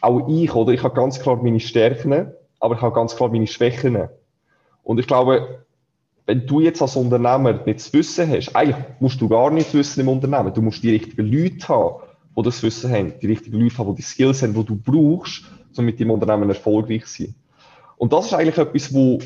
auch 0.00 0.28
ich, 0.28 0.54
oder 0.54 0.72
ich 0.72 0.82
habe 0.84 0.94
ganz 0.94 1.20
klar 1.20 1.42
meine 1.42 1.58
Stärken, 1.58 2.32
aber 2.60 2.76
ich 2.76 2.80
habe 2.80 2.94
ganz 2.94 3.16
klar 3.16 3.30
meine 3.30 3.48
Schwächen. 3.48 4.08
Und 4.84 5.00
ich 5.00 5.08
glaube, 5.08 5.64
wenn 6.24 6.46
du 6.46 6.60
jetzt 6.60 6.80
als 6.80 6.94
Unternehmer 6.94 7.52
nicht 7.52 7.80
das 7.80 7.92
Wissen 7.92 8.30
hast, 8.30 8.54
eigentlich 8.54 8.76
musst 9.00 9.20
du 9.20 9.28
gar 9.28 9.50
nichts 9.50 9.74
wissen 9.74 10.00
im 10.00 10.08
Unternehmen. 10.08 10.54
Du 10.54 10.62
musst 10.62 10.84
die 10.84 10.90
richtigen 10.90 11.26
Leute 11.26 11.66
haben, 11.66 11.96
die 12.36 12.42
das 12.42 12.62
Wissen 12.62 12.92
haben, 12.92 13.12
die 13.20 13.26
richtigen 13.26 13.58
Leute 13.58 13.76
haben, 13.78 13.90
die 13.90 13.96
die 13.96 14.02
Skills 14.02 14.40
haben, 14.40 14.54
die 14.54 14.64
du 14.64 14.76
brauchst, 14.76 15.42
um 15.76 15.84
mit 15.84 15.98
deinem 15.98 16.12
Unternehmen 16.12 16.48
erfolgreich 16.48 17.06
zu 17.06 17.24
sein. 17.24 17.34
Und 17.96 18.12
das 18.12 18.26
ist 18.26 18.34
eigentlich 18.34 18.58
etwas, 18.58 18.94
wo 18.94 19.18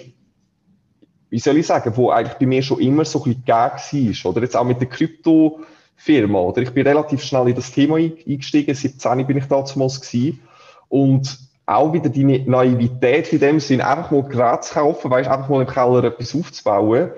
wie 1.30 1.38
soll 1.38 1.56
ich 1.56 1.66
sagen, 1.66 1.96
wo 1.96 2.10
eigentlich 2.10 2.38
bei 2.38 2.46
mir 2.46 2.62
schon 2.62 2.80
immer 2.80 3.04
so 3.04 3.24
ein 3.24 3.34
bisschen 3.44 3.44
gegeben 3.44 4.24
war. 4.24 4.30
Oder 4.30 4.42
jetzt 4.42 4.56
auch 4.56 4.64
mit 4.64 4.80
der 4.80 4.88
Krypto-Firma. 4.88 6.38
Oder 6.38 6.62
ich 6.62 6.70
bin 6.70 6.86
relativ 6.86 7.22
schnell 7.22 7.48
in 7.48 7.54
das 7.54 7.72
Thema 7.72 7.96
eingestiegen. 7.96 8.74
17 8.74 9.26
bin 9.26 9.38
ich 9.38 9.46
damals 9.46 10.00
gewesen. 10.00 10.40
Und 10.88 11.38
auch 11.66 11.92
wieder 11.92 12.08
die 12.08 12.24
Naivität 12.24 13.32
in 13.32 13.40
dem 13.40 13.60
Sinn, 13.60 13.80
einfach 13.80 14.12
mal 14.12 14.60
zu 14.60 14.74
kaufen, 14.74 15.10
weißt, 15.10 15.28
einfach 15.28 15.48
mal 15.48 15.62
im 15.62 15.66
Keller 15.66 16.04
etwas 16.04 16.34
aufzubauen. 16.34 17.10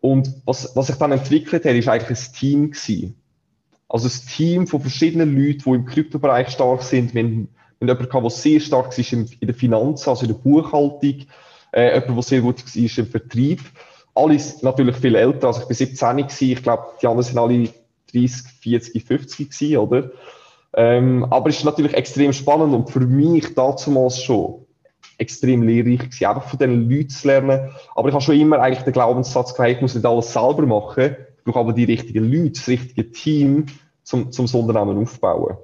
Und 0.00 0.34
was, 0.44 0.74
was 0.74 0.88
sich 0.88 0.96
dann 0.96 1.12
entwickelt 1.12 1.64
hat, 1.64 1.72
ist 1.72 1.88
eigentlich 1.88 2.18
ein 2.18 2.34
Team 2.34 2.70
gewesen. 2.72 3.14
Also 3.88 4.08
ein 4.08 4.28
Team 4.28 4.66
von 4.66 4.80
verschiedenen 4.80 5.36
Leuten, 5.36 5.62
die 5.64 5.70
im 5.70 5.84
Kryptobereich 5.86 6.48
stark 6.48 6.82
sind. 6.82 7.14
Haben, 7.14 7.48
wir 7.78 7.88
haben 7.88 8.00
jemanden, 8.00 8.22
der 8.22 8.30
sehr 8.30 8.60
stark 8.60 8.98
ist 8.98 9.12
in, 9.12 9.28
der 9.40 9.54
Finanzen, 9.54 10.10
also 10.10 10.26
in 10.26 10.32
der 10.32 10.38
Buchhaltung 10.38 11.26
äh, 11.74 11.94
jemand, 11.94 12.16
der 12.16 12.22
sehr 12.22 12.40
gut 12.40 12.64
war 12.64 12.98
im 12.98 13.06
Vertrieb. 13.06 13.60
Alle 14.14 14.38
natürlich 14.62 14.96
viel 14.96 15.16
älter, 15.16 15.48
also 15.48 15.62
ich 15.62 15.66
bin 15.66 15.76
17 15.76 16.16
gewesen, 16.16 16.50
ich 16.52 16.62
glaube, 16.62 16.84
die 17.02 17.06
anderen 17.06 17.24
sind 17.24 17.38
alle 17.38 17.68
30, 18.12 18.46
40, 18.60 19.04
50 19.04 19.50
gewesen, 19.50 19.76
oder? 19.78 20.10
Ähm, 20.76 21.24
aber 21.30 21.50
es 21.50 21.58
ist 21.58 21.64
natürlich 21.64 21.94
extrem 21.94 22.32
spannend 22.32 22.74
und 22.74 22.90
für 22.90 23.00
mich 23.00 23.54
damals 23.54 24.22
schon 24.22 24.64
extrem 25.18 25.62
lehrreich 25.62 26.10
gewesen, 26.10 26.26
einfach 26.26 26.48
von 26.48 26.58
diesen 26.58 26.90
Leuten 26.90 27.08
zu 27.08 27.26
lernen. 27.26 27.70
Aber 27.94 28.08
ich 28.08 28.14
habe 28.14 28.24
schon 28.24 28.38
immer 28.38 28.60
eigentlich 28.60 28.84
den 28.84 28.92
Glaubenssatz 28.92 29.54
gehabt, 29.54 29.70
ich 29.70 29.80
muss 29.80 29.94
nicht 29.94 30.06
alles 30.06 30.32
selber 30.32 30.66
machen, 30.66 31.16
ich 31.38 31.44
brauche 31.44 31.60
aber 31.60 31.72
die 31.72 31.84
richtigen 31.84 32.30
Leute, 32.30 32.52
das 32.52 32.68
richtige 32.68 33.10
Team, 33.10 33.66
zum, 34.02 34.30
zum 34.32 34.46
so 34.46 34.60
Unternehmen 34.60 34.98
aufbauen. 34.98 35.56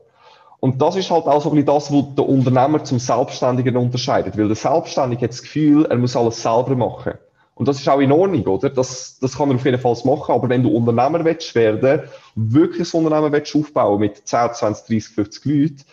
Und 0.60 0.80
das 0.80 0.96
ist 0.96 1.10
halt 1.10 1.24
auch 1.26 1.40
so 1.40 1.48
ein 1.48 1.56
bisschen 1.56 1.66
das, 1.66 1.90
was 1.90 2.14
der 2.16 2.28
Unternehmer 2.28 2.84
zum 2.84 2.98
Selbstständigen 2.98 3.76
unterscheidet. 3.76 4.36
Weil 4.36 4.46
der 4.46 4.56
Selbstständige 4.56 5.24
hat 5.24 5.30
das 5.30 5.42
Gefühl, 5.42 5.86
er 5.86 5.96
muss 5.96 6.16
alles 6.16 6.42
selber 6.42 6.76
machen. 6.76 7.14
Und 7.54 7.66
das 7.66 7.78
ist 7.78 7.88
auch 7.88 8.00
in 8.00 8.12
Ordnung, 8.12 8.46
oder? 8.46 8.70
Das, 8.70 9.18
das 9.20 9.36
kann 9.36 9.50
er 9.50 9.56
auf 9.56 9.64
jeden 9.64 9.78
Fall 9.78 9.96
machen. 10.04 10.32
Aber 10.32 10.48
wenn 10.48 10.62
du 10.62 10.70
Unternehmer 10.70 11.24
willst 11.24 11.54
werden, 11.54 12.02
wirklich 12.34 12.92
ein 12.92 13.04
Unternehmen 13.04 13.32
willst 13.32 13.54
aufbauen 13.56 14.00
mit 14.00 14.26
10, 14.26 14.54
20, 14.54 14.86
30, 14.86 15.14
50 15.14 15.44
Leuten, 15.44 15.84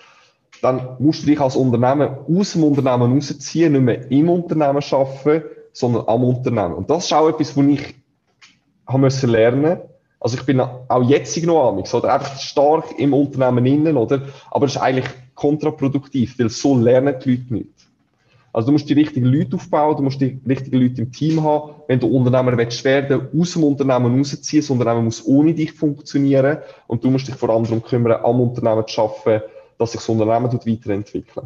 dann 0.62 0.96
musst 1.00 1.24
du 1.24 1.28
dich 1.28 1.40
als 1.40 1.56
Unternehmen 1.56 2.10
aus 2.28 2.54
dem 2.54 2.64
Unternehmen 2.64 3.14
rausziehen, 3.14 3.74
nicht 3.74 3.82
mehr 3.82 4.12
im 4.12 4.30
Unternehmen 4.30 4.84
arbeiten, 4.92 5.44
sondern 5.72 6.08
am 6.08 6.24
Unternehmen. 6.24 6.74
Und 6.74 6.90
das 6.90 7.06
ist 7.06 7.14
auch 7.14 7.30
etwas, 7.30 7.56
was 7.56 7.66
ich 7.66 7.96
haben 8.88 9.02
müssen 9.02 9.30
lernen. 9.30 9.80
Also 10.20 10.38
ich 10.38 10.44
bin 10.44 10.60
auch 10.60 11.10
jetzt 11.10 11.42
noch 11.46 11.70
amix, 11.70 11.94
oder 11.94 12.14
einfach 12.14 12.38
stark 12.40 12.98
im 12.98 13.14
Unternehmen 13.14 13.66
innen, 13.66 13.98
oder? 13.98 14.22
Aber 14.52 14.66
es 14.66 14.76
ist 14.76 14.82
eigentlich 14.82 15.06
kontraproduktiv, 15.36 16.38
weil 16.40 16.50
so 16.50 16.78
lernen 16.78 17.16
die 17.24 17.32
Leute 17.32 17.54
nicht. 17.54 17.70
Also 18.52 18.68
du 18.68 18.72
musst 18.72 18.90
die 18.90 18.94
richtigen 18.94 19.28
Leute 19.28 19.58
aufbauen, 19.58 19.98
du 19.98 20.04
musst 20.04 20.20
die 20.20 20.40
richtigen 20.48 20.82
Leute 20.82 21.04
im 21.04 21.12
Team 21.12 21.44
haben. 21.44 21.76
Wenn 21.88 22.00
du 22.00 22.08
Unternehmer 22.08 22.58
willst 22.58 22.84
werden, 22.84 23.28
aus 23.40 23.54
dem 23.54 23.64
Unternehmen 23.64 24.18
rausziehen, 24.18 24.62
das 24.62 24.70
Unternehmen 24.72 25.06
muss 25.06 25.24
ohne 25.28 25.54
dich 25.54 25.74
funktionieren 25.74 26.58
und 26.88 27.04
du 27.04 27.12
musst 27.12 27.28
dich 27.28 27.36
vor 27.36 27.50
allem 27.50 27.66
darum 27.66 27.84
kümmern, 27.84 28.20
am 28.24 28.42
Unternehmen 28.42 28.88
zu 28.88 29.02
arbeiten, 29.02 29.44
dass 29.78 29.92
sich 29.92 30.02
das 30.02 30.10
Unternehmen 30.10 30.52
weiterentwickelt. 30.52 31.46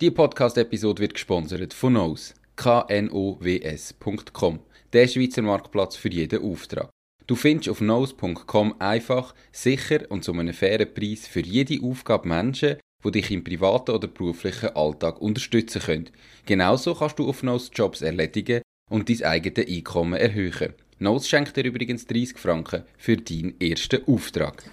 Die 0.00 0.10
Podcast-Episode 0.10 1.02
wird 1.02 1.14
gesponsert 1.14 1.72
von 1.72 1.92
Knows, 1.92 2.34
knows.com, 2.56 4.58
der 4.92 5.06
Schweizer 5.06 5.42
Marktplatz 5.42 5.94
für 5.94 6.10
jeden 6.10 6.42
Auftrag. 6.42 6.90
Du 7.32 7.36
findest 7.36 7.70
auf 7.70 7.78
knows.com 7.78 8.74
einfach, 8.78 9.34
sicher 9.52 10.00
und 10.10 10.22
zu 10.22 10.34
einem 10.34 10.52
fairen 10.52 10.92
Preis 10.92 11.26
für 11.26 11.40
jede 11.40 11.82
Aufgabe 11.82 12.28
Menschen, 12.28 12.76
die 13.02 13.10
dich 13.10 13.30
im 13.30 13.42
privaten 13.42 13.92
oder 13.92 14.06
beruflichen 14.06 14.76
Alltag 14.76 15.18
unterstützen 15.18 15.80
können. 15.80 16.10
Genauso 16.44 16.94
kannst 16.94 17.18
du 17.18 17.26
auf 17.26 17.40
Knows 17.40 17.70
Jobs 17.72 18.02
erledigen 18.02 18.60
und 18.90 19.08
dein 19.08 19.22
eigenes 19.22 19.66
Einkommen 19.66 20.20
erhöhen. 20.20 20.74
Knows 20.98 21.26
schenkt 21.26 21.56
dir 21.56 21.64
übrigens 21.64 22.04
30 22.04 22.36
Franken 22.36 22.82
für 22.98 23.16
deinen 23.16 23.58
ersten 23.58 24.06
Auftrag. 24.06 24.64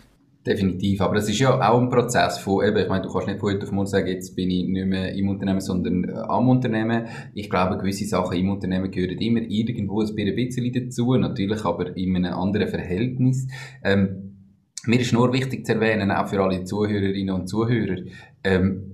Definitiv, 0.49 0.99
aber 1.01 1.13
das 1.13 1.29
ist 1.29 1.37
ja 1.37 1.61
auch 1.61 1.79
ein 1.79 1.89
Prozess 1.89 2.39
von, 2.39 2.65
eben, 2.65 2.77
ich 2.77 2.89
meine, 2.89 3.03
du 3.03 3.13
kannst 3.13 3.27
nicht 3.27 3.39
von 3.39 3.51
heute 3.53 3.67
auf 3.67 3.71
morgen 3.71 3.85
sagen, 3.85 4.07
jetzt 4.07 4.35
bin 4.35 4.49
ich 4.49 4.67
nicht 4.67 4.87
mehr 4.87 5.13
im 5.13 5.29
Unternehmen, 5.29 5.61
sondern 5.61 6.05
äh, 6.05 6.13
am 6.13 6.49
Unternehmen. 6.49 7.05
Ich 7.35 7.51
glaube, 7.51 7.77
gewisse 7.77 8.05
Sachen 8.05 8.35
im 8.35 8.49
Unternehmen 8.49 8.89
gehören 8.89 9.19
immer 9.19 9.41
irgendwo 9.41 10.01
ein 10.01 10.15
bisschen 10.15 10.73
dazu, 10.73 11.13
natürlich 11.17 11.63
aber 11.63 11.95
in 11.95 12.15
einem 12.15 12.33
anderen 12.33 12.67
Verhältnis. 12.67 13.45
Ähm, 13.83 14.55
mir 14.87 14.99
ist 14.99 15.13
nur 15.13 15.31
wichtig 15.33 15.67
zu 15.67 15.73
erwähnen, 15.73 16.09
auch 16.09 16.27
für 16.27 16.41
alle 16.41 16.63
Zuhörerinnen 16.63 17.35
und 17.35 17.47
Zuhörer, 17.47 18.01
ähm, 18.43 18.89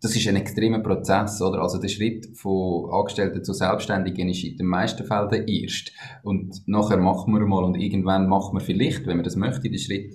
das 0.00 0.14
ist 0.14 0.28
ein 0.28 0.36
extremer 0.36 0.78
Prozess, 0.78 1.42
oder? 1.42 1.60
Also 1.60 1.80
der 1.80 1.88
Schritt 1.88 2.28
von 2.36 2.88
Angestellten 2.92 3.42
zu 3.42 3.52
Selbstständigen 3.52 4.28
ist 4.28 4.44
in 4.44 4.56
den 4.56 4.66
meisten 4.66 5.04
Fällen 5.04 5.30
der 5.30 5.48
erste. 5.48 5.90
Und 6.22 6.62
nachher 6.66 6.98
machen 6.98 7.34
wir 7.34 7.44
mal 7.44 7.64
und 7.64 7.74
irgendwann 7.74 8.28
machen 8.28 8.56
wir 8.56 8.60
vielleicht, 8.60 9.04
wenn 9.08 9.16
man 9.16 9.24
das 9.24 9.34
möchte, 9.34 9.68
den 9.68 9.78
Schritt 9.78 10.14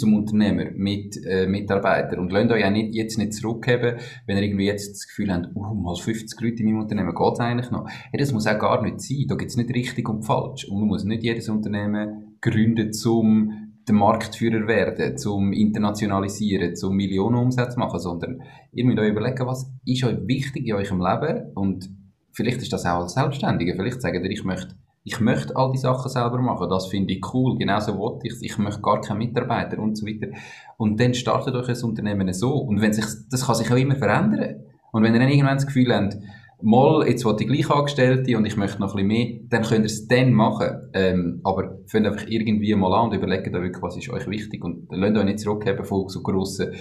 zum 0.00 0.14
Unternehmer 0.14 0.70
mit 0.74 1.24
äh, 1.24 1.46
Mitarbeitern 1.46 2.18
und 2.18 2.32
lasst 2.32 2.50
euch 2.50 2.64
auch 2.64 2.70
nicht, 2.70 2.94
jetzt 2.94 3.18
nicht 3.18 3.34
zurückgeben, 3.34 3.98
wenn 4.26 4.36
ihr 4.36 4.42
irgendwie 4.42 4.66
jetzt 4.66 4.90
das 4.92 5.06
Gefühl 5.06 5.32
habt, 5.32 5.48
oh, 5.54 5.74
mal 5.74 5.94
50 5.94 6.40
Leute 6.40 6.62
in 6.62 6.66
meinem 6.66 6.80
Unternehmen 6.80 7.14
geht 7.14 7.40
eigentlich 7.40 7.70
noch. 7.70 7.88
Ja, 7.88 8.18
das 8.18 8.32
muss 8.32 8.46
auch 8.46 8.58
gar 8.58 8.82
nicht 8.82 9.00
sein. 9.00 9.26
Da 9.28 9.36
gibt 9.36 9.50
es 9.50 9.56
nicht 9.56 9.70
richtig 9.70 10.08
und 10.08 10.24
falsch. 10.24 10.64
Und 10.64 10.80
man 10.80 10.88
muss 10.88 11.04
nicht 11.04 11.22
jedes 11.22 11.48
Unternehmen 11.48 12.36
gründen, 12.40 12.92
zum 12.92 13.70
der 13.88 13.94
Marktführer 13.94 14.66
werden, 14.66 15.16
zum 15.16 15.52
Internationalisieren, 15.52 16.76
zum 16.76 16.94
Millionenumsatz 16.96 17.76
machen, 17.76 17.98
sondern 17.98 18.42
ihr 18.72 18.84
müsst 18.84 18.98
euch 18.98 19.10
überlegen, 19.10 19.46
was 19.46 19.72
ist 19.84 20.04
euch 20.04 20.18
wichtig 20.26 20.66
in 20.66 20.74
eurem 20.74 21.00
Leben 21.00 21.52
und 21.54 21.90
vielleicht 22.32 22.62
ist 22.62 22.72
das 22.72 22.86
auch 22.86 23.00
als 23.00 23.14
Selbstständiger, 23.14 23.74
vielleicht 23.74 24.00
sagen 24.00 24.24
ihr, 24.24 24.30
ich 24.30 24.44
möchte 24.44 24.76
ich 25.02 25.20
möchte 25.20 25.56
all 25.56 25.72
die 25.72 25.78
Sachen 25.78 26.10
selber 26.10 26.38
machen, 26.38 26.68
das 26.68 26.88
finde 26.88 27.14
ich 27.14 27.22
cool, 27.32 27.56
genauso 27.56 27.96
wollte 27.96 28.26
ich 28.26 28.34
ich 28.42 28.58
möchte 28.58 28.82
gar 28.82 29.00
keinen 29.00 29.18
Mitarbeiter 29.18 29.78
und 29.78 29.96
so 29.96 30.06
weiter. 30.06 30.28
Und 30.76 31.00
dann 31.00 31.14
startet 31.14 31.54
euch 31.54 31.68
ein 31.68 31.84
Unternehmen 31.84 32.32
so. 32.32 32.54
Und 32.54 32.80
wenn 32.80 32.92
sich, 32.92 33.06
das 33.30 33.46
kann 33.46 33.54
sich 33.54 33.70
auch 33.72 33.76
immer 33.76 33.96
verändern. 33.96 34.64
Und 34.92 35.02
wenn 35.02 35.14
ihr 35.14 35.20
dann 35.20 35.28
irgendwann 35.28 35.56
das 35.56 35.66
Gefühl 35.66 35.94
habt, 35.94 36.16
mal, 36.62 37.06
jetzt 37.08 37.24
wollte 37.24 37.44
ich 37.44 37.50
gleich 37.50 37.70
Angestellte 37.70 38.36
und 38.36 38.44
ich 38.44 38.56
möchte 38.56 38.80
noch 38.80 38.94
ein 38.94 39.08
bisschen 39.08 39.08
mehr, 39.08 39.40
dann 39.48 39.62
könnt 39.62 39.80
ihr 39.80 39.86
es 39.86 40.06
dann 40.06 40.32
machen. 40.32 40.90
Ähm, 40.92 41.40
aber 41.44 41.78
fangt 41.86 42.06
einfach 42.06 42.26
irgendwie 42.28 42.74
mal 42.74 42.92
an 42.92 43.08
und 43.08 43.14
überlegt 43.14 43.46
euch 43.46 43.62
wirklich, 43.62 43.82
was 43.82 43.96
ist 43.96 44.10
euch 44.10 44.26
wichtig 44.28 44.64
und 44.64 44.86
lasst 44.90 45.16
euch 45.16 45.24
nicht 45.24 45.40
zurückheben 45.40 45.84
von 45.84 46.08
so 46.08 46.22
grossen 46.22 46.72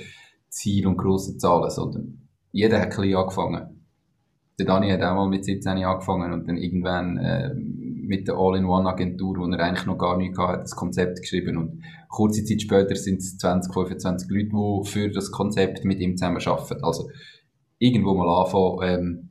Zielen 0.49 0.87
und 0.87 0.97
grossen 0.97 1.39
Zahlen, 1.39 1.69
sondern 1.69 2.27
jeder 2.51 2.81
hat 2.81 2.91
klein 2.91 3.15
angefangen. 3.15 3.85
Der 4.57 4.65
Dani 4.65 4.89
hat 4.89 5.01
auch 5.03 5.15
mal 5.15 5.29
mit 5.29 5.45
17 5.45 5.83
angefangen 5.83 6.33
und 6.33 6.47
dann 6.47 6.57
irgendwann 6.57 7.17
äh, 7.17 7.51
mit 8.09 8.27
der 8.27 8.35
All-in-One-Agentur, 8.35 9.37
wo 9.37 9.45
er 9.45 9.59
eigentlich 9.59 9.85
noch 9.85 9.97
gar 9.97 10.17
nicht 10.17 10.37
hatte, 10.37 10.61
das 10.61 10.75
Konzept 10.75 11.21
geschrieben 11.21 11.57
und 11.57 11.83
kurze 12.09 12.43
Zeit 12.43 12.61
später 12.61 12.95
sind 12.95 13.19
es 13.19 13.37
20, 13.37 13.71
25 13.71 14.29
Leute, 14.29 14.49
die 14.49 14.89
für 14.89 15.09
das 15.09 15.31
Konzept 15.31 15.85
mit 15.85 15.99
ihm 15.99 16.17
zusammen 16.17 16.41
arbeiten. 16.43 16.83
Also 16.83 17.09
irgendwo 17.77 18.15
mal 18.15 18.43
anfangen, 18.43 18.79
ähm, 18.83 19.29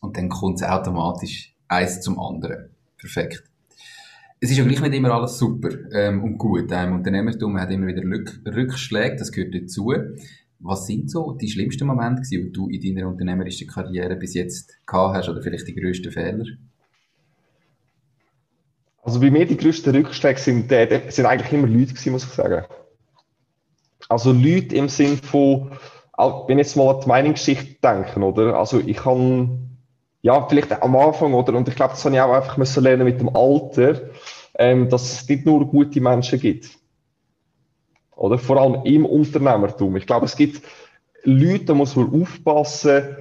und 0.00 0.16
dann 0.16 0.28
kommt 0.28 0.60
es 0.60 0.62
automatisch 0.62 1.54
eins 1.66 2.00
zum 2.00 2.18
anderen. 2.20 2.70
Perfekt. 2.96 3.42
Es 4.38 4.50
ist 4.50 4.58
ja 4.58 4.64
gleich 4.64 4.80
nicht 4.80 4.94
immer 4.94 5.12
alles 5.12 5.38
super 5.38 5.70
ähm, 5.92 6.22
und 6.22 6.38
gut. 6.38 6.70
Im 6.70 6.92
Unternehmertum 6.92 7.58
hat 7.58 7.70
immer 7.70 7.88
wieder 7.88 8.02
Rück 8.02 8.40
Rückschläge, 8.46 9.16
das 9.16 9.32
gehört 9.32 9.54
dazu. 9.54 9.92
Was 10.60 10.86
sind 10.86 11.10
so 11.10 11.32
die 11.32 11.48
schlimmsten 11.48 11.86
Momente, 11.86 12.22
die 12.30 12.52
du 12.52 12.68
in 12.68 12.94
deiner 12.94 13.08
unternehmerischen 13.08 13.66
Karriere 13.66 14.14
bis 14.14 14.34
jetzt 14.34 14.86
gehabt 14.86 15.16
hast 15.16 15.28
oder 15.28 15.42
vielleicht 15.42 15.66
die 15.66 15.74
grössten 15.74 16.12
Fehler? 16.12 16.44
Also 19.06 19.20
bei 19.20 19.30
mir 19.30 19.46
die 19.46 19.56
grössten 19.56 19.94
Rückschläge 19.94 20.40
sind, 20.40 20.70
äh, 20.72 21.00
sind 21.10 21.26
eigentlich 21.26 21.52
immer 21.52 21.68
Leute 21.68 21.94
gewesen, 21.94 22.10
muss 22.10 22.24
ich 22.24 22.30
sagen. 22.30 22.64
Also 24.08 24.32
Leute 24.32 24.74
im 24.74 24.88
Sinn 24.88 25.16
von, 25.18 25.70
wenn 26.18 26.58
ich 26.58 26.66
jetzt 26.66 26.76
mal 26.76 26.92
an 26.92 27.00
die 27.02 27.08
Meinungsgeschichte 27.08 27.76
denke, 27.80 28.18
oder? 28.18 28.58
Also 28.58 28.80
ich 28.80 29.04
habe 29.04 29.48
ja, 30.22 30.44
vielleicht 30.48 30.72
am 30.82 30.96
Anfang, 30.96 31.34
oder? 31.34 31.54
Und 31.54 31.68
ich 31.68 31.76
glaube, 31.76 31.92
das 31.92 32.04
habe 32.04 32.16
ich 32.16 32.20
auch 32.20 32.32
einfach 32.32 32.56
müssen 32.56 32.82
lernen 32.82 33.04
mit 33.04 33.20
dem 33.20 33.28
Alter, 33.28 34.10
ähm, 34.58 34.88
dass 34.88 35.12
es 35.12 35.28
nicht 35.28 35.46
nur 35.46 35.64
gute 35.68 36.00
Menschen 36.00 36.40
gibt. 36.40 36.70
Oder? 38.16 38.38
Vor 38.38 38.60
allem 38.60 38.82
im 38.84 39.06
Unternehmertum. 39.06 39.94
Ich 39.96 40.06
glaube, 40.06 40.26
es 40.26 40.34
gibt 40.34 40.62
Leute, 41.22 41.66
da 41.66 41.74
muss 41.74 41.94
man 41.94 42.22
aufpassen, 42.22 43.18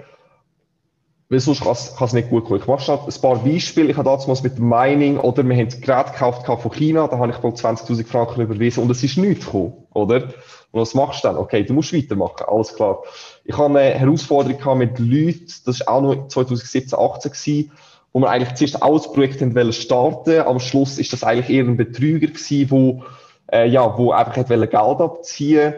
weil 1.30 1.40
sonst 1.40 1.62
kann 1.62 1.74
es 1.74 2.14
nicht 2.14 2.30
gut 2.30 2.46
kommen. 2.46 2.60
Ich 2.60 2.68
mache 2.68 2.84
schon 2.84 3.00
ein 3.00 3.22
paar 3.22 3.38
Beispiele. 3.38 3.90
Ich 3.90 3.98
habe 3.98 4.10
damals 4.10 4.44
mit 4.44 4.58
dem 4.58 4.70
Mining, 4.70 5.18
oder 5.18 5.44
wir 5.44 5.56
haben 5.56 5.70
ein 5.72 5.82
Gerät 5.82 6.14
gekauft 6.14 6.46
von 6.46 6.72
China, 6.72 7.08
da 7.08 7.18
habe 7.18 7.32
ich 7.32 7.42
wohl 7.42 7.52
20.000 7.52 8.06
Franken 8.06 8.42
überwiesen 8.42 8.84
und 8.84 8.92
es 8.92 9.04
ist 9.04 9.18
nichts 9.18 9.46
gekommen, 9.46 9.74
oder? 9.94 10.24
Und 10.72 10.82
was 10.82 10.94
machst 10.94 11.24
du 11.24 11.30
dann? 11.30 11.38
Okay, 11.38 11.64
du 11.64 11.74
musst 11.74 11.94
weitermachen, 11.94 12.46
alles 12.48 12.76
klar. 12.76 13.02
Ich 13.44 13.58
habe 13.58 13.80
eine 13.80 13.98
Herausforderung 13.98 14.78
mit 14.78 15.00
Leuten, 15.00 15.48
das 15.66 15.80
war 15.82 15.96
auch 15.96 16.02
noch 16.02 16.28
2017, 16.28 17.00
18 17.00 17.32
gewesen, 17.32 17.72
wo 18.14 18.20
wir 18.20 18.30
eigentlich 18.30 18.54
zuerst 18.56 18.76
das 18.82 19.14
Projekt 19.14 19.42
wollen 19.42 19.74
starten. 19.74 20.42
Am 20.42 20.60
Schluss 20.60 21.00
ist 21.00 21.12
das 21.12 21.24
eigentlich 21.24 21.50
eher 21.50 21.66
ein 21.66 21.78
Betrüger 21.78 22.28
gewesen, 22.28 22.72
wo, 22.72 23.04
äh, 23.52 23.68
ja, 23.68 23.98
wo 23.98 24.12
einfach 24.12 24.38
hat 24.38 24.48
Geld 24.48 24.74
abziehen 24.74 25.74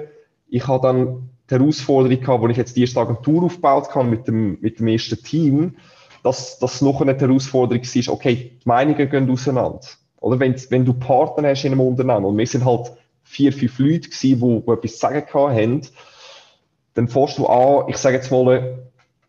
Ich 0.49 0.67
habe 0.67 0.88
dann 0.88 1.29
die 1.49 1.55
Herausforderung 1.55 2.19
gehabt, 2.19 2.41
wo 2.41 2.47
ich 2.47 2.57
jetzt 2.57 2.75
die 2.75 2.81
erste 2.81 2.99
Agentur 2.99 3.43
aufgebaut 3.43 3.93
habe 3.95 4.07
mit 4.07 4.27
dem, 4.27 4.60
mit 4.62 4.79
dem 4.79 4.88
ersten 4.88 5.21
Team, 5.23 5.75
dass 6.23 6.60
das 6.60 6.81
noch 6.81 7.01
eine 7.01 7.17
Herausforderung 7.17 7.83
war, 7.83 8.13
okay, 8.13 8.51
die 8.62 8.67
Meinungen 8.67 9.10
gehen 9.10 9.29
auseinander. 9.29 9.81
Oder 10.19 10.39
wenn, 10.39 10.55
wenn 10.69 10.86
du 10.86 10.93
Partner 10.93 11.49
hast 11.49 11.63
in 11.63 11.71
einem 11.71 11.81
Unternehmen, 11.81 12.25
und 12.25 12.38
wir 12.38 12.47
sind 12.47 12.65
halt 12.65 12.91
vier, 13.23 13.53
fünf 13.53 13.79
Leute 13.79 14.10
gewesen, 14.10 14.21
die, 14.21 14.36
die 14.36 14.71
etwas 14.71 14.93
zu 14.93 14.97
sagen 14.97 15.25
haben, 15.33 15.81
dann 16.95 17.07
fährst 17.07 17.38
du 17.38 17.45
an, 17.45 17.86
ich 17.88 17.97
sage 17.97 18.15
jetzt 18.15 18.31
mal, 18.31 18.79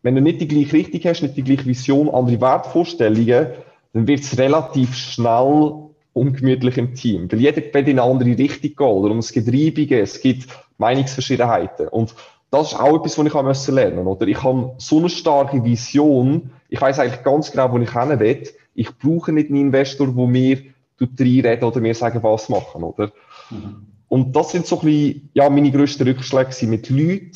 wenn 0.01 0.15
du 0.15 0.21
nicht 0.21 0.41
die 0.41 0.47
gleiche 0.47 0.73
Richtung 0.73 1.01
hast, 1.03 1.21
nicht 1.21 1.37
die 1.37 1.43
gleiche 1.43 1.65
Vision, 1.65 2.09
andere 2.09 2.41
Wertvorstellungen, 2.41 3.47
dann 3.93 4.07
wird 4.07 4.21
es 4.21 4.37
relativ 4.37 4.95
schnell 4.95 5.73
ungemütlich 6.13 6.77
im 6.77 6.95
Team. 6.95 7.31
Weil 7.31 7.41
jeder 7.41 7.61
will 7.61 7.87
in 7.87 7.99
eine 7.99 8.03
andere 8.03 8.37
Richtung 8.37 8.75
gehen, 8.75 8.87
oder? 8.87 9.11
Und 9.11 9.19
es 9.19 9.31
gibt 9.31 9.47
Reibungen, 9.47 10.01
es 10.01 10.21
gibt 10.21 10.47
Meinungsverschiedenheiten. 10.79 11.87
Und 11.87 12.15
das 12.51 12.71
ist 12.71 12.79
auch 12.79 12.95
etwas, 12.95 13.17
was 13.17 13.67
ich 13.67 13.73
lernen 13.73 14.03
musste 14.03 14.23
oder? 14.23 14.27
Ich 14.27 14.43
habe 14.43 14.73
so 14.77 14.97
eine 14.97 15.09
starke 15.09 15.63
Vision, 15.63 16.51
ich 16.69 16.81
weiß 16.81 16.99
eigentlich 16.99 17.23
ganz 17.23 17.51
genau, 17.51 17.71
wo 17.71 17.77
ich 17.77 17.93
hin 17.93 18.19
will. 18.19 18.43
Ich 18.73 18.97
brauche 18.97 19.31
nicht 19.31 19.49
einen 19.49 19.61
Investor, 19.61 20.07
der 20.07 20.27
mir 20.27 20.57
reinredet 20.99 21.63
oder 21.63 21.79
mir 21.79 21.93
sagen, 21.93 22.23
was 22.23 22.49
machen, 22.49 22.83
oder? 22.83 23.11
Mhm. 23.49 23.87
Und 24.07 24.35
das 24.35 24.51
sind 24.51 24.65
so 24.65 24.79
ein 24.79 24.85
bisschen, 24.85 25.29
ja, 25.33 25.49
meine 25.49 25.71
grössten 25.71 26.07
Rückschläge 26.07 26.67
mit 26.67 26.89
Leuten, 26.89 27.31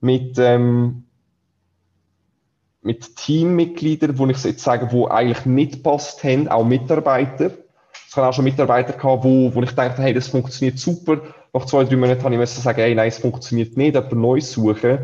mit, 0.00 0.38
ähm, 0.38 1.04
mit 2.80 3.16
Teammitgliedern, 3.16 4.18
wo 4.18 4.26
ich 4.26 4.42
jetzt 4.42 4.62
sagen, 4.62 4.88
wo 4.92 5.08
eigentlich 5.08 5.44
nicht 5.44 5.82
passt 5.82 6.24
haben, 6.24 6.48
auch 6.48 6.64
Mitarbeiter. 6.64 7.50
Es 8.08 8.16
habe 8.16 8.28
auch 8.28 8.32
schon 8.32 8.44
Mitarbeiter 8.44 8.92
gehabt, 8.92 9.24
wo, 9.24 9.54
wo 9.54 9.62
ich 9.62 9.72
dachte, 9.72 10.02
hey, 10.02 10.14
das 10.14 10.28
funktioniert 10.28 10.78
super. 10.78 11.20
Nach 11.52 11.64
zwei, 11.64 11.84
drei 11.84 11.96
Monaten 11.96 12.22
habe 12.22 12.34
ich 12.34 12.40
müssen 12.40 12.62
sagen, 12.62 12.80
hey, 12.80 12.94
nein, 12.94 13.08
es 13.08 13.18
funktioniert 13.18 13.76
nicht, 13.76 13.94
jemand 13.94 14.12
Neues 14.12 14.52
suchen. 14.52 14.98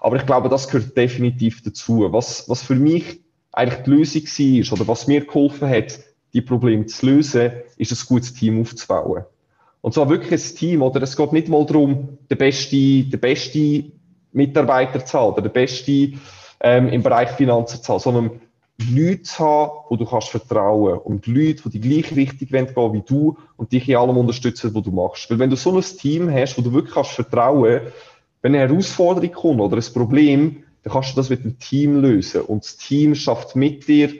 Aber 0.00 0.16
ich 0.16 0.26
glaube, 0.26 0.48
das 0.48 0.68
gehört 0.68 0.96
definitiv 0.96 1.62
dazu. 1.62 2.06
Was, 2.12 2.48
was 2.48 2.62
für 2.62 2.74
mich 2.74 3.20
eigentlich 3.52 3.82
die 3.84 3.90
Lösung 3.90 4.22
war, 4.22 4.72
oder 4.72 4.88
was 4.88 5.06
mir 5.06 5.24
geholfen 5.24 5.68
hat, 5.68 5.98
die 6.32 6.42
Probleme 6.42 6.86
zu 6.86 7.06
lösen, 7.06 7.52
ist 7.76 7.92
ein 7.92 8.06
gutes 8.06 8.34
Team 8.34 8.60
aufzubauen. 8.60 9.24
Und 9.80 9.94
zwar 9.94 10.08
wirklich 10.08 10.32
ein 10.32 10.56
Team, 10.56 10.82
oder? 10.82 11.00
Es 11.02 11.16
geht 11.16 11.32
nicht 11.32 11.48
mal 11.48 11.64
darum, 11.64 12.18
der 12.28 12.36
beste, 12.36 13.04
der 13.04 13.18
beste 13.18 13.84
Mitarbeiterzahl 14.32 15.28
oder 15.28 15.42
der 15.42 15.50
beste 15.50 16.12
ähm, 16.60 16.88
im 16.88 17.02
Bereich 17.02 17.30
Finanzenzahl, 17.30 18.00
sondern 18.00 18.40
Leute 18.78 19.22
zu 19.22 19.38
haben, 19.38 19.72
wo 19.88 19.96
du 19.96 20.04
kannst 20.04 20.28
vertrauen 20.28 20.98
und 20.98 21.26
Leute, 21.26 21.62
die 21.68 21.78
die 21.78 21.80
gleiche 21.80 22.14
Richtung 22.14 22.48
gehen 22.48 22.94
wie 22.94 23.02
du 23.02 23.38
und 23.56 23.72
dich 23.72 23.88
in 23.88 23.96
allem 23.96 24.18
unterstützen, 24.18 24.74
was 24.74 24.82
du 24.82 24.90
machst. 24.90 25.30
Weil 25.30 25.38
wenn 25.38 25.50
du 25.50 25.56
so 25.56 25.74
ein 25.74 25.82
Team 25.82 26.30
hast, 26.30 26.58
wo 26.58 26.62
du 26.62 26.72
wirklich 26.72 26.94
kannst 26.94 27.12
vertrauen, 27.12 27.80
wenn 28.42 28.54
eine 28.54 28.68
Herausforderung 28.68 29.32
kommt 29.32 29.60
oder 29.60 29.76
ein 29.76 29.92
Problem, 29.94 30.64
dann 30.82 30.92
kannst 30.92 31.12
du 31.12 31.16
das 31.16 31.30
mit 31.30 31.42
dem 31.42 31.58
Team 31.58 32.00
lösen. 32.02 32.42
Und 32.42 32.64
das 32.64 32.76
Team 32.76 33.14
schafft 33.14 33.56
mit 33.56 33.88
dir. 33.88 34.10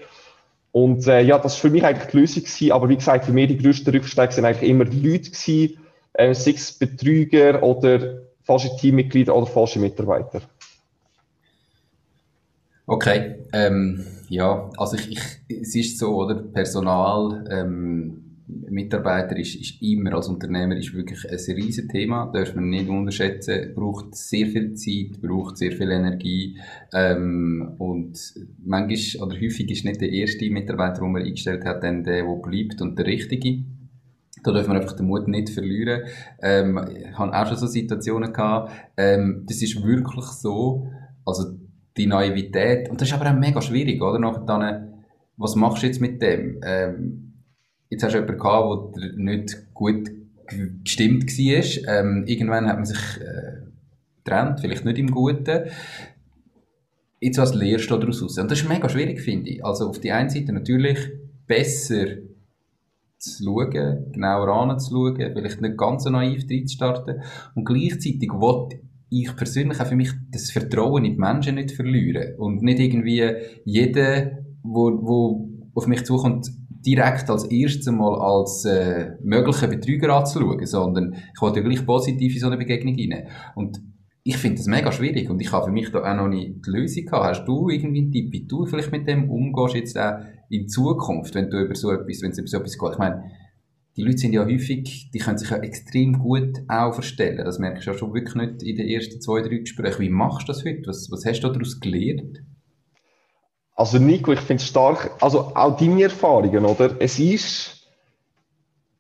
Und 0.73 1.07
äh, 1.07 1.21
ja, 1.21 1.39
das 1.39 1.55
war 1.55 1.61
für 1.61 1.71
mich 1.71 1.85
eigentlich 1.85 2.11
die 2.11 2.19
Lösung 2.19 2.43
gewesen, 2.43 2.73
aber 2.73 2.89
wie 2.89 2.97
gesagt, 2.97 3.27
für 3.27 3.33
mich 3.33 3.49
die 3.49 3.59
grössten 3.59 3.91
Rückschläge 3.91 4.33
sind 4.33 4.45
eigentlich 4.45 4.69
immer 4.69 4.85
die 4.85 5.01
Leute 5.01 5.31
gewesen, 5.31 5.79
äh, 6.15 6.35
sei 6.35 6.53
es 6.53 6.73
Betrüger 6.73 7.63
oder 7.63 8.23
falsche 8.43 8.75
Teammitglieder 8.77 9.35
oder 9.35 9.47
falsche 9.47 9.79
Mitarbeiter. 9.79 10.41
Okay, 12.87 13.37
ähm, 13.53 14.07
ja, 14.29 14.71
also 14.77 14.97
ich, 14.97 15.13
ich, 15.13 15.61
es 15.61 15.75
ist 15.75 15.99
so, 15.99 16.15
oder? 16.17 16.35
Personal, 16.35 17.45
ähm, 17.51 18.27
Mitarbeiter 18.47 19.37
ist, 19.37 19.57
ist 19.57 19.83
immer 19.83 20.15
als 20.15 20.29
Unternehmer 20.29 20.77
ist 20.77 20.95
wirklich 20.95 21.29
ein 21.29 21.55
riesiges 21.57 21.89
Thema, 21.89 22.31
darf 22.33 22.55
man 22.55 22.69
nicht 22.71 22.89
unterschätzen, 22.89 23.75
braucht 23.75 24.15
sehr 24.15 24.47
viel 24.47 24.75
Zeit, 24.75 25.21
braucht 25.21 25.57
sehr 25.57 25.73
viel 25.73 25.91
Energie 25.91 26.59
ähm, 26.93 27.75
und 27.79 28.19
manchmal 28.65 29.27
oder 29.27 29.37
häufig 29.41 29.71
ist 29.71 29.85
nicht 29.85 30.01
der 30.01 30.13
erste 30.13 30.49
Mitarbeiter, 30.51 31.01
den 31.01 31.13
man 31.13 31.23
eingestellt 31.23 31.65
hat, 31.65 31.83
dann 31.83 32.05
der, 32.05 32.23
der 32.23 32.35
bleibt 32.37 32.81
und 32.81 32.97
der 32.99 33.07
richtige. 33.07 33.65
Da 34.45 34.53
dürfen 34.53 34.75
wir 34.75 34.81
einfach 34.81 34.95
den 34.95 35.07
Mut 35.07 35.27
nicht 35.27 35.51
verlieren. 35.51 36.03
Ähm, 36.41 36.81
ich 36.89 37.19
habe 37.19 37.37
auch 37.37 37.47
schon 37.49 37.57
so 37.57 37.67
Situationen 37.67 38.33
gehabt, 38.33 38.71
ähm, 38.97 39.45
das 39.49 39.61
ist 39.61 39.83
wirklich 39.83 40.27
so, 40.27 40.89
also 41.25 41.57
die 41.97 42.07
Naivität. 42.07 42.89
Und 42.89 43.01
das 43.01 43.09
ist 43.09 43.15
aber 43.15 43.31
auch 43.31 43.39
mega 43.39 43.61
schwierig, 43.61 44.03
oder? 44.03 44.19
Nachher 44.19 44.45
dann, 44.47 45.05
was 45.37 45.55
machst 45.55 45.83
du 45.83 45.87
jetzt 45.87 46.01
mit 46.01 46.21
dem? 46.23 46.61
Ähm, 46.65 47.33
jetzt 47.89 48.03
hast 48.03 48.13
du 48.13 48.19
jemanden 48.19 48.39
gehabt, 48.39 48.97
der 48.97 49.13
nicht 49.17 49.75
gut 49.75 50.11
gestimmt 50.83 51.27
war. 51.27 51.99
Ähm, 51.99 52.25
irgendwann 52.27 52.67
hat 52.67 52.77
man 52.77 52.85
sich 52.85 53.21
äh, 53.21 53.67
getrennt, 54.25 54.61
vielleicht 54.61 54.85
nicht 54.85 54.99
im 54.99 55.11
Guten. 55.11 55.71
Jetzt 57.21 57.39
was 57.39 57.55
lehrst 57.55 57.91
du 57.91 57.97
daraus 57.97 58.23
raus? 58.23 58.39
Und 58.39 58.51
das 58.51 58.61
ist 58.61 58.69
mega 58.69 58.89
schwierig, 58.89 59.21
finde 59.21 59.51
ich. 59.51 59.65
Also 59.65 59.89
auf 59.89 60.01
die 60.01 60.13
einen 60.13 60.29
Seite 60.29 60.53
natürlich 60.53 60.99
besser 61.47 62.07
zu 63.19 63.45
schauen, 63.45 64.13
genauer 64.13 64.49
anzuschauen, 64.49 65.17
vielleicht 65.17 65.61
nicht 65.61 65.79
ganz 65.79 66.05
so 66.05 66.11
naiv 66.11 66.45
reinzustarten 66.51 67.23
und 67.55 67.65
gleichzeitig 67.65 68.31
will 68.31 68.81
ich 69.09 69.35
persönlich 69.37 69.81
auch 69.81 69.87
für 69.87 69.97
mich 69.97 70.13
das 70.31 70.51
Vertrauen 70.51 71.05
in 71.05 71.13
die 71.15 71.19
Menschen 71.19 71.57
nicht 71.57 71.73
verlieren 71.73 72.35
und 72.39 72.63
nicht 72.63 72.81
irgendwie 72.81 73.25
jeder, 73.65 74.39
wo, 74.63 74.91
wo 75.03 75.49
auf 75.75 75.87
mich 75.87 76.05
zukommt, 76.05 76.49
direkt 76.85 77.29
als 77.31 77.45
erstes 77.45 77.93
mal 77.93 78.15
als 78.15 78.65
äh, 78.65 79.13
möglicher 79.23 79.67
Betrüger 79.67 80.15
anzuschauen, 80.15 80.65
sondern 80.67 81.15
ich 81.15 81.41
wollte 81.41 81.61
ja 81.61 81.67
gleich 81.67 81.85
positiv 81.85 82.35
in 82.35 82.41
so 82.41 82.47
eine 82.47 82.57
Begegnung 82.57 82.95
rein. 82.95 83.29
Und 83.55 83.81
ich 84.23 84.39
finde 84.39 84.57
das 84.57 84.67
mega 84.67 84.91
schwierig 84.91 85.31
und 85.31 85.41
ich 85.41 85.53
habe 85.53 85.67
für 85.67 85.73
mich 85.73 85.91
da 85.91 86.01
auch 86.01 86.17
noch 86.17 86.29
nicht 86.29 86.67
die 86.67 86.71
Lösung 86.71 87.05
gehabt. 87.05 87.25
Hast 87.27 87.45
du 87.45 87.69
irgendwie 87.69 88.03
einen 88.03 88.13
Tipp, 88.13 88.33
wie 88.33 88.47
du 88.47 88.67
vielleicht 88.67 88.93
mit 88.93 89.07
dem 89.07 89.31
umgehst 89.31 89.75
jetzt 89.75 89.99
auch 89.99 90.19
in 90.49 90.69
Zukunft, 90.69 91.35
wenn 91.35 91.51
du 91.51 91.61
über 91.61 91.75
so 91.75 91.93
etwas, 91.93 92.23
wenn 92.23 92.31
es 92.31 92.39
über 92.39 92.49
so 92.49 92.59
etwas 92.59 92.79
geht? 92.79 92.93
Ich 92.93 92.99
meine, 92.99 93.23
die 93.97 94.03
Leute 94.03 94.19
sind 94.19 94.35
ja 94.35 94.45
häufig, 94.45 95.11
die 95.13 95.19
können 95.19 95.39
sich 95.39 95.51
ja 95.51 95.57
extrem 95.59 96.19
gut 96.19 96.63
auch 96.69 96.93
verstellen. 96.93 97.45
Das 97.45 97.59
merkst 97.59 97.87
du 97.87 97.93
ja 97.93 97.99
schon 97.99 98.13
wirklich 98.13 98.35
nicht 98.35 98.63
in 98.63 98.77
den 98.77 98.89
ersten 98.89 99.21
zwei, 99.21 99.41
drei 99.41 99.57
Gesprächen. 99.57 100.03
Wie 100.03 100.11
machst 100.11 100.49
du 100.49 100.53
das 100.53 100.65
heute? 100.65 100.87
Was, 100.87 101.11
was 101.11 101.25
hast 101.25 101.41
du 101.41 101.49
daraus 101.49 101.81
gelernt? 101.81 102.43
Also 103.75 103.99
Nico, 103.99 104.33
ich 104.33 104.41
finde 104.41 104.63
es 104.63 104.69
stark, 104.69 105.11
also 105.21 105.55
auch 105.55 105.77
deine 105.77 106.05
Erfahrungen, 106.05 106.65
oder? 106.65 106.97
Es 106.99 107.19
ist 107.19 107.89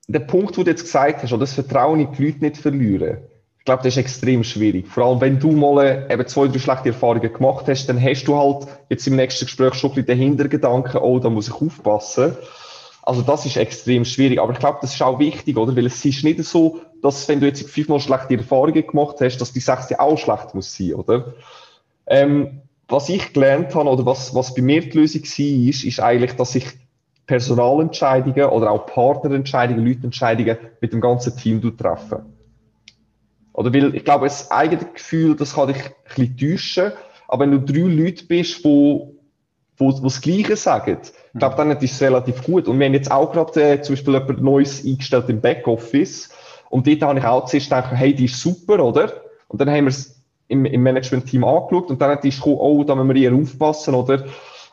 der 0.08 0.20
Punkt, 0.20 0.56
wo 0.56 0.62
du 0.62 0.70
jetzt 0.70 0.84
gesagt 0.84 1.22
hast, 1.22 1.32
oder 1.32 1.40
das 1.40 1.54
Vertrauen 1.54 2.00
in 2.00 2.12
die 2.12 2.26
Leute 2.26 2.44
nicht 2.44 2.56
verlieren. 2.56 3.18
Ich 3.58 3.64
glaube, 3.64 3.82
das 3.82 3.94
ist 3.94 3.98
extrem 3.98 4.44
schwierig. 4.44 4.86
Vor 4.86 5.04
allem, 5.04 5.20
wenn 5.20 5.40
du 5.40 5.50
mal 5.50 6.06
eben 6.08 6.26
zwei, 6.26 6.46
drei 6.46 6.58
schlechte 6.58 6.90
Erfahrungen 6.90 7.32
gemacht 7.32 7.66
hast, 7.66 7.86
dann 7.86 8.00
hast 8.00 8.24
du 8.24 8.36
halt 8.36 8.68
jetzt 8.88 9.06
im 9.08 9.16
nächsten 9.16 9.46
Gespräch 9.46 9.74
schon 9.74 9.90
ein 9.90 9.94
bisschen 9.94 10.06
den 10.06 10.18
Hintergedanken, 10.18 11.00
oh, 11.00 11.18
da 11.18 11.30
muss 11.30 11.48
ich 11.48 11.54
aufpassen. 11.54 12.36
Also 13.06 13.22
das 13.22 13.46
ist 13.46 13.56
extrem 13.56 14.04
schwierig. 14.04 14.40
Aber 14.40 14.52
ich 14.52 14.58
glaube, 14.58 14.78
das 14.82 14.92
ist 14.92 15.00
auch 15.00 15.20
wichtig, 15.20 15.56
oder? 15.56 15.76
Weil 15.76 15.86
es 15.86 16.04
ist 16.04 16.24
nicht 16.24 16.42
so, 16.42 16.80
dass 17.02 17.28
wenn 17.28 17.38
du 17.38 17.46
jetzt 17.46 17.70
fünfmal 17.70 18.00
schlechte 18.00 18.36
Erfahrungen 18.36 18.84
gemacht 18.84 19.16
hast, 19.20 19.38
dass 19.38 19.52
die 19.52 19.60
sechste 19.60 20.00
auch 20.00 20.18
schlecht 20.18 20.54
muss 20.54 20.76
sein, 20.76 20.94
oder? 20.94 21.34
Ähm, 22.08 22.62
was 22.88 23.08
ich 23.08 23.32
gelernt 23.32 23.74
habe, 23.76 23.88
oder 23.88 24.04
was, 24.04 24.34
was 24.34 24.54
bei 24.54 24.62
mir 24.62 24.80
die 24.80 24.98
Lösung 24.98 25.22
war, 25.22 25.68
ist, 25.68 25.84
ist 25.84 26.00
eigentlich, 26.00 26.32
dass 26.32 26.56
ich 26.56 26.66
Personalentscheidungen 27.26 28.46
oder 28.46 28.72
auch 28.72 28.86
Partnerentscheidungen, 28.86 29.86
Leutentscheidungen 29.86 30.58
mit 30.80 30.92
dem 30.92 31.00
ganzen 31.00 31.36
Team 31.36 31.60
treffe. 31.76 32.26
Oder 33.52 33.72
weil, 33.72 33.94
ich 33.94 34.04
glaube, 34.04 34.26
das 34.26 34.50
eigene 34.50 34.84
Gefühl, 34.84 35.36
das 35.36 35.54
kann 35.54 35.68
dich 35.68 35.82
ein 35.84 35.92
bisschen 36.04 36.36
täuschen, 36.36 36.92
aber 37.28 37.44
wenn 37.44 37.52
du 37.52 37.60
drei 37.60 37.88
Leute 37.88 38.24
bist, 38.24 38.64
die 38.64 38.64
wo, 38.64 39.14
wo 39.76 39.92
das 39.92 40.20
Gleiche 40.20 40.56
sagen, 40.56 40.98
ich 41.36 41.40
glaube, 41.40 41.56
dann 41.56 41.70
ist 41.70 41.92
es 41.92 42.00
relativ 42.00 42.42
gut. 42.44 42.66
Und 42.66 42.78
wir 42.78 42.86
haben 42.86 42.94
jetzt 42.94 43.12
auch 43.12 43.30
gerade 43.30 43.62
äh, 43.62 43.82
zum 43.82 43.94
Beispiel 43.94 44.14
jemand 44.14 44.42
Neues 44.42 44.82
eingestellt 44.86 45.28
im 45.28 45.42
Backoffice. 45.42 46.30
Und 46.70 46.86
dort 46.86 47.02
habe 47.02 47.18
ich 47.18 47.24
auch 47.26 47.44
zuerst 47.44 47.66
gedacht, 47.66 47.92
hey, 47.92 48.14
die 48.14 48.24
ist 48.24 48.40
super, 48.40 48.82
oder? 48.82 49.12
Und 49.46 49.60
dann 49.60 49.68
haben 49.68 49.84
wir 49.84 49.90
es 49.90 50.18
im, 50.48 50.64
im 50.64 50.82
Management-Team 50.82 51.44
angeschaut 51.44 51.90
und 51.90 52.00
dann 52.00 52.12
hat 52.12 52.24
die 52.24 52.30
gekommen, 52.30 52.56
oh, 52.58 52.84
da 52.84 52.94
müssen 52.94 53.14
wir 53.14 53.22
eher 53.22 53.34
aufpassen, 53.36 53.94
oder? 53.94 54.24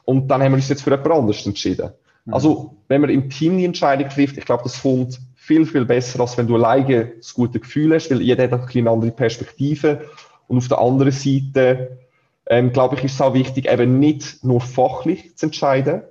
Und 0.05 0.29
dann 0.29 0.41
haben 0.41 0.53
wir 0.53 0.55
uns 0.55 0.69
jetzt 0.69 0.83
für 0.83 0.91
jemand 0.91 1.11
anderes 1.11 1.45
entschieden. 1.45 1.91
Mhm. 2.23 2.33
Also, 2.33 2.77
wenn 2.87 3.01
man 3.01 3.09
im 3.09 3.29
Team 3.29 3.57
die 3.57 3.65
Entscheidung 3.65 4.07
trifft, 4.07 4.37
ich 4.37 4.45
glaube, 4.45 4.63
das 4.63 4.81
kommt 4.81 5.19
viel, 5.35 5.65
viel 5.65 5.83
besser, 5.83 6.21
als 6.21 6.37
wenn 6.37 6.47
du 6.47 6.55
alleine 6.55 7.11
das 7.17 7.33
gute 7.33 7.59
Gefühl 7.59 7.93
hast, 7.93 8.09
weil 8.09 8.21
jeder 8.21 8.49
hat 8.49 8.73
eine 8.73 8.89
andere 8.89 9.11
Perspektive. 9.11 10.05
Und 10.47 10.59
auf 10.59 10.69
der 10.69 10.79
anderen 10.79 11.11
Seite 11.11 11.97
ähm, 12.45 12.71
glaube 12.71 12.95
ich, 12.95 13.03
ist 13.03 13.15
es 13.15 13.21
auch 13.21 13.33
wichtig, 13.33 13.69
eben 13.69 13.99
nicht 13.99 14.45
nur 14.45 14.61
fachlich 14.61 15.35
zu 15.35 15.47
entscheiden, 15.47 16.03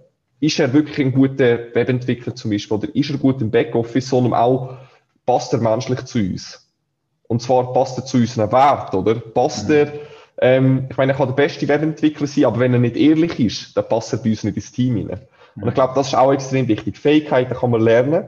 ist 0.42 0.58
er 0.58 0.72
wirklich 0.72 0.98
ein 0.98 1.12
guter 1.12 1.72
Webentwickler 1.72 2.34
zum 2.34 2.50
Beispiel, 2.50 2.76
oder 2.76 2.94
ist 2.96 3.10
er 3.10 3.16
gut 3.16 3.40
im 3.40 3.52
Backoffice, 3.52 4.08
sondern 4.08 4.34
auch, 4.34 4.76
passt 5.24 5.52
er 5.52 5.60
menschlich 5.60 6.04
zu 6.04 6.18
uns? 6.18 6.68
Und 7.28 7.40
zwar 7.40 7.72
passt 7.72 7.96
er 7.96 8.04
zu 8.04 8.16
unseren 8.16 8.50
Wert, 8.50 8.92
oder? 8.92 9.14
Passt 9.14 9.68
mhm. 9.68 9.74
er, 9.74 9.92
ähm, 10.38 10.86
ich 10.90 10.96
meine, 10.96 11.12
er 11.12 11.18
kann 11.18 11.28
der 11.28 11.34
beste 11.36 11.68
Webentwickler 11.68 12.26
sein, 12.26 12.46
aber 12.46 12.58
wenn 12.58 12.72
er 12.72 12.80
nicht 12.80 12.96
ehrlich 12.96 13.38
ist, 13.38 13.76
dann 13.76 13.88
passt 13.88 14.12
er 14.12 14.18
bei 14.18 14.30
uns 14.30 14.42
nicht 14.42 14.56
ins 14.56 14.72
Team 14.72 14.96
hinein. 14.96 15.20
Mhm. 15.54 15.62
Und 15.62 15.68
ich 15.68 15.74
glaube, 15.74 15.94
das 15.94 16.08
ist 16.08 16.14
auch 16.16 16.32
extrem 16.32 16.66
wichtig. 16.66 16.98
Fähigkeiten 16.98 17.54
kann 17.54 17.70
man 17.70 17.80
lernen, 17.80 18.24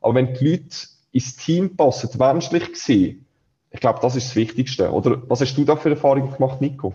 aber 0.00 0.14
wenn 0.14 0.34
die 0.34 0.48
Leute 0.48 0.86
ins 1.10 1.34
Team 1.34 1.76
passen, 1.76 2.10
menschlich 2.16 2.72
gesehen, 2.74 3.26
ich 3.72 3.80
glaube, 3.80 3.98
das 4.00 4.14
ist 4.14 4.28
das 4.28 4.36
Wichtigste. 4.36 4.92
Oder 4.92 5.20
was 5.26 5.40
hast 5.40 5.56
du 5.56 5.64
da 5.64 5.74
für 5.74 5.90
Erfahrungen 5.90 6.32
gemacht, 6.32 6.60
Nico? 6.60 6.94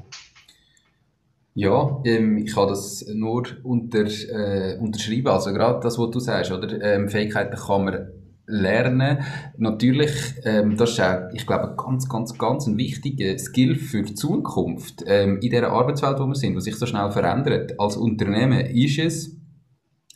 Ja, 1.54 2.02
ähm, 2.06 2.38
ich 2.38 2.54
kann 2.54 2.70
das 2.70 3.06
nur 3.14 3.44
unter, 3.64 4.06
äh, 4.06 4.78
unterschreiben. 4.80 5.28
Also 5.28 5.52
gerade 5.52 5.82
das, 5.82 6.00
was 6.00 6.12
du 6.12 6.20
sagst, 6.20 6.52
oder? 6.52 6.82
Ähm, 6.82 7.10
Fähigkeiten 7.10 7.58
kann 7.58 7.86
man 7.86 8.08
lernen. 8.48 9.20
Natürlich, 9.58 10.12
ähm, 10.46 10.78
das 10.78 10.92
ist 10.92 11.02
auch, 11.02 11.30
ich 11.34 11.46
glaube, 11.46 11.76
ganz, 11.76 12.08
ganz, 12.08 12.38
ganz 12.38 12.68
ein 12.68 12.78
wichtiger 12.78 13.38
Skill 13.38 13.76
für 13.76 14.04
die 14.04 14.14
Zukunft. 14.14 15.04
Ähm, 15.06 15.40
in 15.42 15.52
der 15.52 15.70
Arbeitswelt, 15.70 16.20
wo 16.20 16.26
wir 16.26 16.36
sind, 16.36 16.56
die 16.56 16.62
sich 16.62 16.76
so 16.76 16.86
schnell 16.86 17.12
verändert. 17.12 17.78
Als 17.80 17.98
Unternehmen 17.98 18.62
ist 18.68 19.00
es, 19.00 19.38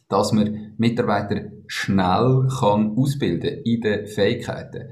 dass 0.07 0.31
man 0.31 0.73
Mitarbeiter 0.77 1.51
schnell 1.67 2.47
kann 2.59 2.95
ausbilden 2.95 3.61
in 3.63 3.81
den 3.81 4.07
Fähigkeiten 4.07 4.89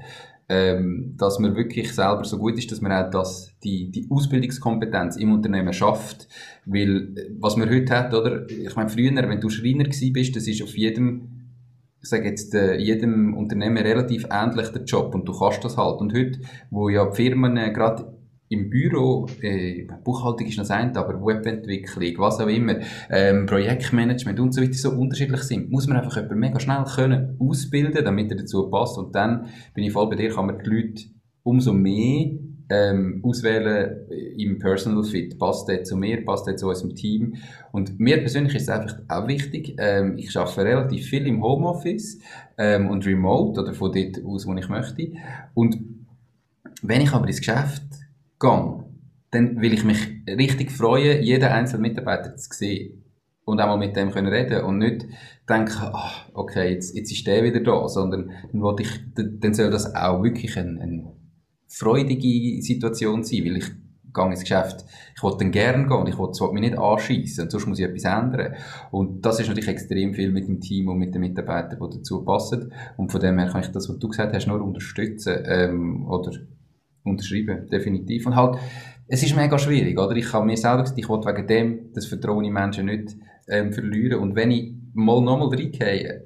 ähm, 0.48 1.14
dass 1.16 1.38
man 1.38 1.56
wirklich 1.56 1.92
selber 1.92 2.24
so 2.24 2.38
gut 2.38 2.58
ist, 2.58 2.70
dass 2.70 2.80
man 2.80 2.92
auch 2.92 3.10
das, 3.10 3.52
die, 3.62 3.90
die 3.90 4.06
Ausbildungskompetenz 4.10 5.16
im 5.16 5.32
Unternehmen 5.32 5.72
schafft. 5.72 6.28
Weil, 6.66 7.14
äh, 7.16 7.30
was 7.38 7.56
man 7.56 7.70
heute 7.70 7.96
hat, 7.96 8.12
oder? 8.12 8.48
Ich 8.48 8.76
meine, 8.76 8.90
früher, 8.90 9.14
wenn 9.14 9.40
du 9.40 9.48
Schreiner 9.48 9.84
gewesen 9.84 10.12
bist, 10.12 10.36
das 10.36 10.46
ist 10.46 10.62
auf 10.62 10.76
jedem, 10.76 11.50
ich 12.00 12.08
sage 12.08 12.28
jetzt, 12.28 12.54
äh, 12.54 12.76
jedem 12.76 13.34
Unternehmen 13.34 13.78
relativ 13.78 14.26
ähnlich 14.30 14.68
der 14.68 14.84
Job 14.84 15.14
und 15.14 15.26
du 15.26 15.38
kannst 15.38 15.64
das 15.64 15.78
halt. 15.78 16.00
Und 16.00 16.12
heute, 16.12 16.40
wo 16.70 16.88
ja 16.88 17.06
die 17.06 17.16
Firmen 17.16 17.56
äh, 17.56 17.72
gerade 17.72 18.14
im 18.48 18.70
Büro, 18.70 19.26
äh, 19.40 19.86
Buchhaltung 20.04 20.46
ist 20.46 20.58
noch 20.58 20.68
ein, 20.70 20.96
aber 20.96 21.14
Webentwicklung, 21.24 22.18
was 22.18 22.40
auch 22.40 22.46
immer, 22.46 22.76
ähm, 23.10 23.46
Projektmanagement 23.46 24.38
und 24.38 24.52
so 24.52 24.62
weiter 24.62 24.74
so 24.74 24.90
unterschiedlich 24.90 25.42
sind, 25.42 25.70
muss 25.70 25.86
man 25.86 25.96
einfach 25.96 26.16
jemanden 26.16 26.40
mega 26.40 26.60
schnell 26.60 26.84
können 26.84 27.36
ausbilden, 27.38 28.04
damit 28.04 28.30
er 28.30 28.38
dazu 28.38 28.70
passt. 28.70 28.98
Und 28.98 29.14
dann 29.14 29.46
bin 29.74 29.84
ich 29.84 29.92
voll 29.92 30.08
bei 30.08 30.16
dir, 30.16 30.30
kann 30.30 30.46
man 30.46 30.58
die 30.58 30.70
Leute 30.70 31.04
umso 31.42 31.72
mehr 31.72 32.32
ähm, 32.70 33.20
auswählen 33.22 34.08
im 34.38 34.58
Personal 34.58 35.04
Fit. 35.04 35.38
Passt 35.38 35.68
der 35.68 35.84
zu 35.84 35.96
mir, 35.96 36.24
passt 36.24 36.46
der 36.46 36.56
zu 36.56 36.68
unserem 36.68 36.94
Team? 36.94 37.34
Und 37.72 37.98
mir 37.98 38.18
persönlich 38.18 38.54
ist 38.54 38.62
es 38.62 38.68
einfach 38.68 38.98
auch 39.08 39.28
wichtig, 39.28 39.76
ähm, 39.78 40.16
ich 40.16 40.36
arbeite 40.36 40.64
relativ 40.64 41.06
viel 41.06 41.26
im 41.26 41.42
Homeoffice 41.42 42.20
ähm, 42.56 42.88
und 42.88 43.06
remote 43.06 43.60
oder 43.60 43.74
von 43.74 43.92
dort 43.92 44.24
aus, 44.24 44.46
wo 44.46 44.54
ich 44.54 44.68
möchte. 44.68 45.12
Und 45.54 45.78
wenn 46.82 47.00
ich 47.00 47.12
aber 47.12 47.26
ins 47.26 47.38
Geschäft 47.38 47.82
gehe, 48.44 48.84
dann 49.30 49.60
will 49.60 49.72
ich 49.72 49.84
mich 49.84 49.98
richtig 50.28 50.70
freuen, 50.70 51.22
jeden 51.22 51.44
einzelnen 51.44 51.82
Mitarbeiter 51.82 52.36
zu 52.36 52.48
sehen. 52.52 53.04
Und 53.44 53.60
auch 53.60 53.66
mal 53.66 53.76
mit 53.76 53.94
dem 53.96 54.10
können 54.10 54.32
reden 54.32 54.64
und 54.64 54.78
nicht 54.78 55.06
denken, 55.48 55.90
ach, 55.92 56.30
okay, 56.32 56.72
jetzt, 56.72 56.96
jetzt 56.96 57.12
ist 57.12 57.26
der 57.26 57.44
wieder 57.44 57.60
da, 57.60 57.88
sondern 57.88 58.30
dann 58.52 58.62
ich, 58.82 58.88
dann 59.14 59.52
soll 59.52 59.70
das 59.70 59.94
auch 59.94 60.22
wirklich 60.22 60.56
eine, 60.56 60.80
eine 60.80 61.12
freudige 61.68 62.62
Situation 62.62 63.22
sein, 63.22 63.44
weil 63.44 63.56
ich 63.58 63.66
gehe 64.14 64.30
ins 64.30 64.40
Geschäft, 64.40 64.86
ich 65.14 65.22
wollte 65.22 65.38
dann 65.38 65.50
gerne 65.50 65.86
gehen 65.86 65.96
und 65.96 66.08
ich 66.08 66.16
wollte 66.16 66.52
mich 66.52 66.62
nicht 66.62 66.78
anschießen 66.78 67.50
sonst 67.50 67.66
muss 67.66 67.78
ich 67.78 67.84
etwas 67.84 68.04
ändern. 68.04 68.54
Und 68.92 69.26
das 69.26 69.40
ist 69.40 69.48
natürlich 69.48 69.68
extrem 69.68 70.14
viel 70.14 70.30
mit 70.30 70.48
dem 70.48 70.60
Team 70.60 70.88
und 70.88 70.98
mit 70.98 71.12
den 71.12 71.20
Mitarbeitern, 71.20 71.78
die 71.78 71.98
dazu 71.98 72.24
passen. 72.24 72.72
Und 72.96 73.12
von 73.12 73.20
dem 73.20 73.38
her 73.38 73.48
kann 73.48 73.62
ich 73.62 73.68
das, 73.72 73.88
was 73.88 73.98
du 73.98 74.08
gesagt 74.08 74.32
hast, 74.34 74.46
nur 74.46 74.62
unterstützen 74.62 75.42
ähm, 75.44 76.06
oder 76.06 76.32
unterschreiben, 77.04 77.68
definitiv. 77.68 78.26
Und 78.26 78.34
halt, 78.36 78.58
es 79.06 79.22
ist 79.22 79.36
mega 79.36 79.58
schwierig, 79.58 79.98
oder? 79.98 80.16
Ich 80.16 80.32
habe 80.32 80.46
mir 80.46 80.56
selber 80.56 80.82
gesagt, 80.82 80.98
ich 80.98 81.08
wollte 81.08 81.28
wegen 81.28 81.46
dem 81.46 81.92
das 81.92 82.06
Vertrauen 82.06 82.44
in 82.44 82.52
Menschen 82.52 82.86
nicht 82.86 83.16
ähm, 83.48 83.72
verlieren. 83.72 84.20
Und 84.20 84.34
wenn 84.34 84.50
ich 84.50 84.74
mal 84.94 85.20
nochmal 85.20 85.48
reingehe, 85.48 86.24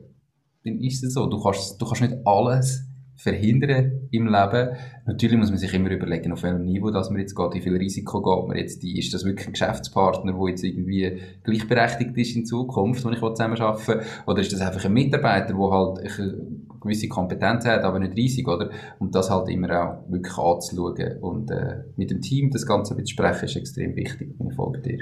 dann 0.65 0.79
ist 0.81 1.03
es 1.03 1.15
so, 1.15 1.27
du 1.27 1.43
kannst, 1.43 1.81
du 1.81 1.87
kannst 1.87 2.03
nicht 2.03 2.17
alles 2.25 2.88
verhindern 3.19 4.09
im 4.13 4.27
Leben. 4.27 4.77
Natürlich 5.05 5.37
muss 5.37 5.51
man 5.51 5.59
sich 5.59 5.75
immer 5.75 5.91
überlegen, 5.91 6.33
auf 6.33 6.45
welchem 6.45 6.65
Niveau 6.65 6.91
das 6.91 7.11
man 7.11 7.21
jetzt 7.21 7.35
geht, 7.35 7.55
wie 7.55 7.61
viel 7.61 7.77
Risiko 7.77 8.23
geht 8.23 8.49
man 8.49 8.57
jetzt. 8.57 8.83
Die, 8.85 8.97
ist 8.97 9.13
das 9.13 9.25
wirklich 9.25 9.49
ein 9.49 9.53
Geschäftspartner, 9.55 10.33
der 10.33 10.49
jetzt 10.49 10.63
irgendwie 10.63 11.21
gleichberechtigt 11.43 12.17
ist 12.17 12.37
in 12.37 12.47
Zukunft, 12.47 13.05
wo 13.05 13.11
ich 13.11 13.19
zusammen 13.19 13.61
arbeite, 13.61 14.03
oder 14.27 14.41
ist 14.41 14.53
das 14.53 14.61
einfach 14.61 14.85
ein 14.85 14.93
Mitarbeiter, 14.93 15.55
der 15.55 15.71
halt 15.71 15.99
eine 15.99 16.37
gewisse 16.81 17.09
Kompetenz 17.09 17.67
hat, 17.67 17.83
aber 17.83 17.99
nicht 17.99 18.17
riesig, 18.17 18.47
oder? 18.47 18.71
Und 19.01 19.17
das 19.17 19.31
halt 19.31 19.49
immer 19.49 19.71
auch 19.71 20.11
wirklich 20.11 20.39
anzuschauen 20.39 21.19
und 21.21 21.51
äh, 21.51 21.85
mit 21.97 22.13
dem 22.13 22.21
Team 22.21 22.51
das 22.51 22.67
Ganze 22.67 22.95
zu 22.95 23.01
besprechen, 23.01 23.47
ist 23.47 23.57
extrem 23.57 23.97
wichtig. 23.97 24.31
Ich 24.39 24.57
bei 24.57 24.79
dir. 24.79 24.99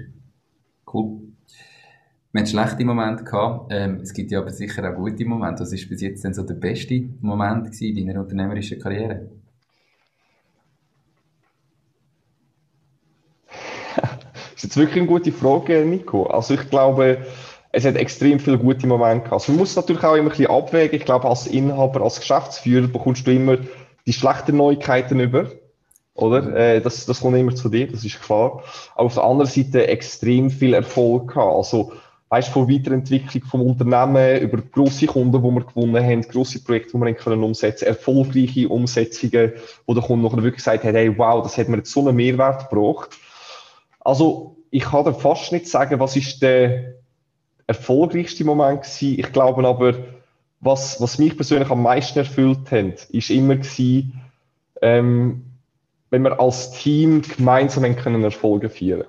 Cool. 0.93 1.26
Wir 2.37 2.43
haben 2.43 2.49
schlechte 2.49 2.85
Momente 2.85 3.25
gehabt. 3.25 3.73
Ähm, 3.73 4.01
es 4.03 4.13
gibt 4.13 4.31
ja 4.31 4.41
aber 4.41 4.51
sicher 4.51 4.87
auch 4.87 4.95
gute 4.95 5.25
Momente. 5.25 5.63
Was 5.63 5.73
ist 5.73 5.89
bis 5.89 6.03
jetzt 6.03 6.23
denn 6.23 6.35
so 6.35 6.43
der 6.43 6.53
beste 6.53 7.03
Moment 7.23 7.81
in 7.81 8.07
deiner 8.07 8.21
unternehmerischen 8.21 8.79
Karriere? 8.79 9.31
das 13.97 14.11
ist 14.55 14.65
jetzt 14.65 14.77
wirklich 14.77 14.99
eine 14.99 15.07
gute 15.07 15.33
Frage, 15.33 15.83
Nico. 15.87 16.25
Also 16.25 16.53
ich 16.53 16.69
glaube, 16.69 17.25
es 17.73 17.87
hat 17.87 17.97
extrem 17.97 18.39
viele 18.39 18.59
gute 18.59 18.87
Momente 18.87 19.21
gehabt. 19.21 19.33
Also 19.33 19.53
man 19.53 19.61
muss 19.61 19.75
natürlich 19.75 20.05
auch 20.05 20.13
immer 20.13 20.25
ein 20.25 20.29
bisschen 20.29 20.51
abwägen. 20.51 20.99
Ich 20.99 21.07
glaube, 21.07 21.27
als 21.27 21.47
Inhaber, 21.47 22.03
als 22.03 22.21
Geschäftsführer 22.21 22.89
bekommst 22.89 23.27
du 23.27 23.33
immer 23.33 23.57
die 24.07 24.13
schlechten 24.13 24.59
Neuigkeiten 24.59 25.21
über. 25.21 25.53
Oder? 26.13 26.55
Äh, 26.55 26.83
das, 26.83 27.07
das 27.07 27.21
kommt 27.21 27.39
immer 27.39 27.55
zu 27.55 27.71
dir, 27.71 27.91
das 27.91 28.05
ist 28.05 28.21
klar. 28.21 28.63
Aber 28.95 29.07
auf 29.07 29.15
der 29.15 29.25
anderen 29.25 29.51
Seite 29.51 29.87
extrem 29.89 30.51
viel 30.51 30.75
Erfolg 30.75 31.29
gehabt. 31.29 31.57
Also 31.57 31.93
weißt, 32.29 32.49
von 32.49 32.69
Weiterentwicklung 32.69 33.45
vom 33.45 33.63
Unternehmen 33.63 34.41
über 34.41 34.59
grosse 34.59 35.07
Kunden, 35.07 35.43
die 35.43 35.49
wir 35.49 35.65
gewonnen 35.65 36.05
haben, 36.05 36.23
grosse 36.23 36.63
Projekte, 36.63 36.99
die 36.99 37.05
wir 37.05 37.15
können 37.15 37.43
umsetzen, 37.43 37.87
erfolgreiche 37.87 38.69
Umsetzungen, 38.69 39.53
wo 39.87 39.95
der 39.95 40.03
Kunde 40.03 40.25
nachher 40.25 40.43
wirklich 40.43 40.65
gesagt 40.65 40.85
hat, 40.85 40.95
hey, 40.95 41.17
wow, 41.17 41.43
das 41.43 41.57
hat 41.57 41.69
mir 41.69 41.79
jetzt 41.79 41.93
so 41.93 42.01
einen 42.01 42.17
Mehrwert 42.17 42.69
gebracht. 42.69 43.11
Also, 44.01 44.57
ich 44.71 44.83
kann 44.83 45.05
dir 45.05 45.15
fast 45.15 45.53
nicht 45.53 45.69
sagen, 45.69 46.01
was 46.01 46.17
ist 46.17 46.43
der 46.43 46.97
erfolgreichste 47.67 48.45
Moment 48.45 48.83
gewesen. 48.83 49.19
Ich 49.19 49.33
glaube 49.33 49.67
aber, 49.67 49.95
was, 50.61 51.01
was 51.01 51.19
mich 51.19 51.37
persönlich 51.37 51.71
am 51.71 51.83
meisten 51.83 52.19
erfüllt 52.19 52.71
hat, 52.71 53.05
ist 53.11 53.31
immer 53.31 53.57
gewesen, 53.57 54.21
ähm, 54.83 55.45
wenn 56.11 56.23
wir 56.23 56.41
als 56.41 56.73
Team 56.73 57.23
gemeinsam 57.23 57.97
können 57.97 58.25
Erfolge 58.25 58.69
feiern. 58.69 59.05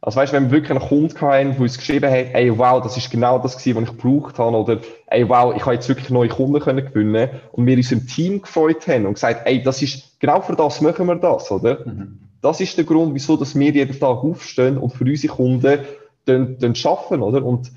Also 0.00 0.20
weißt, 0.20 0.32
wenn 0.32 0.44
wir 0.44 0.50
wirklich 0.52 0.70
einen 0.70 0.88
Kunden 0.88 1.20
hatten, 1.20 1.52
der 1.52 1.60
uns 1.60 1.78
geschrieben 1.78 2.10
hat, 2.10 2.26
ey, 2.32 2.56
wow, 2.56 2.82
das 2.82 2.96
ist 2.96 3.10
genau 3.10 3.38
das 3.38 3.56
gewesen, 3.56 3.76
was 3.76 3.90
ich 3.90 3.96
gebraucht 3.96 4.38
habe, 4.38 4.56
oder 4.56 4.78
ey, 5.08 5.28
wow, 5.28 5.54
ich 5.56 5.62
habe 5.62 5.74
jetzt 5.74 5.88
wirklich 5.88 6.10
neue 6.10 6.28
Kunden 6.28 6.60
können 6.60 6.84
gewinnen 6.84 7.30
und 7.52 7.66
wir 7.66 7.76
uns 7.76 7.92
im 7.92 8.06
Team 8.06 8.42
gefreut 8.42 8.86
haben 8.86 9.06
und 9.06 9.14
gesagt, 9.14 9.42
ey, 9.46 9.62
das 9.62 9.82
ist, 9.82 10.20
genau 10.20 10.42
für 10.42 10.54
das 10.54 10.80
machen 10.80 11.06
wir 11.06 11.16
das, 11.16 11.50
oder? 11.50 11.80
Mhm. 11.84 12.18
Das 12.42 12.60
ist 12.60 12.76
der 12.76 12.84
Grund, 12.84 13.14
wieso, 13.14 13.36
dass 13.36 13.58
wir 13.58 13.70
jeden 13.70 13.98
Tag 13.98 14.18
aufstehen 14.22 14.78
und 14.78 14.92
für 14.92 15.04
unsere 15.04 15.34
Kunden 15.34 15.80
dann, 16.26 16.58
dann 16.58 16.74
schaffen, 16.74 17.22
oder? 17.22 17.44
Und 17.44 17.72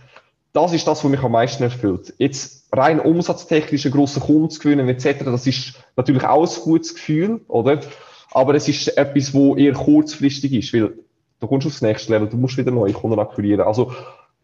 das 0.54 0.74
ist 0.74 0.88
das, 0.88 1.04
was 1.04 1.10
mich 1.10 1.22
am 1.22 1.32
meisten 1.32 1.64
erfüllt. 1.64 2.14
Jetzt 2.18 2.68
rein 2.72 3.00
umsatztechnisch 3.00 3.86
einen 3.86 3.94
grossen 3.94 4.22
Kunden 4.22 4.50
zu 4.50 4.60
gewinnen, 4.60 4.90
etc., 4.90 5.24
das 5.26 5.48
ist 5.48 5.76
natürlich 5.96 6.26
auch 6.26 6.48
ein 6.48 6.64
gutes 6.64 6.94
Gefühl, 6.94 7.42
oder? 7.48 7.80
Aber 8.32 8.54
es 8.54 8.68
ist 8.68 8.96
etwas, 8.98 9.34
wo 9.34 9.56
eher 9.56 9.74
kurzfristig 9.74 10.54
ist, 10.54 10.74
weil 10.74 10.94
du 11.40 11.48
kommst 11.48 11.68
aufs 11.68 11.82
nächste 11.82 12.14
Level, 12.14 12.30
du 12.30 12.38
musst 12.38 12.58
wieder 12.58 12.72
neue 12.72 12.94
Kunden 12.94 13.20
akquirieren. 13.20 13.62
Also, 13.62 13.92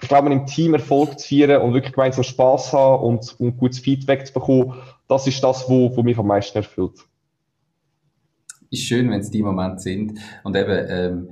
ich 0.02 0.08
glaube, 0.08 0.32
im 0.32 0.46
Team 0.46 0.74
Erfolg 0.74 1.20
zu 1.20 1.28
feiern 1.28 1.62
und 1.62 1.74
wirklich 1.74 1.94
gemeinsam 1.94 2.24
Spaß 2.24 2.74
haben 2.74 3.04
und, 3.04 3.40
und 3.40 3.58
gutes 3.58 3.80
Feedback 3.80 4.28
zu 4.28 4.34
bekommen, 4.34 4.74
das 5.08 5.26
ist 5.28 5.44
das, 5.44 5.70
wo, 5.70 5.96
wo 5.96 6.04
mich 6.04 6.18
am 6.18 6.28
meisten 6.28 6.58
erfüllt. 6.58 7.00
Ist 8.72 8.84
schön, 8.84 9.10
wenn 9.10 9.22
es 9.22 9.32
die 9.32 9.42
Momente 9.42 9.80
sind. 9.80 10.20
Und 10.44 10.58
eben, 10.58 10.86
ähm, 10.90 11.30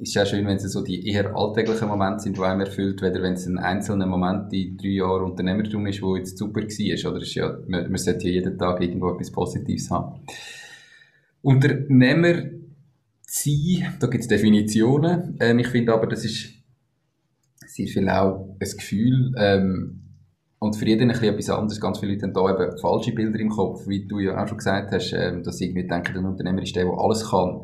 ist 0.00 0.14
ja 0.14 0.24
schön, 0.24 0.46
wenn 0.46 0.56
es 0.56 0.62
so 0.72 0.82
die 0.82 1.08
eher 1.08 1.34
alltäglichen 1.34 1.88
Momente 1.88 2.20
sind, 2.20 2.36
die 2.36 2.42
einem 2.42 2.60
erfüllt, 2.60 3.02
weder 3.02 3.22
wenn 3.22 3.34
es 3.34 3.46
ein 3.46 3.58
einzelner 3.58 4.06
Moment 4.06 4.52
in 4.52 4.76
drei 4.76 4.88
Jahren 4.88 5.24
Unternehmertum 5.24 5.86
ist, 5.86 6.02
wo 6.02 6.16
jetzt 6.16 6.38
super 6.38 6.62
war. 6.62 7.12
Oder 7.12 7.22
ist 7.22 7.34
ja, 7.34 7.58
man, 7.66 7.88
man 7.88 7.96
sollte 7.96 8.28
ja 8.28 8.34
jeden 8.34 8.58
Tag 8.58 8.80
irgendwo 8.80 9.10
etwas 9.12 9.30
Positives 9.30 9.90
haben. 9.90 10.20
Unternehmer 11.42 12.50
sein. 13.28 13.94
Da 14.00 14.06
gibt 14.06 14.22
es 14.22 14.28
Definitionen. 14.28 15.36
Ähm, 15.40 15.58
ich 15.58 15.68
finde 15.68 15.92
aber, 15.92 16.06
das 16.06 16.24
ist 16.24 16.48
sehr 17.66 17.86
viel 17.86 18.08
auch 18.08 18.56
ein 18.58 18.58
Gefühl. 18.58 19.34
Ähm, 19.36 20.00
und 20.58 20.74
für 20.74 20.86
jeden 20.86 21.10
ein 21.10 21.16
bisschen 21.16 21.34
etwas 21.34 21.50
anderes. 21.50 21.80
Ganz 21.80 22.00
viele 22.00 22.12
Leute 22.12 22.26
haben 22.26 22.34
da 22.34 22.50
eben 22.50 22.78
falsche 22.78 23.12
Bilder 23.12 23.38
im 23.38 23.50
Kopf, 23.50 23.86
wie 23.86 24.06
du 24.06 24.18
ja 24.18 24.42
auch 24.42 24.48
schon 24.48 24.58
gesagt 24.58 24.92
hast, 24.92 25.12
ähm, 25.12 25.42
dass 25.42 25.60
irgendwie 25.60 25.86
denken, 25.86 26.16
ein 26.16 26.24
Unternehmer 26.24 26.62
ist 26.62 26.74
der, 26.74 26.84
der 26.84 26.94
alles 26.98 27.30
kann. 27.30 27.60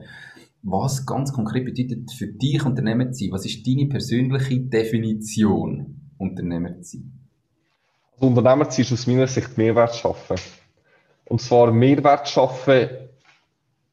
Was 0.62 1.04
ganz 1.04 1.32
konkret 1.32 1.64
bedeutet 1.64 2.12
für 2.12 2.28
dich 2.28 2.64
Unternehmer 2.64 3.10
zu 3.10 3.24
sein? 3.24 3.32
Was 3.32 3.44
ist 3.44 3.66
deine 3.66 3.86
persönliche 3.86 4.60
Definition, 4.60 6.12
Unternehmer 6.18 6.80
zu 6.82 6.98
sein? 6.98 7.12
Also 8.12 8.26
Unternehmer 8.26 8.68
zu 8.68 8.76
sein 8.76 8.84
ist 8.84 8.92
aus 8.92 9.06
meiner 9.06 9.26
Sicht 9.26 9.58
Mehrwert 9.58 9.96
schaffen. 9.96 10.36
Und 11.24 11.40
zwar 11.40 11.72
Mehrwert 11.72 12.28
schaffen 12.28 13.04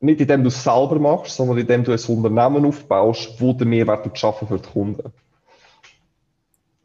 nicht 0.01 0.19
indem 0.19 0.43
du 0.43 0.49
es 0.49 0.63
selber 0.63 0.99
machst, 0.99 1.35
sondern 1.35 1.57
indem 1.57 1.83
du 1.83 1.91
ein 1.91 1.99
Unternehmen 2.07 2.65
aufbaust, 2.65 3.39
wo 3.39 3.53
der 3.53 3.67
Mehrwert 3.67 4.17
schaffen 4.17 4.47
für 4.47 4.57
die 4.57 4.69
Kunden. 4.69 5.13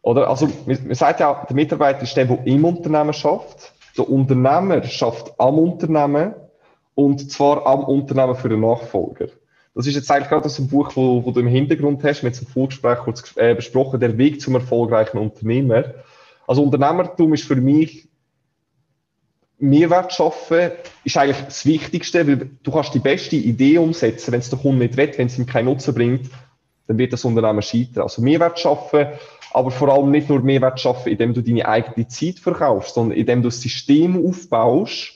Oder? 0.02 0.28
Also, 0.28 0.48
man, 0.66 0.94
sagt 0.94 1.20
ja, 1.20 1.44
der 1.48 1.56
Mitarbeiter 1.56 2.02
ist 2.02 2.16
der, 2.16 2.26
der 2.26 2.46
im 2.46 2.64
Unternehmen 2.64 3.12
schafft. 3.12 3.72
Der 3.96 4.08
Unternehmer 4.08 4.82
schafft 4.84 5.32
am 5.40 5.58
Unternehmen 5.58 6.34
und 6.94 7.30
zwar 7.30 7.66
am 7.66 7.84
Unternehmen 7.84 8.36
für 8.36 8.50
den 8.50 8.60
Nachfolger. 8.60 9.28
Das 9.74 9.86
ist 9.86 9.94
jetzt 9.94 10.10
eigentlich 10.10 10.28
gerade 10.28 10.44
aus 10.44 10.56
dem 10.56 10.68
Buch, 10.68 10.92
wo, 10.94 11.24
wo 11.24 11.30
du 11.30 11.40
im 11.40 11.48
Hintergrund 11.48 12.04
hast, 12.04 12.22
mit 12.22 12.38
dem 12.38 12.46
Vorgespräch 12.46 12.98
kurz 12.98 13.36
äh, 13.36 13.54
besprochen, 13.54 14.00
der 14.00 14.16
Weg 14.16 14.40
zum 14.40 14.54
erfolgreichen 14.54 15.18
Unternehmer. 15.18 15.84
Also 16.46 16.62
Unternehmertum 16.62 17.34
ist 17.34 17.44
für 17.44 17.56
mich 17.56 18.08
Mehrwert 19.58 20.12
schaffen 20.12 20.72
ist 21.04 21.16
eigentlich 21.16 21.44
das 21.46 21.64
Wichtigste, 21.64 22.26
weil 22.26 22.50
du 22.62 22.70
kannst 22.70 22.94
die 22.94 22.98
beste 22.98 23.36
Idee 23.36 23.78
umsetzen, 23.78 24.32
wenn 24.32 24.40
es 24.40 24.50
der 24.50 24.58
Kunde 24.58 24.84
nicht 24.84 24.96
will, 24.96 25.12
wenn 25.16 25.28
es 25.28 25.38
ihm 25.38 25.46
keinen 25.46 25.66
Nutzen 25.66 25.94
bringt, 25.94 26.30
dann 26.86 26.98
wird 26.98 27.12
das 27.12 27.24
Unternehmen 27.24 27.62
scheitern. 27.62 28.02
Also 28.02 28.22
Mehrwert 28.22 28.58
schaffen, 28.58 29.06
aber 29.52 29.70
vor 29.70 29.88
allem 29.88 30.10
nicht 30.10 30.28
nur 30.28 30.40
Mehrwert 30.40 30.78
schaffen, 30.78 31.10
indem 31.10 31.32
du 31.32 31.42
deine 31.42 31.66
eigene 31.66 32.06
Zeit 32.06 32.38
verkaufst, 32.38 32.94
sondern 32.94 33.16
indem 33.16 33.42
du 33.42 33.48
ein 33.48 33.52
System 33.52 34.26
aufbaust, 34.26 35.14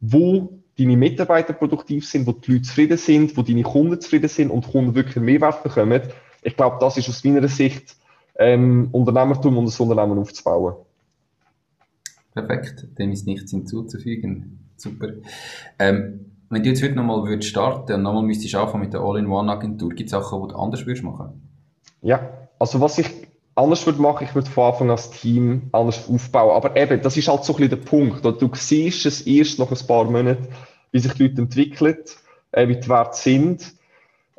wo 0.00 0.58
deine 0.78 0.96
Mitarbeiter 0.96 1.52
produktiv 1.52 2.08
sind, 2.08 2.26
wo 2.26 2.32
die 2.32 2.52
Leute 2.52 2.62
zufrieden 2.62 2.98
sind, 2.98 3.36
wo 3.36 3.42
deine 3.42 3.62
Kunden 3.62 4.00
zufrieden 4.00 4.28
sind 4.28 4.50
und 4.50 4.70
Kunden 4.70 4.94
wirklich 4.94 5.16
einen 5.16 5.26
Mehrwert 5.26 5.62
bekommen. 5.62 6.02
Ich 6.42 6.56
glaube, 6.56 6.78
das 6.80 6.96
ist 6.96 7.08
aus 7.08 7.22
meiner 7.24 7.46
Sicht 7.48 7.96
ähm, 8.38 8.88
Unternehmertum 8.92 9.58
und 9.58 9.66
ein 9.66 9.82
Unternehmen 9.82 10.18
aufzubauen. 10.18 10.76
Perfekt, 12.34 12.86
dem 12.98 13.10
ist 13.10 13.26
nichts 13.26 13.50
hinzuzufügen. 13.50 14.58
Super. 14.76 15.08
Ähm, 15.78 16.26
wenn 16.50 16.62
du 16.62 16.68
jetzt 16.68 16.82
heute 16.82 16.94
nochmal 16.94 17.24
würdest 17.24 17.48
starten 17.48 17.92
und 17.92 18.02
nochmal 18.02 18.22
müsstest 18.22 18.54
anfangen 18.54 18.84
mit 18.84 18.94
der 18.94 19.00
All-in-One-Agentur, 19.00 19.90
gibt 19.90 20.06
es 20.06 20.12
Sachen, 20.12 20.42
die 20.42 20.48
du 20.48 20.56
anders 20.56 20.86
würdest 20.86 21.04
machen? 21.04 21.42
Ja, 22.00 22.48
also 22.58 22.80
was 22.80 22.98
ich 22.98 23.08
anders 23.54 23.84
würde 23.86 24.00
machen, 24.00 24.24
ich 24.24 24.34
würde 24.34 24.48
von 24.48 24.64
Anfang 24.64 24.88
an 24.88 24.96
das 24.96 25.10
Team 25.10 25.68
anders 25.72 26.08
aufbauen. 26.08 26.56
Aber 26.56 26.76
eben, 26.76 27.02
das 27.02 27.16
ist 27.16 27.28
halt 27.28 27.44
so 27.44 27.52
ein 27.52 27.56
bisschen 27.56 27.70
der 27.70 27.84
Punkt. 27.84 28.24
Du 28.24 28.50
siehst 28.54 29.04
es 29.04 29.22
erst 29.22 29.58
nach 29.58 29.70
ein 29.70 29.86
paar 29.86 30.04
Monaten, 30.04 30.48
wie 30.92 31.00
sich 31.00 31.12
die 31.14 31.24
Leute 31.24 31.42
entwickeln, 31.42 31.98
äh, 32.52 32.68
wie 32.68 32.76
die 32.76 32.88
Werte 32.88 33.18
sind. 33.18 33.74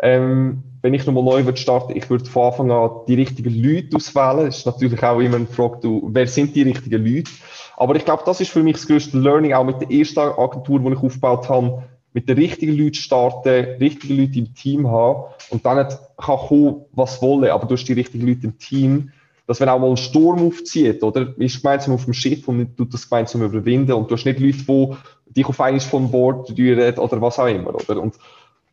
Ähm, 0.02 0.64
wenn 0.82 0.94
ich 0.94 1.06
nochmal 1.06 1.24
neu 1.24 1.46
würde 1.46 1.58
starten, 1.58 1.96
ich 1.96 2.10
würde 2.10 2.26
von 2.26 2.48
Anfang 2.48 2.72
an 2.72 2.90
die 3.08 3.16
richtigen 3.16 3.54
Leute 3.62 3.98
auswählen. 3.98 4.46
Das 4.46 4.60
ist 4.60 4.66
natürlich 4.66 5.04
auch 5.04 5.20
immer 5.20 5.36
eine 5.36 5.48
Frage, 5.48 5.80
du, 5.82 6.10
wer 6.12 6.28
sind 6.28 6.56
die 6.56 6.62
richtigen 6.62 7.06
Leute? 7.06 7.32
Aber 7.76 7.96
ich 7.96 8.06
glaube, 8.06 8.24
das 8.26 8.40
ist 8.40 8.52
für 8.52 8.64
mich 8.64 8.78
das 8.78 8.88
größte 8.88 9.18
Learning, 9.18 9.54
auch 9.54 9.66
mit 9.66 9.82
der 9.82 9.92
ersten 9.92 10.20
Agentur, 10.20 10.80
die 10.80 10.94
ich 10.94 11.04
aufgebaut 11.04 11.50
habe, 11.50 11.84
mit 12.14 12.28
den 12.28 12.38
richtigen 12.38 12.78
Leuten 12.78 12.96
starten, 12.96 13.78
richtige 13.80 14.14
Leute 14.14 14.40
im 14.40 14.54
Team 14.54 14.88
haben 14.88 15.26
und 15.50 15.66
dann 15.66 15.88
kann 16.18 16.38
kommen, 16.38 16.86
was 16.94 17.22
wollen, 17.22 17.52
aber 17.52 17.68
du 17.68 17.76
hast 17.76 17.86
die 17.86 17.94
richtigen 17.94 18.28
Leute 18.28 18.48
im 18.48 18.58
Team, 18.58 19.12
dass 19.48 19.60
wenn 19.60 19.70
auch 19.70 19.80
mal 19.80 19.90
ein 19.90 19.98
Sturm 19.98 20.46
aufzieht, 20.48 21.04
oder, 21.04 21.34
ist 21.38 21.62
gemeinsam 21.62 21.94
auf 21.94 22.06
dem 22.06 22.14
Schiff 22.14 22.48
und 22.48 22.76
du 22.76 22.86
das 22.86 23.10
gemeinsam 23.10 23.44
überwinden 23.44 23.94
und 23.94 24.10
du 24.10 24.16
hast 24.16 24.26
nicht 24.26 24.40
Leute, 24.40 24.58
die 24.58 25.34
dich 25.34 25.46
auf 25.46 25.60
einmal 25.62 25.80
von 25.80 26.10
Bord 26.10 26.56
rühren 26.58 26.98
oder 26.98 27.22
was 27.22 27.40
auch 27.40 27.48
immer, 27.48 27.76
oder? 27.76 28.02
Und 28.02 28.16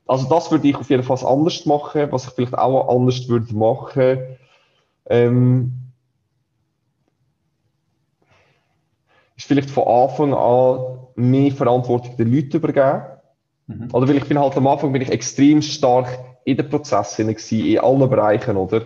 also 0.07 0.29
das 0.29 0.51
würde 0.51 0.69
ich 0.69 0.77
auf 0.77 0.89
jeden 0.89 1.03
Fall 1.03 1.19
anders 1.27 1.67
machen, 1.67 2.09
was 2.11 2.27
ich 2.27 2.31
vielleicht 2.31 2.57
auch 2.57 2.89
anders 2.89 3.29
würde 3.29 3.55
machen. 3.55 4.19
Ähm, 5.09 5.73
ist 9.37 9.47
vielleicht 9.47 9.71
von 9.71 9.87
Anfang 9.87 10.35
an 10.35 10.99
mehr 11.17 11.53
Verantwortung 11.53 12.17
den 12.17 12.33
Leuten 12.33 12.57
übergeben. 12.57 13.03
Mhm. 13.67 13.89
Oder 13.93 14.09
weil 14.09 14.17
ich 14.17 14.27
bin 14.27 14.39
halt 14.39 14.57
am 14.57 14.67
Anfang 14.67 14.93
bin 14.93 15.03
ich 15.03 15.11
extrem 15.11 15.61
stark 15.61 16.19
in 16.45 16.57
den 16.57 16.69
Prozessen 16.69 17.29
in 17.29 17.79
allen 17.79 18.09
Bereichen, 18.09 18.57
oder? 18.57 18.83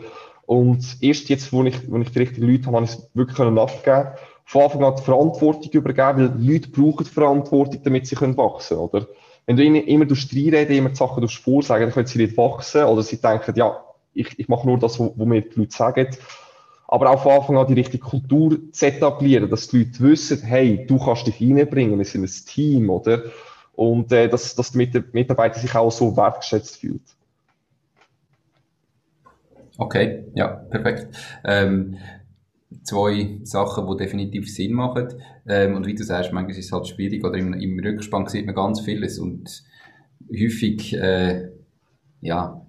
Und 0.46 0.96
erst 1.00 1.28
jetzt, 1.28 1.52
wo 1.52 1.62
ich, 1.64 1.90
wo 1.90 1.98
ich 1.98 2.10
die 2.10 2.18
richtigen 2.18 2.48
Leute 2.50 2.66
habe, 2.66 2.76
habe 2.76 2.86
ich 2.86 2.92
es 2.92 3.10
wirklich 3.14 3.36
können 3.36 3.58
abgeben. 3.58 4.08
Von 4.46 4.62
Anfang 4.62 4.84
an 4.84 4.96
die 4.96 5.02
Verantwortung 5.02 5.70
übergeben, 5.70 6.34
weil 6.34 6.52
Leute 6.52 6.70
brauchen 6.70 7.06
Verantwortung, 7.06 7.82
damit 7.84 8.06
sie 8.06 8.16
können 8.16 8.36
wachsen, 8.36 8.78
oder? 8.78 9.06
Wenn 9.46 9.56
du 9.56 9.64
ihnen 9.64 9.84
immer 9.84 10.06
reinreden, 10.06 10.76
immer 10.76 10.90
die 10.90 10.96
Sachen 10.96 11.28
vorsagen, 11.28 11.84
dann 11.84 11.92
können 11.92 12.06
sie 12.06 12.18
nicht 12.18 12.36
wachsen, 12.36 12.84
oder 12.84 13.02
sie 13.02 13.20
denken, 13.20 13.54
ja, 13.56 13.84
ich, 14.14 14.38
ich 14.38 14.48
mache 14.48 14.66
nur 14.66 14.78
das, 14.78 14.98
was 15.00 15.14
mir 15.16 15.42
die 15.42 15.58
Leute 15.58 15.76
sagen 15.76 16.08
aber 16.92 17.10
auch 17.10 17.22
von 17.22 17.32
Anfang 17.32 17.56
an 17.56 17.68
die 17.68 17.74
richtige 17.74 18.02
Kultur 18.02 18.58
zu 18.72 18.86
etablieren, 18.86 19.48
dass 19.48 19.68
die 19.68 19.84
Leute 19.84 20.00
wissen, 20.00 20.42
hey, 20.42 20.84
du 20.88 20.98
kannst 20.98 21.24
dich 21.24 21.40
reinbringen, 21.40 21.96
wir 21.96 22.04
sind 22.04 22.24
ein 22.24 22.46
Team, 22.46 22.90
oder? 22.90 23.22
Und 23.76 24.10
äh, 24.10 24.28
dass, 24.28 24.56
dass 24.56 24.72
der 24.72 25.04
Mitarbeiter 25.12 25.60
sich 25.60 25.72
auch 25.76 25.92
so 25.92 26.16
wertgeschätzt 26.16 26.78
fühlt. 26.78 27.02
Okay, 29.78 30.24
ja, 30.34 30.48
perfekt. 30.48 31.16
Ähm, 31.44 31.96
zwei 32.82 33.40
Sachen, 33.42 33.86
die 33.86 33.96
definitiv 33.96 34.52
Sinn 34.52 34.72
machen. 34.72 35.08
Ähm, 35.46 35.76
und 35.76 35.86
wie 35.86 35.94
du 35.94 36.04
sagst, 36.04 36.32
manchmal 36.32 36.56
ist 36.56 36.64
es 36.64 36.72
halt 36.72 36.88
schwierig, 36.88 37.24
oder 37.24 37.38
im, 37.38 37.52
im 37.54 37.78
Rückspann 37.78 38.26
sieht 38.26 38.46
man 38.46 38.54
ganz 38.54 38.80
vieles 38.80 39.18
und 39.18 39.62
häufig, 40.30 40.94
äh, 40.94 41.50
ja, 42.20 42.60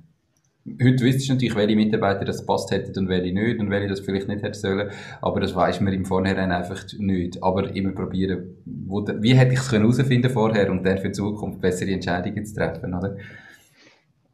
Heute 0.64 1.03
wüsstest 1.03 1.28
du 1.28 1.34
natürlich, 1.34 1.55
welche 1.55 1.76
Mitarbeiter 1.76 2.24
das 2.24 2.45
passt 2.45 2.70
hätten 2.70 2.97
und 2.99 3.09
welche 3.09 3.34
nicht 3.34 3.59
und 3.59 3.72
welche 3.72 3.88
das 3.88 4.01
vielleicht 4.01 4.28
nicht 4.28 4.43
hätten 4.43 4.53
sollen. 4.53 4.91
Aber 5.20 5.39
das 5.39 5.55
weiß 5.55 5.82
man 5.82 5.91
im 5.91 6.05
Vornherein 6.05 6.51
einfach 6.51 6.86
nicht. 6.99 7.41
Aber 7.41 7.76
immer 7.76 7.93
probieren, 7.93 8.57
wo, 8.66 9.03
wie 9.22 9.34
hätte 9.34 9.53
ich 9.53 9.59
es 9.59 9.72
herausfinden 9.72 10.30
vorher 10.30 10.70
und 10.70 10.84
dann 10.86 10.99
für 10.99 11.07
die 11.07 11.14
Zukunft 11.14 11.62
bessere 11.62 11.89
Entscheidungen 11.89 12.45
zu 12.45 12.53
treffen, 12.53 12.93
oder? 12.93 13.18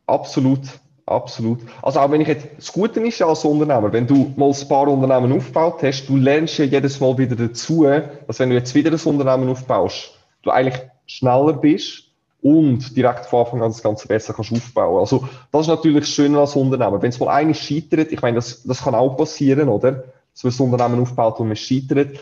Absolut. 0.05 0.67
Absolut. 1.07 1.59
Also 1.81 2.01
auch 2.01 2.11
wenn 2.11 2.19
ich 2.19 2.27
jetzt, 2.27 2.47
das 2.57 2.71
Gute 2.73 2.99
ist 2.99 3.19
ja 3.19 3.27
als 3.27 3.45
Unternehmer, 3.45 3.91
wenn 3.93 4.05
du 4.05 4.33
mal 4.35 4.51
ein 4.51 4.67
paar 4.67 4.89
Unternehmen 4.89 5.31
aufgebaut 5.31 5.81
hast, 5.81 6.05
du 6.07 6.17
lernst 6.17 6.57
ja 6.57 6.65
jedes 6.65 6.99
Mal 6.99 7.17
wieder 7.17 7.35
dazu, 7.35 7.85
dass 8.27 8.39
wenn 8.39 8.49
du 8.49 8.55
jetzt 8.55 8.75
wieder 8.75 8.91
ein 8.91 8.99
Unternehmen 8.99 9.49
aufbaust, 9.49 10.11
du 10.43 10.51
eigentlich 10.51 10.81
schneller 11.05 11.53
bist, 11.53 12.03
und 12.41 12.95
direkt 12.95 13.25
von 13.25 13.39
Anfang 13.39 13.61
an 13.63 13.71
das 13.71 13.81
Ganze 13.81 14.07
besser 14.07 14.33
kannst 14.33 14.51
aufbauen. 14.51 14.99
Also, 14.99 15.27
das 15.51 15.61
ist 15.61 15.67
natürlich 15.67 16.05
schön 16.05 16.35
als 16.35 16.55
Unternehmen. 16.55 17.01
Wenn 17.01 17.09
es 17.09 17.19
mal 17.19 17.29
eines 17.29 17.59
scheitert, 17.59 18.11
ich 18.11 18.21
meine, 18.21 18.35
das, 18.35 18.63
das 18.63 18.83
kann 18.83 18.93
auch 18.95 19.17
passieren, 19.17 19.69
oder? 19.69 20.03
Dass 20.33 20.43
man 20.43 20.53
ein 20.53 20.71
Unternehmen 20.71 21.01
aufbaut 21.01 21.39
und 21.39 21.47
man 21.47 21.57
scheitert. 21.57 22.19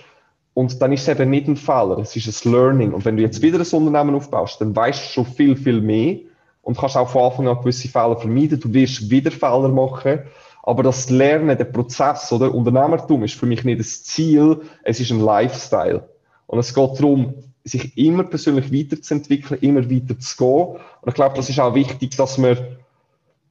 Und 0.54 0.82
dann 0.82 0.94
ist 0.94 1.02
es 1.02 1.10
eben 1.10 1.30
nicht 1.30 1.48
ein 1.48 1.58
Fehler, 1.58 1.98
es 1.98 2.16
ist 2.16 2.46
ein 2.46 2.52
Learning. 2.52 2.94
Und 2.94 3.04
wenn 3.04 3.18
du 3.18 3.24
jetzt 3.24 3.42
wieder 3.42 3.60
ein 3.60 3.68
Unternehmen 3.68 4.16
aufbaust, 4.16 4.62
dann 4.62 4.74
weißt 4.74 5.04
du 5.04 5.10
schon 5.10 5.26
viel, 5.26 5.58
viel 5.58 5.82
mehr 5.82 6.20
und 6.66 6.76
kannst 6.76 6.98
auch 6.98 7.08
von 7.08 7.22
Anfang 7.22 7.48
an 7.48 7.60
gewisse 7.60 7.88
Fehler 7.88 8.18
vermeiden. 8.18 8.60
Du 8.60 8.74
wirst 8.74 9.12
wieder 9.12 9.30
Fehler 9.30 9.70
machen. 9.70 10.22
Aber 10.64 10.82
das 10.82 11.12
Lernen, 11.12 11.56
der 11.56 11.66
Prozess, 11.66 12.32
oder? 12.32 12.54
Unternehmertum 12.54 13.24
ist 13.24 13.36
für 13.36 13.46
mich 13.46 13.64
nicht 13.64 13.80
das 13.80 14.04
Ziel, 14.04 14.62
es 14.84 15.00
ist 15.00 15.12
ein 15.12 15.20
Lifestyle. 15.20 16.10
Und 16.48 16.58
es 16.58 16.74
geht 16.74 17.00
darum, 17.00 17.36
sich 17.64 17.96
immer 17.96 18.24
persönlich 18.24 18.74
weiterzuentwickeln, 18.74 19.60
immer 19.62 19.92
weiter 19.92 20.18
zu 20.20 20.38
gehen. 20.38 20.82
Und 21.02 21.10
ich 21.10 21.14
glaube, 21.14 21.36
das 21.36 21.52
ist 21.52 21.60
auch 21.60 21.76
wichtig, 21.76 22.18
dass 22.18 22.40
man, 22.40 22.58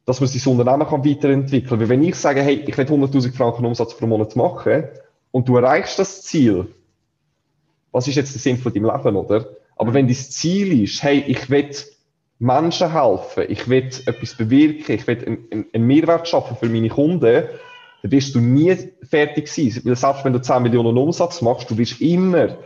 dass 0.07 0.21
man 0.21 0.29
sein 0.29 0.53
Unternehmen 0.53 0.89
kann 0.89 1.05
weiterentwickeln. 1.05 1.81
Weil 1.81 1.89
wenn 1.89 2.03
ich 2.03 2.17
sage, 2.17 2.43
hey, 2.43 2.65
ich 2.67 2.77
will 2.77 2.85
100.000 2.85 3.33
Franken 3.33 3.65
Umsatz 3.65 3.97
pro 3.97 4.09
Monat 4.09 4.35
machen 4.35 4.89
und 5.31 5.49
du 5.49 5.57
erreichst 5.57 6.01
das 6.01 6.23
Ziel, 6.23 6.67
was 7.93 8.09
ist 8.09 8.17
jetzt 8.17 8.35
der 8.35 8.41
Sinn 8.41 8.59
von 8.59 8.75
deinem 8.75 8.87
Leben, 8.87 9.15
oder? 9.15 9.47
Aber 9.77 9.95
wenn 9.95 10.09
dein 10.09 10.17
Ziel 10.17 10.83
ist, 10.83 11.01
hey, 11.05 11.23
ich 11.29 11.49
will 11.49 11.71
Menschen 12.39 12.93
helfen, 12.93 13.45
ich 13.49 13.69
will 13.69 13.89
etwas 14.07 14.37
bewirken, 14.37 14.93
ich 14.93 15.07
will 15.07 15.25
einen, 15.51 15.67
einen 15.73 15.87
Mehrwert 15.87 16.29
schaffen 16.29 16.57
für 16.57 16.69
meine 16.69 16.89
Kunden, 16.89 17.45
dann 18.03 18.11
wirst 18.11 18.35
du 18.35 18.41
nie 18.41 18.77
fertig 19.09 19.49
sein. 19.49 19.81
Weil 19.85 19.97
selbst 19.97 20.25
wenn 20.25 20.33
du 20.33 20.41
10 20.41 20.63
Millionen 20.63 20.97
Umsatz 20.99 21.41
machst, 21.41 21.71
du 21.71 21.79
wirst 21.79 22.01
immer 22.01 22.59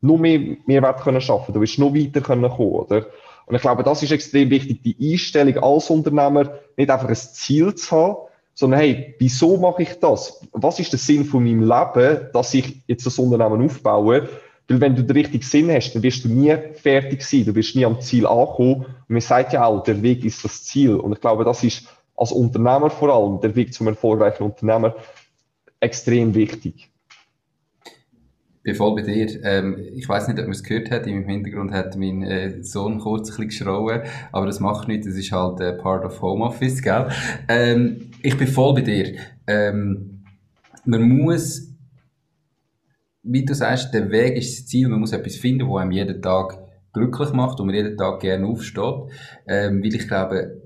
noch 0.00 0.18
mehr 0.18 0.56
Mehrwert 0.66 1.00
können 1.00 1.20
schaffen, 1.20 1.54
du 1.54 1.60
wirst 1.60 1.78
noch 1.78 1.94
weiter 1.94 2.20
können 2.20 2.50
kommen, 2.50 2.72
oder? 2.72 3.06
Und 3.46 3.54
ich 3.54 3.62
glaube, 3.62 3.84
das 3.84 4.02
ist 4.02 4.10
extrem 4.10 4.50
wichtig, 4.50 4.82
die 4.82 5.12
Einstellung 5.12 5.56
als 5.62 5.88
Unternehmer, 5.88 6.58
nicht 6.76 6.90
einfach 6.90 7.08
ein 7.08 7.14
Ziel 7.14 7.74
zu 7.76 7.90
haben, 7.96 8.16
sondern 8.54 8.80
hey, 8.80 9.14
wieso 9.18 9.56
mache 9.56 9.82
ich 9.82 10.00
das? 10.00 10.40
Was 10.52 10.80
ist 10.80 10.92
der 10.92 10.98
Sinn 10.98 11.24
von 11.24 11.44
meinem 11.44 11.60
Leben, 11.60 12.28
dass 12.32 12.54
ich 12.54 12.82
jetzt 12.86 13.06
das 13.06 13.18
Unternehmen 13.18 13.64
aufbaue? 13.64 14.28
Weil 14.68 14.80
wenn 14.80 14.96
du 14.96 15.02
den 15.02 15.16
richtigen 15.16 15.44
Sinn 15.44 15.70
hast, 15.70 15.94
dann 15.94 16.02
wirst 16.02 16.24
du 16.24 16.28
nie 16.28 16.54
fertig 16.74 17.22
sein, 17.22 17.44
du 17.44 17.54
wirst 17.54 17.76
nie 17.76 17.84
am 17.84 18.00
Ziel 18.00 18.26
ankommen. 18.26 18.84
Und 18.84 19.08
man 19.08 19.20
sagt 19.20 19.52
ja 19.52 19.64
auch, 19.64 19.82
der 19.82 20.02
Weg 20.02 20.24
ist 20.24 20.44
das 20.44 20.64
Ziel. 20.64 20.94
Und 20.94 21.12
ich 21.12 21.20
glaube, 21.20 21.44
das 21.44 21.62
ist 21.62 21.86
als 22.16 22.32
Unternehmer 22.32 22.90
vor 22.90 23.14
allem, 23.14 23.40
der 23.40 23.54
Weg 23.54 23.72
zum 23.72 23.86
erfolgreichen 23.86 24.42
Unternehmer, 24.42 24.96
extrem 25.80 26.34
wichtig 26.34 26.90
bin 28.66 28.74
voll 28.74 28.96
bei 28.96 29.02
dir. 29.02 29.28
Ähm, 29.44 29.78
ich 29.94 30.08
weiß 30.08 30.26
nicht, 30.26 30.40
ob 30.40 30.46
man 30.46 30.52
es 30.52 30.64
gehört 30.64 30.90
hat. 30.90 31.06
Im 31.06 31.28
Hintergrund 31.28 31.70
hat 31.70 31.96
mein 31.96 32.24
äh, 32.24 32.64
Sohn 32.64 32.98
kurz 32.98 33.30
ein 33.30 33.36
bisschen 33.36 33.48
geschrauen. 33.48 34.02
Aber 34.32 34.44
das 34.44 34.58
macht 34.58 34.88
nichts. 34.88 35.06
Das 35.06 35.14
ist 35.14 35.30
halt 35.30 35.60
äh, 35.60 35.72
part 35.72 36.04
of 36.04 36.20
Homeoffice, 36.20 36.82
gell? 36.82 37.08
Ähm, 37.48 38.10
ich 38.22 38.36
bin 38.36 38.48
voll 38.48 38.74
bei 38.74 38.80
dir. 38.80 39.14
Ähm, 39.46 40.24
man 40.84 41.08
muss, 41.08 41.75
wie 43.28 43.44
du 43.44 43.54
sagst, 43.54 43.92
der 43.92 44.10
Weg 44.10 44.36
ist 44.36 44.58
das 44.58 44.66
Ziel. 44.66 44.88
Man 44.88 45.00
muss 45.00 45.12
etwas 45.12 45.36
finden, 45.36 45.66
wo 45.66 45.76
einem 45.76 45.90
jeden 45.90 46.22
Tag 46.22 46.58
glücklich 46.92 47.32
macht 47.32 47.60
und 47.60 47.66
man 47.66 47.74
jeden 47.74 47.96
Tag 47.96 48.20
gerne 48.20 48.46
aufsteht. 48.46 49.10
Ähm, 49.46 49.82
weil 49.82 49.94
ich 49.94 50.08
glaube, 50.08 50.62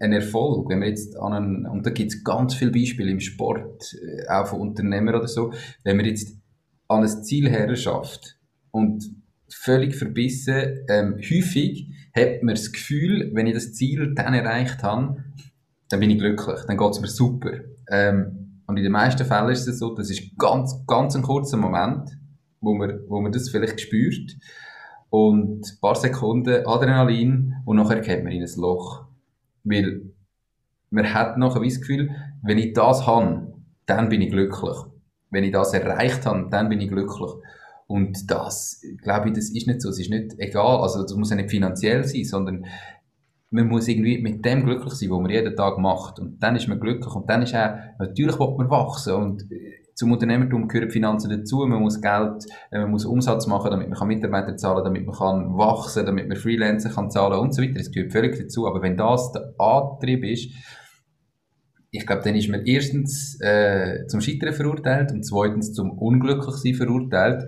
ein 0.00 0.12
Erfolg, 0.12 0.68
wenn 0.68 0.80
man 0.80 0.88
jetzt 0.88 1.16
an 1.18 1.32
einen, 1.32 1.66
und 1.66 1.86
da 1.86 1.90
gibt 1.90 2.12
es 2.12 2.24
ganz 2.24 2.54
viele 2.54 2.72
Beispiele 2.72 3.10
im 3.10 3.20
Sport, 3.20 3.94
äh, 3.94 4.28
auch 4.28 4.46
von 4.48 4.60
Unternehmern 4.60 5.14
oder 5.14 5.28
so, 5.28 5.52
wenn 5.84 5.96
man 5.96 6.06
jetzt 6.06 6.36
an 6.88 7.02
ein 7.02 7.24
Ziel 7.24 7.48
herschafft 7.48 8.38
und 8.70 9.04
völlig 9.48 9.94
verbissen, 9.94 10.84
ähm, 10.88 11.16
häufig 11.18 11.88
hat 12.14 12.42
man 12.42 12.54
das 12.54 12.72
Gefühl, 12.72 13.30
wenn 13.34 13.46
ich 13.46 13.54
das 13.54 13.72
Ziel 13.74 14.14
dann 14.14 14.34
erreicht 14.34 14.82
habe, 14.82 15.24
dann 15.88 16.00
bin 16.00 16.10
ich 16.10 16.18
glücklich, 16.18 16.60
dann 16.66 16.76
geht 16.76 16.90
es 16.90 17.00
mir 17.00 17.08
super. 17.08 17.52
Ähm, 17.90 18.45
und 18.66 18.76
in 18.76 18.82
den 18.82 18.92
meisten 18.92 19.24
Fällen 19.24 19.50
ist 19.50 19.66
es 19.66 19.78
so, 19.78 19.94
das 19.94 20.10
ist 20.10 20.36
ganz, 20.38 20.84
ganz 20.86 21.14
ein 21.14 21.22
kurzer 21.22 21.56
Moment, 21.56 22.18
wo 22.60 22.74
man, 22.74 23.00
wo 23.08 23.20
man 23.20 23.32
das 23.32 23.48
vielleicht 23.48 23.80
spürt. 23.80 24.36
Und 25.08 25.64
ein 25.64 25.80
paar 25.80 25.94
Sekunden 25.94 26.66
Adrenalin 26.66 27.54
und 27.64 27.76
nachher 27.76 28.00
geht 28.00 28.24
man 28.24 28.32
in 28.32 28.42
ein 28.42 28.60
Loch. 28.60 29.04
Weil 29.64 30.02
man 30.90 31.14
hat 31.14 31.38
nachher 31.38 31.62
das 31.62 31.80
Gefühl, 31.80 32.10
wenn 32.42 32.58
ich 32.58 32.72
das 32.72 33.06
habe, 33.06 33.52
dann 33.86 34.08
bin 34.08 34.20
ich 34.20 34.30
glücklich 34.30 34.76
wenn 35.30 35.44
ich 35.44 35.52
das 35.52 35.74
erreicht 35.74 36.26
habe, 36.26 36.48
dann 36.50 36.68
bin 36.68 36.80
ich 36.80 36.88
glücklich. 36.88 37.30
Und 37.86 38.30
das, 38.30 38.82
glaube 39.02 39.28
ich, 39.28 39.34
das 39.34 39.50
ist 39.50 39.66
nicht 39.66 39.80
so. 39.80 39.90
Es 39.90 40.00
ist 40.00 40.10
nicht 40.10 40.34
egal. 40.38 40.78
Also, 40.78 41.02
das 41.02 41.14
muss 41.14 41.30
ja 41.30 41.36
nicht 41.36 41.50
finanziell 41.50 42.04
sein, 42.04 42.24
sondern 42.24 42.66
man 43.50 43.68
muss 43.68 43.88
irgendwie 43.88 44.20
mit 44.20 44.44
dem 44.44 44.64
glücklich 44.64 44.94
sein, 44.94 45.10
was 45.10 45.20
man 45.20 45.30
jeden 45.30 45.56
Tag 45.56 45.78
macht. 45.78 46.18
Und 46.18 46.42
dann 46.42 46.56
ist 46.56 46.68
man 46.68 46.80
glücklich. 46.80 47.14
Und 47.14 47.28
dann 47.30 47.42
ist 47.42 47.54
auch, 47.54 47.74
natürlich 47.98 48.38
will 48.38 48.54
man 48.58 48.70
wachsen. 48.70 49.14
Und 49.14 49.42
äh, 49.50 49.84
zum 49.94 50.12
Unternehmertum 50.12 50.68
gehören 50.68 50.90
Finanzen 50.90 51.30
dazu. 51.30 51.64
Man 51.66 51.80
muss 51.80 52.00
Geld, 52.00 52.44
äh, 52.70 52.80
man 52.80 52.90
muss 52.90 53.04
Umsatz 53.04 53.46
machen, 53.46 53.70
damit 53.70 53.88
man 53.88 54.08
Mitarbeiter 54.08 54.56
zahlen 54.56 54.76
kann, 54.76 54.84
damit 54.84 55.06
man 55.06 55.16
kann 55.16 55.56
wachsen, 55.56 56.04
damit 56.04 56.28
man 56.28 56.36
Freelancer 56.36 56.90
kann 56.90 57.10
zahlen 57.10 57.38
und 57.38 57.54
so 57.54 57.62
weiter. 57.62 57.74
Das 57.74 57.90
gehört 57.90 58.12
völlig 58.12 58.38
dazu. 58.38 58.66
Aber 58.66 58.82
wenn 58.82 58.96
das 58.96 59.32
der 59.32 59.54
Antrieb 59.58 60.24
ist, 60.24 60.50
ich 61.90 62.04
glaube, 62.04 62.22
dann 62.22 62.34
ist 62.34 62.48
man 62.48 62.66
erstens 62.66 63.40
äh, 63.40 64.06
zum 64.06 64.20
Scheitern 64.20 64.52
verurteilt 64.52 65.12
und 65.12 65.24
zweitens 65.24 65.72
zum 65.72 65.92
Unglücklichsein 65.92 66.74
verurteilt. 66.74 67.44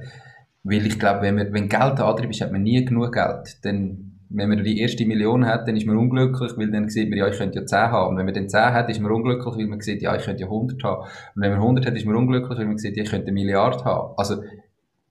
Weil 0.62 0.86
ich 0.86 0.98
glaube, 0.98 1.22
wenn, 1.22 1.36
wenn 1.36 1.68
Geld 1.68 1.98
der 1.98 2.06
Antrieb 2.06 2.30
ist, 2.30 2.40
hat 2.40 2.52
man 2.52 2.62
nie 2.62 2.84
genug 2.84 3.12
Geld. 3.12 3.58
Dann, 3.62 4.07
wenn 4.30 4.48
man 4.48 4.62
die 4.62 4.78
erste 4.80 5.06
Million 5.06 5.46
hat, 5.46 5.66
dann 5.66 5.76
ist 5.76 5.86
man 5.86 5.96
unglücklich, 5.96 6.52
weil 6.56 6.70
dann 6.70 6.88
sieht 6.88 7.08
man, 7.08 7.18
ja, 7.18 7.28
ich 7.28 7.38
könnte 7.38 7.60
ja 7.60 7.66
10 7.66 7.78
haben. 7.78 8.10
Und 8.10 8.16
wenn 8.18 8.26
man 8.26 8.34
dann 8.34 8.48
10 8.48 8.60
hat, 8.60 8.90
ist 8.90 9.00
man 9.00 9.10
unglücklich, 9.10 9.56
weil 9.56 9.66
man 9.66 9.80
sieht, 9.80 10.02
ja, 10.02 10.14
ich 10.16 10.22
könnte 10.24 10.42
ja 10.42 10.46
100 10.48 10.82
haben. 10.84 11.02
Und 11.34 11.42
wenn 11.42 11.50
man 11.50 11.60
100 11.60 11.86
hat, 11.86 11.96
ist 11.96 12.04
man 12.06 12.16
unglücklich, 12.16 12.58
weil 12.58 12.66
man 12.66 12.78
sieht, 12.78 12.96
ja, 12.96 13.02
ich 13.04 13.10
könnte 13.10 13.28
eine 13.28 13.34
Milliarde 13.34 13.84
haben. 13.84 14.14
Also, 14.16 14.42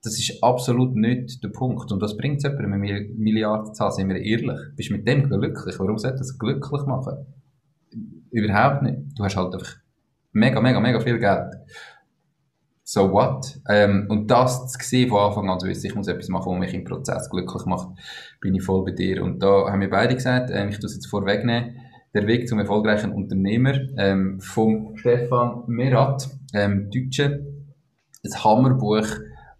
Das 0.02 0.16
ist 0.16 0.42
absolut 0.42 0.94
nicht 0.94 1.42
der 1.42 1.48
Punkt. 1.48 1.90
Und 1.90 2.00
was 2.00 2.16
bringt 2.16 2.36
es 2.36 2.44
jemandem 2.44 2.80
mit 2.80 3.18
Milliardenzahl? 3.18 3.90
Sind 3.90 4.08
wir 4.08 4.16
ehrlich? 4.16 4.58
Bist 4.76 4.90
du 4.90 4.94
mit 4.94 5.08
dem 5.08 5.28
glücklich? 5.28 5.78
Warum 5.78 5.98
sollte 5.98 6.18
das 6.18 6.38
glücklich 6.38 6.86
machen? 6.86 7.26
Überhaupt 8.30 8.82
nicht. 8.82 8.98
Du 9.16 9.24
hast 9.24 9.36
halt 9.36 9.52
einfach 9.52 9.76
mega, 10.32 10.60
mega, 10.60 10.78
mega 10.78 11.00
viel 11.00 11.18
Geld. 11.18 11.52
So 12.90 13.12
what? 13.12 13.60
Ähm, 13.68 14.06
und 14.08 14.30
das 14.30 14.72
zu 14.72 14.78
sehen 14.80 15.10
von 15.10 15.18
Anfang 15.18 15.50
an 15.50 15.60
zu 15.60 15.68
wissen, 15.68 15.88
ich 15.88 15.94
muss 15.94 16.08
etwas 16.08 16.30
machen, 16.30 16.52
was 16.52 16.58
mich 16.58 16.72
im 16.72 16.84
Prozess 16.84 17.28
glücklich 17.28 17.66
macht, 17.66 17.88
bin 18.40 18.54
ich 18.54 18.62
voll 18.62 18.82
bei 18.82 18.92
dir. 18.92 19.22
Und 19.22 19.42
da 19.42 19.70
haben 19.70 19.82
wir 19.82 19.90
beide 19.90 20.14
gesagt, 20.14 20.48
äh, 20.48 20.66
ich 20.70 20.78
tue 20.78 20.86
es 20.86 20.94
jetzt 20.94 21.08
vorwegnehmen, 21.08 21.76
der 22.14 22.26
Weg 22.26 22.48
zum 22.48 22.58
erfolgreichen 22.58 23.12
Unternehmer 23.12 23.74
ähm, 23.98 24.40
von 24.40 24.96
Stefan 24.96 25.64
Merat, 25.66 26.30
ähm, 26.54 26.88
Deutsche, 26.90 27.44
ein 28.24 28.42
Hammerbuch, 28.42 29.06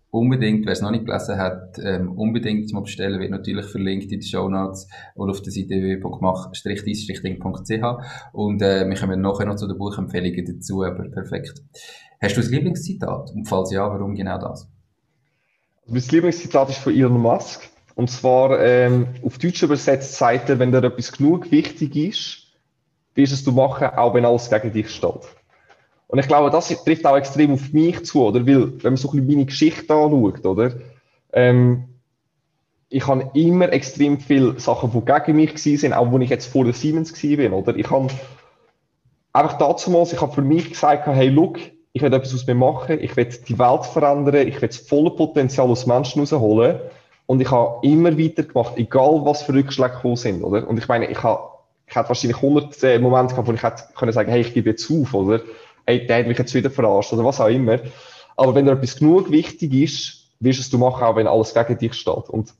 unbedingt, 0.09 0.65
wer 0.65 0.73
es 0.73 0.81
noch 0.81 0.91
nicht 0.91 1.05
gelesen 1.05 1.37
hat, 1.37 1.79
ähm, 1.85 2.13
unbedingt 2.13 2.73
mal 2.73 2.81
bestellen, 2.81 3.21
wird 3.21 3.31
natürlich 3.31 3.67
verlinkt 3.67 4.05
in 4.05 4.21
den 4.21 4.23
Show 4.23 4.49
Notes 4.49 4.89
oder 5.15 5.33
auf 5.33 5.43
der 5.43 5.53
Seite 5.53 5.69
www.mach-dis-ding.ch 5.69 8.33
und 8.33 8.63
äh, 8.63 8.89
wir 8.89 8.97
kommen 8.97 9.21
nachher 9.21 9.45
noch 9.45 9.57
zu 9.57 9.69
den 9.69 9.77
Buchempfehlungen 9.77 10.47
dazu, 10.47 10.83
aber 10.83 11.11
perfekt. 11.11 11.63
Hast 12.21 12.37
du 12.37 12.41
ein 12.41 12.49
Lieblingszitat? 12.49 13.31
Und 13.31 13.47
falls 13.47 13.71
ja, 13.71 13.89
warum 13.89 14.15
genau 14.15 14.39
das? 14.39 14.69
Mein 15.87 16.03
Lieblingszitat 16.03 16.71
ist 16.71 16.79
von 16.79 16.95
Elon 16.95 17.21
Musk. 17.21 17.69
Und 17.95 18.11
zwar 18.11 18.61
ähm, 18.61 19.09
auf 19.25 19.39
Deutsch 19.39 19.63
übersetzt 19.63 20.15
sagt 20.15 20.49
er, 20.49 20.59
wenn 20.59 20.71
dir 20.71 20.85
etwas 20.85 21.13
genug 21.13 21.51
wichtig 21.51 21.97
ist, 21.97 22.49
wirst 23.15 23.33
es 23.33 23.43
du 23.45 23.53
machen, 23.53 23.89
auch 23.89 24.15
wenn 24.15 24.25
alles 24.25 24.51
gegen 24.51 24.73
dich 24.73 24.91
steht. 24.91 25.21
Und 26.07 26.19
ich 26.19 26.29
glaube, 26.29 26.51
das 26.51 26.69
trifft 26.85 27.05
auch 27.05 27.17
extrem 27.17 27.53
auf 27.53 27.73
mich 27.73 28.05
zu, 28.05 28.25
oder? 28.25 28.47
Weil, 28.47 28.83
wenn 28.83 28.93
man 28.93 28.97
so 28.97 29.09
ein 29.09 29.17
bisschen 29.17 29.27
meine 29.27 29.47
Geschichte 29.47 29.93
anschaut, 29.93 30.45
oder? 30.47 30.75
Ähm, 31.33 31.89
ich 32.89 33.07
habe 33.07 33.31
immer 33.35 33.71
extrem 33.73 34.19
viele 34.19 34.59
Sachen, 34.59 34.93
die 34.93 35.05
gegen 35.05 35.37
mich 35.37 35.61
sind, 35.63 35.93
auch 35.93 36.11
wo 36.11 36.19
ich 36.19 36.31
jetzt 36.31 36.47
vor 36.47 36.65
der 36.65 36.73
Siemens 36.73 37.13
war, 37.13 37.53
oder? 37.53 37.77
Ich 37.77 37.91
habe 37.91 38.09
einfach 39.33 39.59
dazu 39.59 39.91
mal, 39.91 40.05
ich 40.05 40.21
habe 40.21 40.33
für 40.33 40.43
mich 40.43 40.71
gesagt, 40.71 41.07
hey, 41.07 41.29
look, 41.29 41.59
ich 41.93 42.03
will 42.03 42.13
etwas 42.13 42.35
aus 42.35 42.47
mir 42.47 42.55
machen, 42.55 42.99
ich 43.01 43.17
will 43.17 43.29
die 43.49 43.59
Welt 43.59 43.87
verändern, 43.87 44.47
ich 44.47 44.61
will 44.61 44.69
das 44.69 44.79
volle 44.79 45.11
Potenzial 45.11 45.69
aus 45.69 45.87
Menschen 45.87 46.21
rausholen. 46.21 46.81
Und 47.27 47.41
ich 47.41 47.51
habe 47.51 47.87
immer 47.87 48.19
weitergemacht, 48.19 48.79
egal 48.79 49.21
was 49.25 49.43
für 49.43 49.53
Rückschläge 49.53 49.95
gekommen 49.95 50.17
sind, 50.17 50.43
oder? 50.43 50.67
Und 50.67 50.79
ich 50.79 50.89
meine, 50.89 51.11
ich 51.11 51.23
habe, 51.23 51.51
ich 51.87 51.95
hatte 51.95 52.09
wahrscheinlich 52.09 52.39
100 52.39 52.83
äh, 52.85 52.99
Momente 52.99 53.35
gehabt, 53.35 53.49
wo 53.49 53.53
ich 53.53 53.63
hätte 53.63 53.85
können 53.95 54.13
sagen, 54.13 54.31
hey, 54.31 54.41
ich 54.41 54.55
gebe 54.55 54.71
jetzt 54.71 54.91
auf, 54.91 55.13
oder? 55.13 55.41
Hey, 55.87 56.07
der 56.07 56.21
hat 56.21 56.27
mich 56.27 56.39
jetzt 56.39 56.55
wieder 56.55 56.71
verarscht, 56.71 57.13
oder 57.13 57.25
was 57.25 57.41
auch 57.41 57.49
immer. 57.49 57.81
Aber 58.37 58.55
wenn 58.55 58.65
dir 58.65 58.73
etwas 58.73 58.97
genug 58.97 59.31
wichtig 59.31 59.75
ist, 59.75 60.31
wirst 60.41 60.61
es 60.61 60.71
du 60.71 60.79
machen, 60.79 61.03
auch 61.03 61.17
wenn 61.17 61.27
alles 61.27 61.53
gegen 61.53 61.79
dich 61.79 61.95
steht. 61.95 62.31
Und 62.31 62.55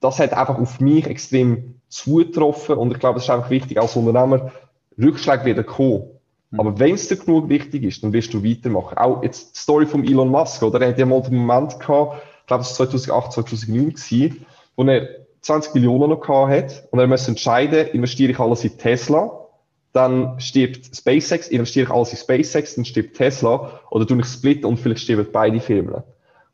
das 0.00 0.18
hat 0.18 0.32
einfach 0.32 0.58
auf 0.58 0.80
mich 0.80 1.06
extrem 1.06 1.80
zugetroffen 1.88 2.76
und 2.76 2.92
ich 2.92 2.98
glaube, 2.98 3.18
es 3.18 3.24
ist 3.24 3.30
einfach 3.30 3.50
wichtig 3.50 3.80
als 3.80 3.96
Unternehmer, 3.96 4.52
Rückschläge 5.00 5.44
wieder 5.44 5.64
kommen. 5.64 6.10
Mhm. 6.50 6.60
Aber 6.60 6.78
wenn 6.78 6.94
es 6.94 7.08
dir 7.08 7.16
genug 7.16 7.48
wichtig 7.48 7.82
ist, 7.82 8.02
dann 8.02 8.12
wirst 8.12 8.32
du 8.32 8.44
weitermachen. 8.44 8.98
Auch 8.98 9.22
jetzt 9.22 9.54
die 9.54 9.58
Story 9.58 9.86
von 9.86 10.04
Elon 10.04 10.30
Musk, 10.30 10.62
oder? 10.62 10.80
Er 10.80 10.88
hat 10.88 10.98
ja 10.98 11.06
mal 11.06 11.22
den 11.22 11.36
Moment 11.36 11.78
gehabt, 11.78 12.22
glaube, 12.48 12.62
es 12.62 12.78
war 12.80 12.88
2008, 12.88 13.32
2009 13.32 13.90
gewesen, 13.90 14.46
wo 14.74 14.84
er 14.84 15.08
20 15.42 15.74
Millionen 15.74 16.10
noch 16.10 16.20
gehabt 16.20 16.50
hat 16.50 16.88
und 16.90 16.98
er 16.98 17.06
muss 17.06 17.28
entscheiden, 17.28 17.86
investiere 17.88 18.32
ich 18.32 18.40
alles 18.40 18.64
in 18.64 18.76
Tesla, 18.76 19.46
dann 19.92 20.40
stirbt 20.40 20.96
SpaceX, 20.96 21.48
investiere 21.48 21.86
ich 21.86 21.92
alles 21.92 22.12
in 22.12 22.18
SpaceX, 22.18 22.74
dann 22.74 22.84
stirbt 22.84 23.16
Tesla 23.16 23.80
oder 23.90 24.06
tue 24.06 24.18
ich 24.18 24.26
split 24.26 24.64
und 24.64 24.78
vielleicht 24.78 25.02
sterben 25.02 25.26
beide 25.30 25.60
Firmen. 25.60 26.02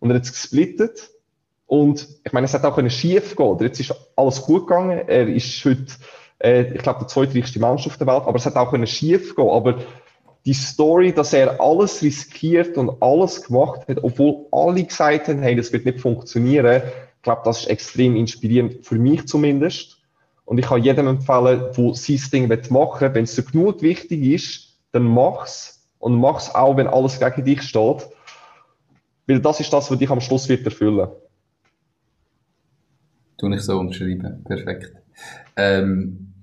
Und 0.01 0.11
er 0.11 0.17
hat 0.17 0.25
es 0.25 0.33
gesplittet 0.33 1.11
und 1.67 2.07
ich 2.25 2.33
meine, 2.33 2.45
es 2.45 2.53
hat 2.53 2.65
auch 2.65 2.91
schief 2.91 3.35
gehen. 3.37 3.59
Jetzt 3.61 3.81
ist 3.81 3.95
alles 4.17 4.43
gut 4.43 4.67
gegangen. 4.67 5.09
Er 5.09 5.27
ist 5.29 5.65
heute, 5.65 5.87
ich 6.45 6.83
glaube, 6.83 7.01
der 7.01 7.09
zweitreichste 7.09 7.59
Mensch 7.59 7.87
auf 7.87 7.97
der 7.97 8.07
Welt, 8.07 8.23
aber 8.27 8.37
es 8.37 8.47
hat 8.47 8.57
auch 8.57 8.87
schief 8.87 9.35
gehen. 9.35 9.49
Aber 9.49 9.79
die 10.45 10.53
Story, 10.53 11.13
dass 11.13 11.33
er 11.33 11.61
alles 11.61 12.03
riskiert 12.03 12.77
und 12.77 13.03
alles 13.03 13.43
gemacht 13.43 13.89
hat, 13.89 14.05
obwohl 14.05 14.47
alle 14.53 14.85
gesagt 14.85 15.29
haben, 15.29 15.41
hey, 15.41 15.57
das 15.57 15.73
wird 15.73 15.87
nicht 15.87 16.01
funktionieren, 16.01 16.83
ich 17.17 17.23
glaube, 17.23 17.43
das 17.47 17.61
ist 17.61 17.69
extrem 17.69 18.17
inspirierend, 18.17 18.85
für 18.85 18.97
mich 18.97 19.27
zumindest. 19.27 19.97
Und 20.45 20.59
ich 20.59 20.67
kann 20.67 20.83
jedem 20.83 21.07
empfehlen, 21.07 21.63
der 21.75 21.95
sein 21.95 22.31
Ding 22.31 22.49
machen 22.71 23.01
will, 23.01 23.15
wenn 23.15 23.25
es 23.25 23.35
dir 23.35 23.45
genug 23.45 23.81
wichtig 23.81 24.23
ist, 24.23 24.79
dann 24.93 25.05
mach's. 25.05 25.89
Und 25.99 26.21
mach's 26.21 26.55
auch, 26.55 26.77
wenn 26.77 26.87
alles 26.87 27.19
gegen 27.19 27.47
dich 27.47 27.63
steht. 27.63 28.07
Weil 29.27 29.41
das 29.41 29.61
ist 29.61 29.73
das, 29.73 29.91
was 29.91 29.99
dich 29.99 30.11
am 30.11 30.21
Schluss 30.21 30.51
wird 30.51 30.67
erfüllen. 30.67 31.09
Tu 33.39 33.51
ich 33.51 33.63
so 33.63 33.79
unterschreiben. 33.79 34.45
Perfekt. 34.45 34.93
Ähm, 35.57 36.34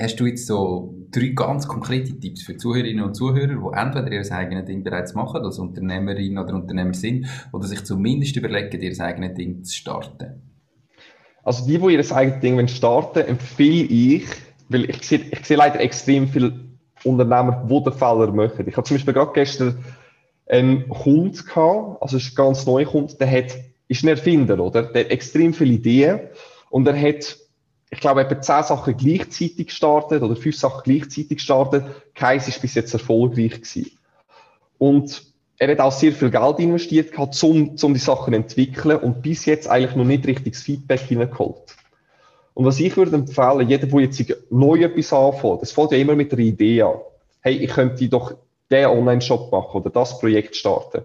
Hast 0.00 0.18
du 0.18 0.26
jetzt 0.26 0.48
so 0.48 0.92
drei 1.12 1.28
ganz 1.28 1.68
konkrete 1.68 2.18
Tipps 2.18 2.42
für 2.42 2.56
Zuhörerinnen 2.56 3.04
und 3.04 3.14
Zuhörer, 3.14 3.46
die 3.46 3.78
entweder 3.78 4.10
ihr 4.10 4.32
eigenes 4.32 4.64
Ding 4.64 4.82
bereits 4.82 5.14
machen, 5.14 5.42
als 5.44 5.60
Unternehmerin 5.60 6.36
oder 6.36 6.54
Unternehmer 6.54 6.94
sind, 6.94 7.26
oder 7.52 7.68
sich 7.68 7.84
zumindest 7.84 8.36
überlegen, 8.36 8.80
ihr 8.80 9.00
eigenes 9.00 9.34
Ding 9.34 9.62
zu 9.62 9.76
starten? 9.76 10.42
Also 11.44 11.64
die, 11.66 11.78
die 11.78 11.94
ihr 11.94 12.16
eigenes 12.16 12.40
Ding 12.40 12.66
starten 12.66 13.20
empfehle 13.20 13.84
ich, 13.84 14.24
weil 14.68 14.90
ich 14.90 15.02
sehe, 15.02 15.20
ich 15.30 15.46
sehe 15.46 15.56
leider 15.56 15.78
extrem 15.78 16.26
viele 16.26 16.58
Unternehmer, 17.04 17.64
die 17.70 17.84
den 17.84 17.92
Fehler 17.92 18.32
machen. 18.32 18.66
Ich 18.66 18.76
habe 18.76 18.86
zum 18.86 18.96
Beispiel 18.96 19.14
gerade 19.14 19.32
gestern 19.32 19.84
einen 20.48 20.88
Kunden 20.88 21.36
gehabt, 21.36 22.02
also 22.02 22.16
ein 22.16 22.34
ganz 22.34 22.66
neuer 22.66 22.86
Kunde, 22.86 23.14
der 23.14 23.30
hat, 23.30 23.56
ist 23.86 24.02
ein 24.02 24.08
Erfinder, 24.08 24.58
oder? 24.58 24.82
Der 24.82 25.04
hat 25.04 25.10
extrem 25.12 25.54
viele 25.54 25.74
Ideen 25.74 26.20
und 26.70 26.88
er 26.88 27.00
hat 27.00 27.43
ich 27.94 28.00
glaube, 28.00 28.22
etwa 28.22 28.40
zehn 28.40 28.64
Sachen 28.64 28.96
gleichzeitig 28.96 29.68
gestartet 29.68 30.20
oder 30.22 30.34
fünf 30.34 30.56
Sachen 30.56 30.82
gleichzeitig 30.82 31.38
gestartet. 31.38 31.84
Keins 32.14 32.48
ist 32.48 32.60
bis 32.60 32.74
jetzt 32.74 32.92
erfolgreich 32.92 33.52
gewesen. 33.52 33.92
Und 34.78 35.22
er 35.58 35.70
hat 35.70 35.78
auch 35.78 35.92
sehr 35.92 36.12
viel 36.12 36.30
Geld 36.30 36.58
investiert 36.58 37.12
gehabt, 37.12 37.40
um, 37.44 37.76
um 37.80 37.94
die 37.94 38.00
Sachen 38.00 38.32
zu 38.32 38.36
entwickeln 38.36 38.98
und 38.98 39.22
bis 39.22 39.46
jetzt 39.46 39.68
eigentlich 39.68 39.94
noch 39.94 40.04
nicht 40.04 40.26
richtiges 40.26 40.62
Feedback 40.62 41.00
hineingeholt. 41.02 41.76
Und 42.54 42.64
was 42.64 42.80
ich 42.80 42.96
würde 42.96 43.14
empfehlen, 43.14 43.68
jeder, 43.68 43.86
der 43.86 44.00
jetzt 44.00 44.22
neu 44.50 44.82
etwas 44.82 45.12
anfängt, 45.12 45.62
das 45.62 45.70
fängt 45.70 45.92
ja 45.92 45.98
immer 45.98 46.16
mit 46.16 46.32
der 46.32 46.40
Idee 46.40 46.82
an. 46.82 46.96
Hey, 47.42 47.58
ich 47.58 47.70
könnte 47.70 48.08
doch 48.08 48.34
den 48.72 48.86
Online-Shop 48.86 49.52
machen 49.52 49.80
oder 49.80 49.90
das 49.90 50.18
Projekt 50.18 50.56
starten. 50.56 51.02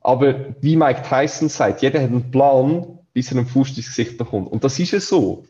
Aber 0.00 0.54
wie 0.62 0.76
Mike 0.76 1.02
Tyson 1.06 1.50
sagt, 1.50 1.82
jeder 1.82 2.00
hat 2.00 2.08
einen 2.08 2.30
Plan, 2.30 2.98
bis 3.12 3.30
er 3.30 3.38
einen 3.38 3.46
Fuß 3.46 3.76
ins 3.76 3.88
Gesicht 3.88 4.16
bekommt. 4.16 4.50
Und 4.50 4.64
das 4.64 4.78
ist 4.78 4.92
ja 4.92 5.00
so. 5.00 5.44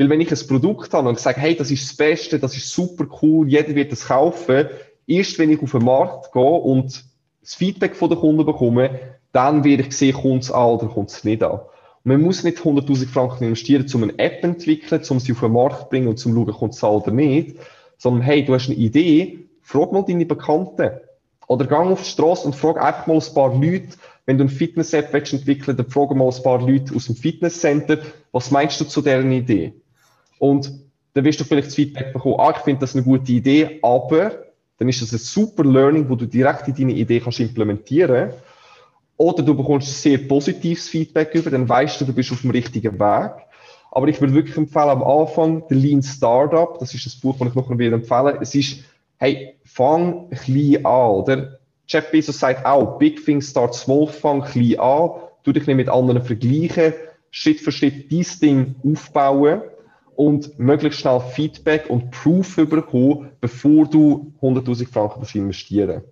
Weil 0.00 0.08
wenn 0.08 0.22
ich 0.22 0.32
ein 0.32 0.48
Produkt 0.48 0.94
habe 0.94 1.10
und 1.10 1.20
sage, 1.20 1.42
hey, 1.42 1.54
das 1.54 1.70
ist 1.70 1.86
das 1.86 1.94
Beste, 1.94 2.38
das 2.38 2.56
ist 2.56 2.70
super 2.70 3.04
cool, 3.20 3.46
jeder 3.46 3.74
wird 3.74 3.92
es 3.92 4.06
kaufen, 4.06 4.66
erst 5.06 5.38
wenn 5.38 5.50
ich 5.50 5.62
auf 5.62 5.72
den 5.72 5.84
Markt 5.84 6.32
gehe 6.32 6.42
und 6.42 7.04
das 7.42 7.54
Feedback 7.54 7.94
von 7.94 8.08
den 8.08 8.18
Kunden 8.18 8.46
bekomme, 8.46 8.98
dann 9.32 9.62
werde 9.62 9.82
ich 9.82 9.92
sehen, 9.92 10.14
kommt 10.14 10.44
es 10.44 10.50
an 10.50 10.70
oder 10.70 10.86
kommt 10.86 11.10
es 11.10 11.22
nicht 11.22 11.42
an. 11.42 11.60
Und 11.60 11.66
man 12.04 12.22
muss 12.22 12.44
nicht 12.44 12.56
100.000 12.56 13.08
Franken 13.08 13.44
investieren, 13.44 13.84
um 13.92 14.04
eine 14.04 14.18
App 14.18 14.40
zu 14.40 14.46
entwickeln, 14.46 15.02
um 15.10 15.20
sie 15.20 15.32
auf 15.32 15.40
den 15.40 15.52
Markt 15.52 15.80
zu 15.80 15.88
bringen 15.90 16.08
und 16.08 16.18
zu 16.18 16.32
schauen, 16.32 16.46
kommt 16.46 16.72
es 16.72 16.82
an 16.82 16.90
oder 16.92 17.10
nicht, 17.10 17.56
sondern 17.98 18.22
hey, 18.22 18.42
du 18.42 18.54
hast 18.54 18.68
eine 18.70 18.78
Idee, 18.78 19.40
frag 19.60 19.92
mal 19.92 20.02
deine 20.02 20.24
Bekannten. 20.24 20.92
Oder 21.46 21.66
gang 21.66 21.92
auf 21.92 22.04
die 22.04 22.08
Straße 22.08 22.46
und 22.46 22.56
frag 22.56 22.82
einfach 22.82 23.06
mal 23.06 23.18
ein 23.18 23.34
paar 23.34 23.54
Leute, 23.54 23.98
wenn 24.24 24.38
du 24.38 24.44
eine 24.44 24.50
Fitness-App 24.50 25.12
entwickeln 25.12 25.76
willst, 25.76 25.78
dann 25.78 25.90
frag 25.90 26.14
mal 26.14 26.30
ein 26.30 26.42
paar 26.42 26.66
Leute 26.66 26.94
aus 26.94 27.04
dem 27.04 27.16
Fitnesscenter, 27.16 27.98
was 28.32 28.50
meinst 28.50 28.80
du 28.80 28.86
zu 28.86 29.02
deren 29.02 29.30
Idee? 29.32 29.74
Und 30.40 30.72
dann 31.12 31.24
wirst 31.24 31.38
du 31.38 31.44
vielleicht 31.44 31.68
das 31.68 31.74
Feedback 31.74 32.14
bekommen, 32.14 32.36
ah, 32.38 32.52
ich 32.56 32.62
finde 32.62 32.80
das 32.80 32.96
eine 32.96 33.04
gute 33.04 33.30
Idee, 33.30 33.78
aber 33.82 34.32
dann 34.78 34.88
ist 34.88 35.02
das 35.02 35.12
ein 35.12 35.18
super 35.18 35.64
Learning, 35.64 36.08
wo 36.08 36.16
du 36.16 36.24
direkt 36.24 36.66
in 36.66 36.74
deine 36.74 36.92
Idee 36.92 37.20
kannst 37.20 37.40
implementieren 37.40 38.30
Oder 39.18 39.42
du 39.42 39.54
bekommst 39.54 40.00
sehr 40.00 40.16
positives 40.16 40.88
Feedback 40.88 41.34
über, 41.34 41.50
dann 41.50 41.68
weißt 41.68 42.00
du, 42.00 42.06
du 42.06 42.14
bist 42.14 42.32
auf 42.32 42.40
dem 42.40 42.52
richtigen 42.52 42.98
Weg. 42.98 43.32
Aber 43.90 44.08
ich 44.08 44.18
würde 44.20 44.32
wirklich 44.32 44.56
empfehlen, 44.56 44.88
am 44.88 45.02
Anfang, 45.02 45.68
der 45.68 45.76
Lean 45.76 46.02
Startup, 46.02 46.78
das 46.78 46.94
ist 46.94 47.04
das 47.04 47.16
Buch, 47.16 47.36
das 47.38 47.48
ich 47.48 47.54
noch 47.54 47.68
wieder 47.78 47.92
empfehle, 47.92 48.38
es 48.40 48.54
ist, 48.54 48.84
hey, 49.18 49.56
fang 49.64 50.30
klein 50.30 50.86
an, 50.86 51.10
oder? 51.10 51.58
Jeff 51.86 52.10
Bezos 52.10 52.38
sagt 52.38 52.64
auch, 52.64 52.98
big 52.98 53.22
things 53.22 53.50
start 53.50 53.74
small, 53.74 54.06
fang 54.06 54.40
klein 54.40 54.80
an, 54.80 55.10
tu 55.42 55.52
dich 55.52 55.66
nicht 55.66 55.76
mit 55.76 55.90
anderen 55.90 56.22
vergleichen, 56.22 56.94
Schritt 57.30 57.60
für 57.60 57.72
Schritt 57.72 58.10
dein 58.10 58.24
Ding 58.40 58.74
aufbauen 58.82 59.62
und 60.20 60.58
möglichst 60.58 61.00
schnell 61.00 61.18
Feedback 61.18 61.88
und 61.88 62.10
Proof 62.10 62.56
bekommen, 62.56 63.30
bevor 63.40 63.86
du 63.86 64.34
100.000 64.42 64.86
Franken 64.86 65.26
investieren. 65.32 66.02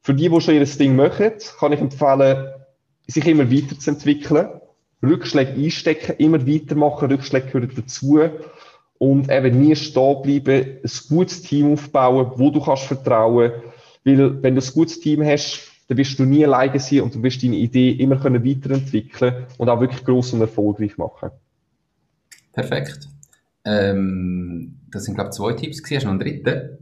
Für 0.00 0.14
die, 0.14 0.30
die 0.30 0.40
schon 0.40 0.54
ihr 0.54 0.64
Ding 0.64 0.96
machen, 0.96 1.32
kann 1.58 1.74
ich 1.74 1.80
empfehlen, 1.80 2.46
sich 3.06 3.26
immer 3.26 3.52
weiterzuentwickeln, 3.52 4.48
Rückschläge 5.02 5.52
einstecken, 5.52 6.16
immer 6.16 6.46
weitermachen, 6.46 7.10
Rückschläge 7.10 7.48
gehören 7.48 7.70
dazu. 7.76 8.18
Und 8.96 9.30
eben 9.30 9.60
nie 9.60 9.76
stehen 9.76 10.22
bleiben, 10.22 10.78
ein 10.82 10.90
gutes 11.10 11.42
Team 11.42 11.74
aufbauen, 11.74 12.32
wo 12.36 12.50
du 12.50 12.62
kannst 12.62 12.84
vertrauen, 12.84 13.52
weil 14.06 14.42
wenn 14.42 14.54
du 14.54 14.62
ein 14.62 14.72
gutes 14.72 15.00
Team 15.00 15.22
hast, 15.22 15.60
dann 15.86 15.98
wirst 15.98 16.18
du 16.18 16.24
nie 16.24 16.46
alleine 16.46 16.80
sein 16.80 17.02
und 17.02 17.14
du 17.14 17.22
wirst 17.22 17.42
deine 17.42 17.56
Idee 17.56 17.90
immer 17.90 18.16
können 18.16 18.42
weiterentwickeln 18.42 19.48
und 19.58 19.68
auch 19.68 19.80
wirklich 19.80 20.02
groß 20.02 20.32
und 20.32 20.40
erfolgreich 20.40 20.96
machen. 20.96 21.30
Perfekt. 22.52 23.08
Ähm, 23.64 24.80
das 24.90 25.04
sind, 25.04 25.14
glaube 25.14 25.30
ich, 25.30 25.36
zwei 25.36 25.52
Tipps. 25.54 25.82
Hast 25.82 25.90
du 25.90 26.06
noch 26.06 26.10
einen 26.10 26.20
dritten? 26.20 26.78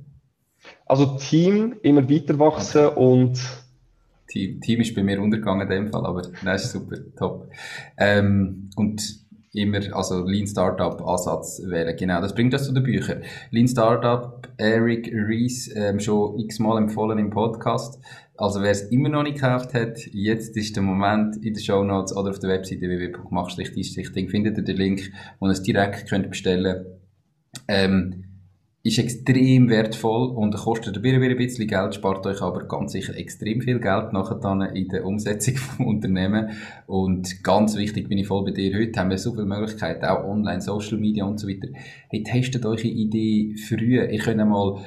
Also 0.86 1.18
Team, 1.18 1.76
immer 1.82 2.08
weiter 2.08 2.38
wachsen 2.38 2.86
okay. 2.86 3.00
und 3.00 3.40
Team, 4.28 4.60
Team 4.60 4.80
ist 4.80 4.94
bei 4.94 5.02
mir 5.02 5.20
untergegangen 5.20 5.62
in 5.62 5.84
dem 5.84 5.92
Fall, 5.92 6.06
aber 6.06 6.22
das 6.44 6.64
ist 6.64 6.72
super, 6.72 6.96
top. 7.16 7.50
Ähm, 7.96 8.70
und 8.76 9.20
immer, 9.52 9.80
also 9.94 10.24
Lean 10.24 10.46
Startup 10.46 11.00
Ansatz 11.06 11.60
wählen. 11.64 11.96
Genau, 11.96 12.20
das 12.20 12.34
bringt 12.34 12.52
das 12.52 12.66
zu 12.66 12.72
den 12.72 12.82
Büchern. 12.82 13.22
Lean 13.50 13.68
Startup, 13.68 14.48
Eric 14.56 15.10
Ries, 15.12 15.70
ähm, 15.74 16.00
schon 16.00 16.38
x-mal 16.38 16.78
empfohlen 16.78 17.18
im 17.18 17.30
Podcast. 17.30 17.98
Also 18.36 18.62
wer 18.62 18.70
es 18.70 18.82
immer 18.90 19.08
noch 19.08 19.22
nicht 19.22 19.34
gekauft 19.34 19.74
hat, 19.74 19.98
jetzt 20.12 20.56
ist 20.56 20.76
der 20.76 20.82
Moment 20.82 21.36
in 21.36 21.54
den 21.54 21.62
Show 21.62 21.84
Notes 21.84 22.16
oder 22.16 22.30
auf 22.30 22.38
der 22.38 22.50
Webseite 22.50 22.80
www.mach-ding 22.80 24.28
findet 24.28 24.56
ihr 24.56 24.64
den 24.64 24.76
Link, 24.76 25.12
wo 25.40 25.46
ihr 25.46 25.52
es 25.52 25.62
direkt 25.62 26.08
könnt 26.08 26.30
bestellen 26.30 26.86
ähm, 27.68 28.29
ist 28.82 28.98
extrem 28.98 29.68
wertvoll 29.68 30.30
und 30.30 30.56
kostet 30.56 30.96
ein 30.96 31.02
bisschen, 31.02 31.22
ein 31.22 31.36
bisschen 31.36 31.68
Geld, 31.68 31.94
spart 31.94 32.26
euch 32.26 32.40
aber 32.40 32.66
ganz 32.66 32.92
sicher 32.92 33.14
extrem 33.14 33.60
viel 33.60 33.78
Geld 33.78 34.14
nachher 34.14 34.74
in 34.74 34.88
der 34.88 35.04
Umsetzung 35.04 35.56
vom 35.56 35.86
Unternehmen. 35.86 36.50
Und 36.86 37.44
ganz 37.44 37.76
wichtig 37.76 38.08
bin 38.08 38.16
ich 38.16 38.26
voll 38.26 38.44
bei 38.44 38.52
dir. 38.52 38.74
Heute 38.74 38.98
haben 38.98 39.10
wir 39.10 39.18
so 39.18 39.32
viele 39.32 39.44
Möglichkeiten, 39.44 40.06
auch 40.06 40.24
online, 40.24 40.62
Social 40.62 40.98
Media 40.98 41.24
und 41.24 41.38
so 41.38 41.46
weiter. 41.46 41.68
Hey, 42.08 42.22
testet 42.22 42.64
eure 42.64 42.80
Idee 42.80 43.54
früh. 43.56 44.02
Ihr 44.02 44.18
könnt 44.18 44.40
einmal 44.40 44.78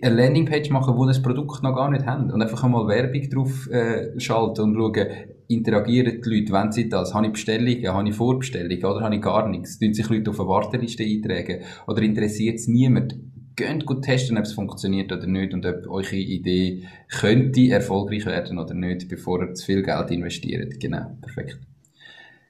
eine 0.00 0.14
Landingpage 0.14 0.70
machen, 0.70 0.96
wo 0.96 1.04
das 1.04 1.20
Produkt 1.20 1.62
noch 1.62 1.74
gar 1.74 1.90
nicht 1.90 2.06
haben 2.06 2.30
und 2.30 2.40
einfach 2.40 2.64
einmal 2.64 2.88
Werbung 2.88 3.28
drauf 3.28 3.68
äh, 3.70 4.18
schalten 4.18 4.62
und 4.62 4.74
schauen, 4.74 5.06
interagieren 5.54 6.20
die 6.22 6.28
Leute, 6.28 6.52
wenn 6.52 6.72
sie 6.72 6.88
das, 6.88 7.14
habe 7.14 7.26
ich 7.26 7.32
Bestellungen, 7.32 7.88
habe 7.88 8.08
ich 8.08 8.14
Vorbestellungen 8.14 8.84
oder 8.84 9.00
habe 9.00 9.16
ich 9.16 9.22
gar 9.22 9.48
nichts, 9.48 9.78
tun 9.78 9.94
sich 9.94 10.08
Leute 10.08 10.30
auf 10.30 10.40
eine 10.40 10.48
Warteliste 10.48 11.04
eintragen 11.04 11.60
oder 11.86 12.02
interessiert 12.02 12.56
es 12.56 12.68
niemand, 12.68 13.16
Geht 13.54 13.84
gut 13.84 14.02
testen, 14.02 14.38
ob 14.38 14.44
es 14.44 14.54
funktioniert 14.54 15.12
oder 15.12 15.26
nicht 15.26 15.52
und 15.52 15.66
ob 15.66 15.86
eure 15.86 16.16
Idee 16.16 16.84
könnte 17.10 17.68
erfolgreich 17.68 18.24
werden 18.24 18.58
oder 18.58 18.72
nicht, 18.72 19.08
bevor 19.08 19.42
ihr 19.42 19.52
zu 19.52 19.66
viel 19.66 19.82
Geld 19.82 20.10
investiert. 20.10 20.80
Genau, 20.80 21.18
perfekt. 21.20 21.58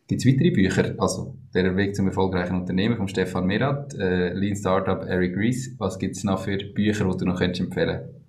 Gibt 0.06 0.20
es 0.20 0.26
weitere 0.26 0.50
Bücher? 0.52 0.94
Also, 0.98 1.34
der 1.54 1.76
Weg 1.76 1.96
zum 1.96 2.06
erfolgreichen 2.06 2.54
Unternehmen 2.54 2.96
von 2.96 3.08
Stefan 3.08 3.46
Merat, 3.46 3.94
äh, 3.94 4.32
Lean 4.34 4.54
Startup, 4.54 5.02
Eric 5.02 5.36
Ries. 5.36 5.74
Was 5.78 5.98
gibt 5.98 6.16
es 6.16 6.22
noch 6.22 6.44
für 6.44 6.56
Bücher, 6.56 7.10
die 7.10 7.18
du 7.18 7.24
noch 7.24 7.38
könntest 7.38 7.62
empfehlen 7.62 8.21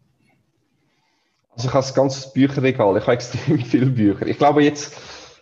Also, 1.55 1.67
ich 1.67 1.73
habe 1.73 1.85
ein 1.85 1.93
ganzes 1.93 2.33
Bücherregal. 2.33 2.97
Ich 2.97 3.03
habe 3.03 3.13
extrem 3.13 3.59
viele 3.65 3.87
Bücher. 3.87 4.25
Ich 4.27 4.37
glaube 4.37 4.63
jetzt, 4.63 4.95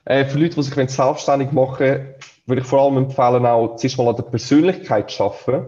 äh, 0.05 0.25
für 0.25 0.39
Leute, 0.39 0.55
die 0.55 0.63
sich 0.63 0.89
selbstständig 0.89 1.51
machen 1.51 1.79
wollen, 1.79 2.15
würde 2.45 2.61
ich 2.61 2.67
vor 2.67 2.81
allem 2.81 2.97
empfehlen, 2.97 3.45
auch 3.45 3.75
zuerst 3.75 3.97
mal 3.97 4.07
an 4.07 4.15
der 4.15 4.23
Persönlichkeit 4.23 5.11
zu 5.11 5.23
arbeiten. 5.23 5.67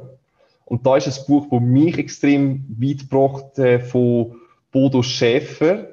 Und 0.66 0.86
da 0.86 0.98
ist 0.98 1.08
ein 1.08 1.26
Buch, 1.28 1.48
das 1.52 1.62
mich 1.62 1.98
extrem 1.98 2.66
weit 2.80 3.10
gebracht 3.10 3.60
äh, 3.60 3.80
von 3.80 4.36
Bodo 4.72 5.04
Schäfer. 5.04 5.89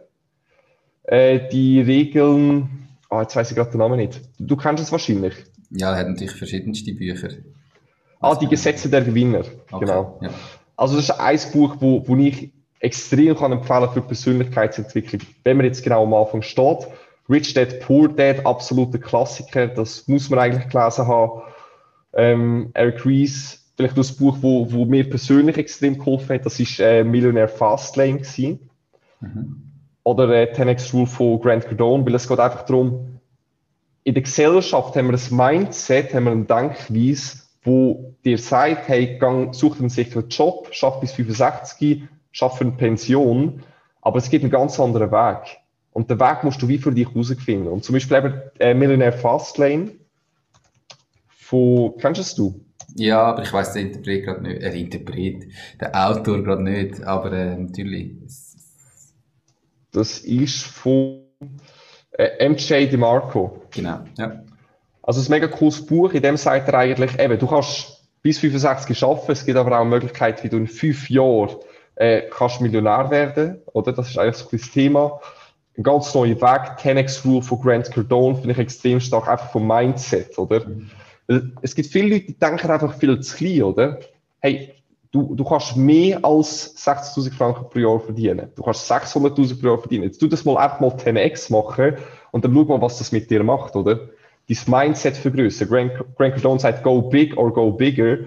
Äh, 1.05 1.48
die 1.51 1.80
Regeln 1.80 2.80
Ah, 3.11 3.22
jetzt 3.22 3.34
weiß 3.34 3.51
ich 3.51 3.57
gerade 3.57 3.72
den 3.72 3.78
Namen 3.78 3.96
nicht. 3.96 4.20
Du 4.38 4.57
kennst 4.57 4.82
es 4.82 4.92
wahrscheinlich. 4.92 5.34
Ja, 5.70 5.92
er 5.92 5.98
hat 5.98 6.09
natürlich 6.09 6.32
verschiedenste 6.32 6.94
Bücher. 6.94 7.28
Ah, 8.20 8.36
die 8.36 8.46
Gesetze 8.46 8.88
der 8.88 9.03
Gewinner. 9.03 9.44
Okay, 9.70 9.84
genau. 9.84 10.18
Ja. 10.22 10.30
Also 10.76 10.94
das 10.94 11.05
ist 11.05 11.11
ein 11.11 11.40
Buch, 11.53 11.76
wo, 11.80 12.07
wo 12.07 12.16
ich 12.16 12.53
extrem 12.80 13.36
kann 13.36 13.52
empfehlen 13.52 13.90
für 13.92 14.02
Persönlichkeitsentwicklung. 14.02 15.22
Wenn 15.44 15.56
man 15.56 15.66
jetzt 15.66 15.84
genau 15.84 16.02
am 16.02 16.14
Anfang 16.14 16.42
steht. 16.42 16.88
Rich 17.28 17.54
Dad, 17.54 17.80
Poor 17.80 18.08
Dad, 18.08 18.44
absoluter 18.44 18.98
Klassiker. 18.98 19.68
Das 19.68 20.08
muss 20.08 20.28
man 20.30 20.40
eigentlich 20.40 20.68
gelesen 20.68 21.06
haben. 21.06 21.42
Ähm, 22.12 22.70
Eric 22.74 23.06
Ries, 23.06 23.72
vielleicht 23.76 23.96
das 23.96 24.12
Buch, 24.12 24.38
wo, 24.40 24.72
wo 24.72 24.84
mir 24.84 25.08
persönlich 25.08 25.56
extrem 25.56 25.96
geholfen 25.96 26.34
hat, 26.34 26.46
das 26.46 26.58
ist 26.58 26.80
äh, 26.80 27.04
Millionaire 27.04 27.46
Fastlane 27.46 28.18
gewesen. 28.18 28.68
Mhm 29.20 29.70
oder 30.04 30.28
äh, 30.30 30.52
10x 30.52 30.92
Rule 30.92 31.06
von 31.06 31.40
Grant 31.40 31.66
Cardone, 31.66 32.04
weil 32.06 32.14
es 32.14 32.28
geht 32.28 32.38
einfach 32.38 32.64
darum, 32.64 33.20
in 34.02 34.14
der 34.14 34.22
Gesellschaft 34.22 34.96
haben 34.96 35.10
wir 35.10 35.18
ein 35.18 35.36
Mindset, 35.36 36.14
haben 36.14 36.24
wir 36.24 36.32
eine 36.32 36.44
Denkweise, 36.44 37.38
wo 37.62 38.14
dir 38.24 38.38
sagt, 38.38 38.88
hey, 38.88 39.18
gang, 39.18 39.54
such 39.54 39.78
einen 39.78 39.90
sicheren 39.90 40.28
Job, 40.28 40.68
schaff 40.72 41.00
bis 41.00 41.12
65, 41.12 42.02
schaff 42.32 42.60
eine 42.60 42.72
Pension, 42.72 43.62
aber 44.02 44.18
es 44.18 44.30
gibt 44.30 44.44
einen 44.44 44.50
ganz 44.50 44.78
anderen 44.78 45.10
Weg. 45.10 45.58
Und 45.92 46.10
den 46.10 46.20
Weg 46.20 46.44
musst 46.44 46.62
du 46.62 46.68
wie 46.68 46.78
für 46.78 46.92
dich 46.92 47.08
herausfinden. 47.08 47.68
Und 47.68 47.84
zum 47.84 47.94
Beispiel 47.94 48.16
eben 48.16 48.34
äh, 48.58 48.74
Millionaire 48.74 49.12
Fastlane 49.12 49.92
von, 51.28 51.94
kennst 51.98 52.38
du 52.38 52.64
Ja, 52.94 53.22
aber 53.22 53.42
ich 53.42 53.52
weiß 53.52 53.72
den 53.72 53.88
Interpret 53.88 54.24
gerade 54.24 54.42
nicht, 54.42 54.62
äh, 54.62 54.80
Interpret, 54.80 55.48
der 55.80 56.08
Autor 56.08 56.42
gerade 56.42 56.62
nicht, 56.62 57.02
aber 57.02 57.32
äh, 57.32 57.56
natürlich, 57.56 58.12
das 59.90 60.20
ist 60.20 60.62
von 60.62 61.22
äh, 62.12 62.48
MJ 62.48 62.86
DeMarco. 62.86 63.62
Genau, 63.72 64.00
ja. 64.16 64.44
Also 65.02 65.20
ein 65.20 65.30
mega 65.30 65.48
cooles 65.48 65.84
Buch, 65.84 66.12
in 66.12 66.22
dem 66.22 66.36
sagt 66.36 66.68
er 66.68 66.74
eigentlich, 66.74 67.18
eben, 67.18 67.38
du 67.38 67.46
kannst 67.48 68.00
bis 68.22 68.38
65 68.38 69.02
arbeiten, 69.02 69.32
es 69.32 69.44
gibt 69.44 69.58
aber 69.58 69.76
auch 69.76 69.80
eine 69.80 69.90
Möglichkeit, 69.90 70.44
wie 70.44 70.48
du 70.48 70.58
in 70.58 70.68
fünf 70.68 71.10
Jahren 71.10 71.56
äh, 72.01 72.22
kannst 72.30 72.62
Millionär 72.62 73.11
werden, 73.11 73.59
oder? 73.74 73.92
Das 73.92 74.09
ist 74.09 74.18
eigentlich 74.18 74.36
so 74.36 74.46
ein 74.46 74.59
das 74.59 74.70
Thema. 74.70 75.20
Ein 75.76 75.82
ganz 75.82 76.14
neuer 76.14 76.40
Weg, 76.40 76.78
10x 76.78 77.24
Rule 77.26 77.42
von 77.42 77.61
Grant 77.61 77.92
Cardone, 77.92 78.36
finde 78.36 78.53
ich 78.53 78.59
extrem 78.59 79.01
stark, 79.01 79.28
einfach 79.28 79.51
vom 79.51 79.66
Mindset, 79.66 80.38
oder? 80.38 80.66
Mhm. 80.66 81.53
Es 81.61 81.74
gibt 81.74 81.90
viele 81.90 82.14
Leute, 82.14 82.26
die 82.26 82.38
denken 82.38 82.70
einfach 82.70 82.94
viel 82.94 83.20
zu 83.20 83.36
klein, 83.36 83.62
oder? 83.62 84.01
Hey, 84.40 84.72
du, 85.12 85.34
du 85.34 85.44
kannst 85.44 85.76
mehr 85.76 86.24
als 86.24 86.74
60.000 86.78 87.32
Franken 87.34 87.68
pro 87.68 87.78
Jahr 87.78 88.01
verdienen. 88.01 88.51
Du 88.57 88.62
kannst 88.62 88.90
600.000 88.90 89.61
pro 89.61 89.68
Jahr 89.68 89.78
verdienen. 89.78 90.05
Jetzt 90.05 90.18
tu 90.18 90.26
das 90.26 90.44
mal 90.46 90.57
einfach 90.57 90.80
mal 90.80 90.92
10x 90.92 91.53
machen 91.53 91.96
und 92.30 92.44
dann 92.44 92.55
schau 92.55 92.64
mal, 92.64 92.80
was 92.80 92.98
das 92.98 93.12
mit 93.12 93.30
dir 93.30 93.44
macht, 93.44 93.76
oder? 93.76 94.09
Dein 94.48 94.59
Mindset 94.66 95.18
vergrößern. 95.18 95.68
Grant, 95.68 95.92
Grant 96.16 96.34
Cardone 96.34 96.61
sagt, 96.61 96.82
go 96.82 97.03
big 97.03 97.36
or 97.36 97.53
go 97.53 97.70
bigger. 97.70 98.20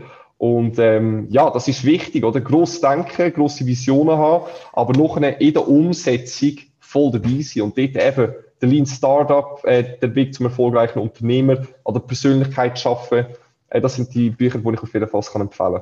Und 0.43 0.77
ähm, 0.77 1.27
ja, 1.29 1.49
das 1.49 1.69
ist 1.69 1.85
wichtig, 1.85 2.25
oder? 2.25 2.41
Gross 2.41 2.81
denken, 2.81 3.31
grosse 3.31 3.65
Visionen 3.65 4.17
haben, 4.17 4.43
aber 4.73 4.91
noch 4.91 5.15
in 5.15 5.53
der 5.53 5.65
Umsetzung 5.65 6.57
voll 6.79 7.11
dabei 7.11 7.39
sein. 7.39 7.63
Und 7.63 7.77
dort 7.77 7.95
eben 7.95 8.33
der 8.61 8.67
Lean 8.67 8.85
Startup, 8.85 9.63
äh, 9.63 9.97
der 10.01 10.13
Weg 10.15 10.33
zum 10.33 10.47
erfolgreichen 10.47 10.99
Unternehmer 10.99 11.65
oder 11.85 12.01
Persönlichkeit 12.01 12.77
schaffen, 12.77 13.25
äh, 13.69 13.79
das 13.79 13.95
sind 13.95 14.13
die 14.13 14.31
Bücher, 14.31 14.59
die 14.59 14.73
ich 14.73 14.83
auf 14.83 14.93
jeden 14.93 15.07
Fall 15.07 15.21
empfehlen 15.35 15.81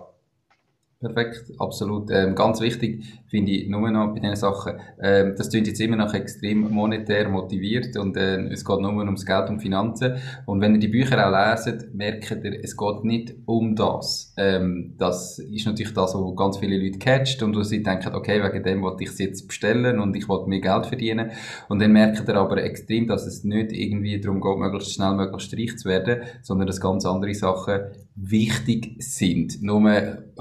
kann. 1.00 1.14
Perfekt, 1.16 1.54
absolut. 1.58 2.12
Ähm, 2.12 2.36
ganz 2.36 2.62
wichtig 2.62 3.20
finde 3.32 3.54
ich 3.54 3.70
nur 3.70 3.90
noch 3.90 4.14
bei 4.14 4.20
diesen 4.20 4.36
Sachen, 4.36 4.74
ähm, 5.02 5.34
das 5.38 5.50
klingt 5.50 5.66
jetzt 5.66 5.80
immer 5.80 5.96
noch 5.96 6.14
extrem 6.14 6.70
monetär 6.70 7.30
motiviert 7.30 7.98
und 7.98 8.18
äh, 8.18 8.42
es 8.50 8.66
geht 8.66 8.80
nur 8.82 8.94
ums 8.94 9.26
Geld 9.26 9.50
und 9.50 9.62
Finanzen. 9.62 10.16
Und 10.46 10.60
wenn 10.60 10.76
ihr 10.76 10.82
die 10.82 10.90
Bücher 10.90 11.26
auch 11.26 11.32
leset, 11.32 11.96
merkt 11.96 12.30
ihr, 12.30 12.60
es 12.62 12.76
geht 12.76 13.04
nicht 13.06 13.36
um 13.46 13.76
das. 13.76 14.34
Ähm, 14.38 14.96
das 14.98 15.40
ist 15.40 15.66
natürlich 15.66 15.94
das, 15.94 16.14
was 16.14 16.36
ganz 16.36 16.58
viele 16.58 16.78
Leute 16.78 17.00
catcht 17.00 17.42
und 17.42 17.56
wo 17.56 17.64
sie 17.64 17.82
denken, 17.82 18.14
okay, 18.14 18.44
wegen 18.44 18.64
dem 18.64 18.82
wollte 18.82 19.04
ich 19.04 19.12
es 19.12 19.20
jetzt 19.20 19.48
bestellen 19.48 20.00
und 20.00 20.14
ich 20.16 20.28
wollte 20.28 20.50
mehr 20.50 20.60
Geld 20.60 20.88
verdienen. 20.88 21.32
Und 21.70 21.82
dann 21.82 21.94
merkt 21.94 22.28
ihr 22.28 22.36
aber 22.36 22.62
extrem, 22.62 23.08
dass 23.08 23.26
es 23.26 23.46
nicht 23.46 23.72
irgendwie 23.72 24.20
darum 24.20 24.42
geht, 24.42 24.58
möglichst 24.58 24.94
schnell, 24.94 25.14
möglichst 25.14 25.54
reich 25.58 25.78
zu 25.78 25.88
werden, 25.88 26.24
sondern 26.42 26.68
dass 26.68 26.82
ganz 26.82 27.06
andere 27.06 27.34
Sachen 27.34 27.80
wichtig 28.16 28.96
sind. 29.00 29.62
Nur 29.62 29.82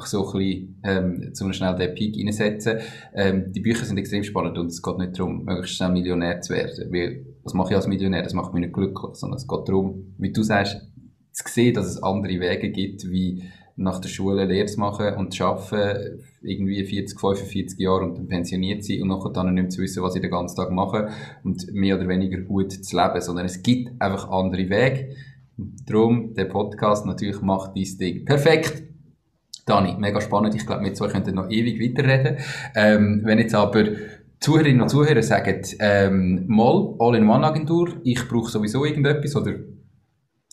so 0.04 0.26
ein 0.26 0.32
bisschen, 0.32 0.80
ähm, 0.82 1.34
zum 1.34 1.52
schnell 1.52 1.76
den 1.76 1.94
Peak 1.94 2.16
reinsetzen. 2.16 2.79
Ähm, 3.14 3.52
die 3.52 3.60
Bücher 3.60 3.84
sind 3.84 3.98
extrem 3.98 4.24
spannend 4.24 4.58
und 4.58 4.66
es 4.66 4.82
geht 4.82 4.98
nicht 4.98 5.18
darum, 5.18 5.44
möglichst 5.44 5.76
schnell 5.76 5.90
Millionär 5.90 6.40
zu 6.40 6.54
werden. 6.54 6.92
Weil, 6.92 7.26
was 7.42 7.54
mache 7.54 7.70
ich 7.70 7.76
als 7.76 7.86
Millionär? 7.86 8.22
Das 8.22 8.34
macht 8.34 8.52
mich 8.52 8.62
nicht 8.62 8.74
glücklich, 8.74 9.14
sondern 9.14 9.38
es 9.38 9.46
geht 9.46 9.68
darum, 9.68 10.14
wie 10.18 10.32
du 10.32 10.42
sagst, 10.42 10.80
zu 11.32 11.44
sehen, 11.46 11.74
dass 11.74 11.86
es 11.86 12.02
andere 12.02 12.40
Wege 12.40 12.70
gibt, 12.70 13.08
wie 13.10 13.44
nach 13.76 14.00
der 14.00 14.08
Schule 14.08 14.44
Lehre 14.44 14.66
zu 14.66 14.78
machen 14.78 15.14
und 15.14 15.32
zu 15.32 15.44
arbeiten, 15.44 16.20
irgendwie 16.42 16.84
40, 16.84 17.18
45 17.18 17.78
Jahre 17.78 18.04
und 18.04 18.18
dann 18.18 18.28
pensioniert 18.28 18.84
sein 18.84 19.02
und 19.02 19.08
nachher 19.08 19.30
dann 19.30 19.54
nicht 19.54 19.62
mehr 19.62 19.68
zu 19.70 19.80
wissen, 19.80 20.02
was 20.02 20.16
ich 20.16 20.20
den 20.20 20.30
ganzen 20.30 20.56
Tag 20.56 20.70
mache 20.70 21.08
und 21.44 21.72
mehr 21.72 21.96
oder 21.96 22.08
weniger 22.08 22.40
gut 22.40 22.72
zu 22.72 22.96
leben, 22.96 23.20
sondern 23.20 23.46
es 23.46 23.62
gibt 23.62 24.00
einfach 24.00 24.28
andere 24.30 24.68
Wege 24.68 25.14
Darum, 25.86 26.34
der 26.34 26.46
Podcast 26.46 27.04
natürlich 27.04 27.42
macht 27.42 27.76
dein 27.76 27.98
Ding. 27.98 28.24
Perfekt! 28.24 28.89
Dani, 29.70 29.94
mega 29.98 30.20
spannend. 30.20 30.54
Ich 30.54 30.66
glaube, 30.66 30.84
wir 30.84 30.94
zwei 30.94 31.08
könnten 31.08 31.34
noch 31.34 31.48
ewig 31.48 31.80
weiterreden. 31.80 32.38
Ähm, 32.74 33.22
wenn 33.24 33.38
jetzt 33.38 33.54
aber 33.54 33.84
Zuhörerinnen 34.40 34.80
und 34.80 34.88
Zuhörer 34.88 35.22
sagen, 35.22 35.62
ähm, 35.78 36.44
mal, 36.48 36.94
All-in-One-Agentur, 36.98 38.00
ich 38.02 38.26
brauche 38.28 38.50
sowieso 38.50 38.84
irgendetwas 38.84 39.36
oder 39.36 39.52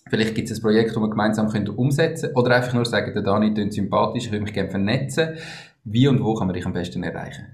vielleicht 0.10 0.36
gibt 0.36 0.52
es 0.52 0.60
ein 0.60 0.62
Projekt, 0.62 0.92
das 0.92 1.02
wir 1.02 1.10
gemeinsam 1.10 1.50
können 1.50 1.70
umsetzen 1.70 2.30
oder 2.36 2.56
einfach 2.56 2.74
nur 2.74 2.86
sagen, 2.86 3.14
der 3.14 3.24
Dani 3.24 3.54
klingt 3.54 3.74
sympathisch, 3.74 4.26
ich 4.26 4.32
würde 4.32 4.44
mich 4.44 4.54
gerne 4.54 4.70
vernetzen. 4.70 5.30
Wie 5.84 6.08
und 6.08 6.24
wo 6.24 6.36
kann 6.36 6.48
man 6.48 6.54
dich 6.54 6.66
am 6.66 6.74
besten 6.74 7.02
erreichen? 7.04 7.46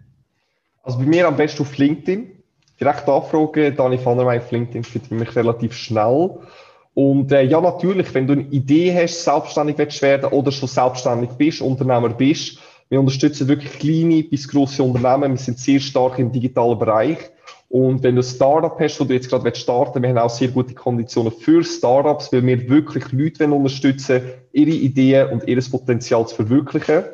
Also 0.81 0.97
bei 0.99 1.05
mir 1.05 1.27
am 1.27 1.37
besten 1.37 1.61
auf 1.61 1.77
LinkedIn. 1.77 2.43
direkt 2.79 3.07
anfragen. 3.07 3.75
Dani 3.75 4.03
Vandermeij 4.03 4.39
auf 4.39 4.51
LinkedIn 4.51 4.83
findet 4.83 5.11
mich 5.11 5.35
relativ 5.35 5.73
schnell. 5.73 6.39
Und 6.93 7.31
äh, 7.31 7.43
ja, 7.43 7.59
natürlich, 7.59 8.13
wenn 8.13 8.27
du 8.27 8.33
eine 8.33 8.43
Idee 8.43 8.93
hast, 8.93 9.23
selbstständig 9.23 9.77
willst 9.77 10.01
werden 10.01 10.31
oder 10.31 10.51
schon 10.51 10.69
selbstständig 10.69 11.31
bist, 11.31 11.61
Unternehmer 11.61 12.09
bist, 12.09 12.59
wir 12.89 12.99
unterstützen 12.99 13.47
wirklich 13.47 13.79
kleine 13.79 14.23
bis 14.23 14.47
große 14.47 14.83
Unternehmen. 14.83 15.31
Wir 15.31 15.39
sind 15.39 15.57
sehr 15.57 15.79
stark 15.79 16.19
im 16.19 16.31
digitalen 16.31 16.77
Bereich. 16.77 17.17
Und 17.69 18.03
wenn 18.03 18.15
du 18.15 18.21
ein 18.21 18.23
Startup 18.23 18.79
hast, 18.79 18.99
wo 18.99 19.03
du 19.03 19.15
jetzt 19.15 19.29
gerade 19.31 19.55
starten 19.55 20.03
wir 20.03 20.09
haben 20.09 20.19
auch 20.19 20.29
sehr 20.29 20.49
gute 20.49 20.75
Konditionen 20.75 21.31
für 21.31 21.63
Startups, 21.63 22.31
weil 22.31 22.45
wir 22.45 22.69
wirklich 22.69 23.11
Leute 23.11 23.51
unterstützen 23.51 24.21
ihre 24.51 24.69
Ideen 24.69 25.29
und 25.29 25.47
ihr 25.47 25.59
Potenzial 25.71 26.27
zu 26.27 26.35
verwirklichen. 26.35 27.05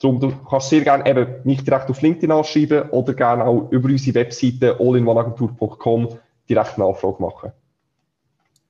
Darum, 0.00 0.20
du 0.20 0.32
kannst 0.50 0.68
sehr 0.68 0.82
gerne 0.82 1.08
eben 1.08 1.26
mich 1.44 1.64
direkt 1.64 1.88
auf 1.88 2.02
LinkedIn 2.02 2.30
anschreiben 2.30 2.90
oder 2.90 3.14
gerne 3.14 3.46
auch 3.46 3.70
über 3.70 3.88
unsere 3.88 4.16
Webseite 4.16 4.78
allinoneagentur.com 4.78 6.08
direkt 6.46 6.74
eine 6.74 6.84
Anfrage 6.88 7.22
machen. 7.22 7.52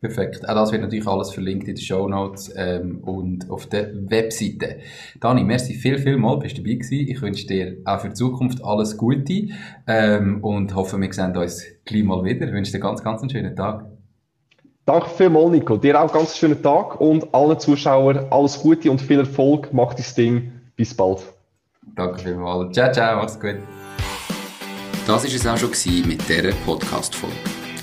Perfekt. 0.02 0.48
Auch 0.48 0.54
das 0.54 0.72
wird 0.72 0.82
natürlich 0.82 1.06
alles 1.06 1.30
verlinkt 1.30 1.68
in 1.68 1.76
den 1.76 1.80
Show 1.80 2.08
Notes 2.08 2.52
ähm, 2.56 2.98
und 3.04 3.48
auf 3.48 3.68
der 3.68 3.92
Webseite. 4.10 4.80
Dani, 5.20 5.44
merci 5.44 5.74
viel, 5.74 5.96
viel 5.96 6.16
mal, 6.16 6.38
bist 6.40 6.58
du 6.58 6.62
dabei 6.62 6.74
gewesen. 6.74 7.06
Ich 7.08 7.22
wünsche 7.22 7.46
dir 7.46 7.76
auch 7.84 8.00
für 8.00 8.08
die 8.08 8.14
Zukunft 8.14 8.64
alles 8.64 8.96
Gute 8.96 9.50
ähm, 9.86 10.42
und 10.42 10.74
hoffe, 10.74 11.00
wir 11.00 11.12
sehen 11.12 11.36
uns 11.36 11.64
gleich 11.84 12.02
mal 12.02 12.24
wieder. 12.24 12.48
Ich 12.48 12.52
wünsche 12.52 12.72
dir 12.72 12.80
ganz, 12.80 13.04
ganz 13.04 13.20
einen 13.20 13.30
schönen 13.30 13.54
Tag. 13.54 13.84
Danke 14.86 15.08
vielmals, 15.08 15.52
Nico. 15.52 15.76
Dir 15.76 15.96
auch 15.96 16.12
einen 16.12 16.18
ganz 16.18 16.36
schönen 16.36 16.60
Tag 16.60 17.00
und 17.00 17.32
allen 17.32 17.60
Zuschauern 17.60 18.26
alles 18.30 18.58
Gute 18.58 18.90
und 18.90 19.00
viel 19.00 19.20
Erfolg. 19.20 19.72
Mach 19.72 19.94
dein 19.94 20.06
Ding. 20.16 20.52
Bis 20.74 20.96
bald. 20.96 21.22
Danke 21.94 22.18
vielmals. 22.18 22.74
Ciao, 22.74 22.90
ciao. 22.90 23.18
Mach's 23.18 23.38
gut. 23.38 23.54
Das 25.06 25.22
war 25.22 25.24
es 25.24 25.46
auch 25.46 25.56
schon 25.56 26.08
mit 26.08 26.28
dieser 26.28 26.50
Podcast-Folge 26.66 27.61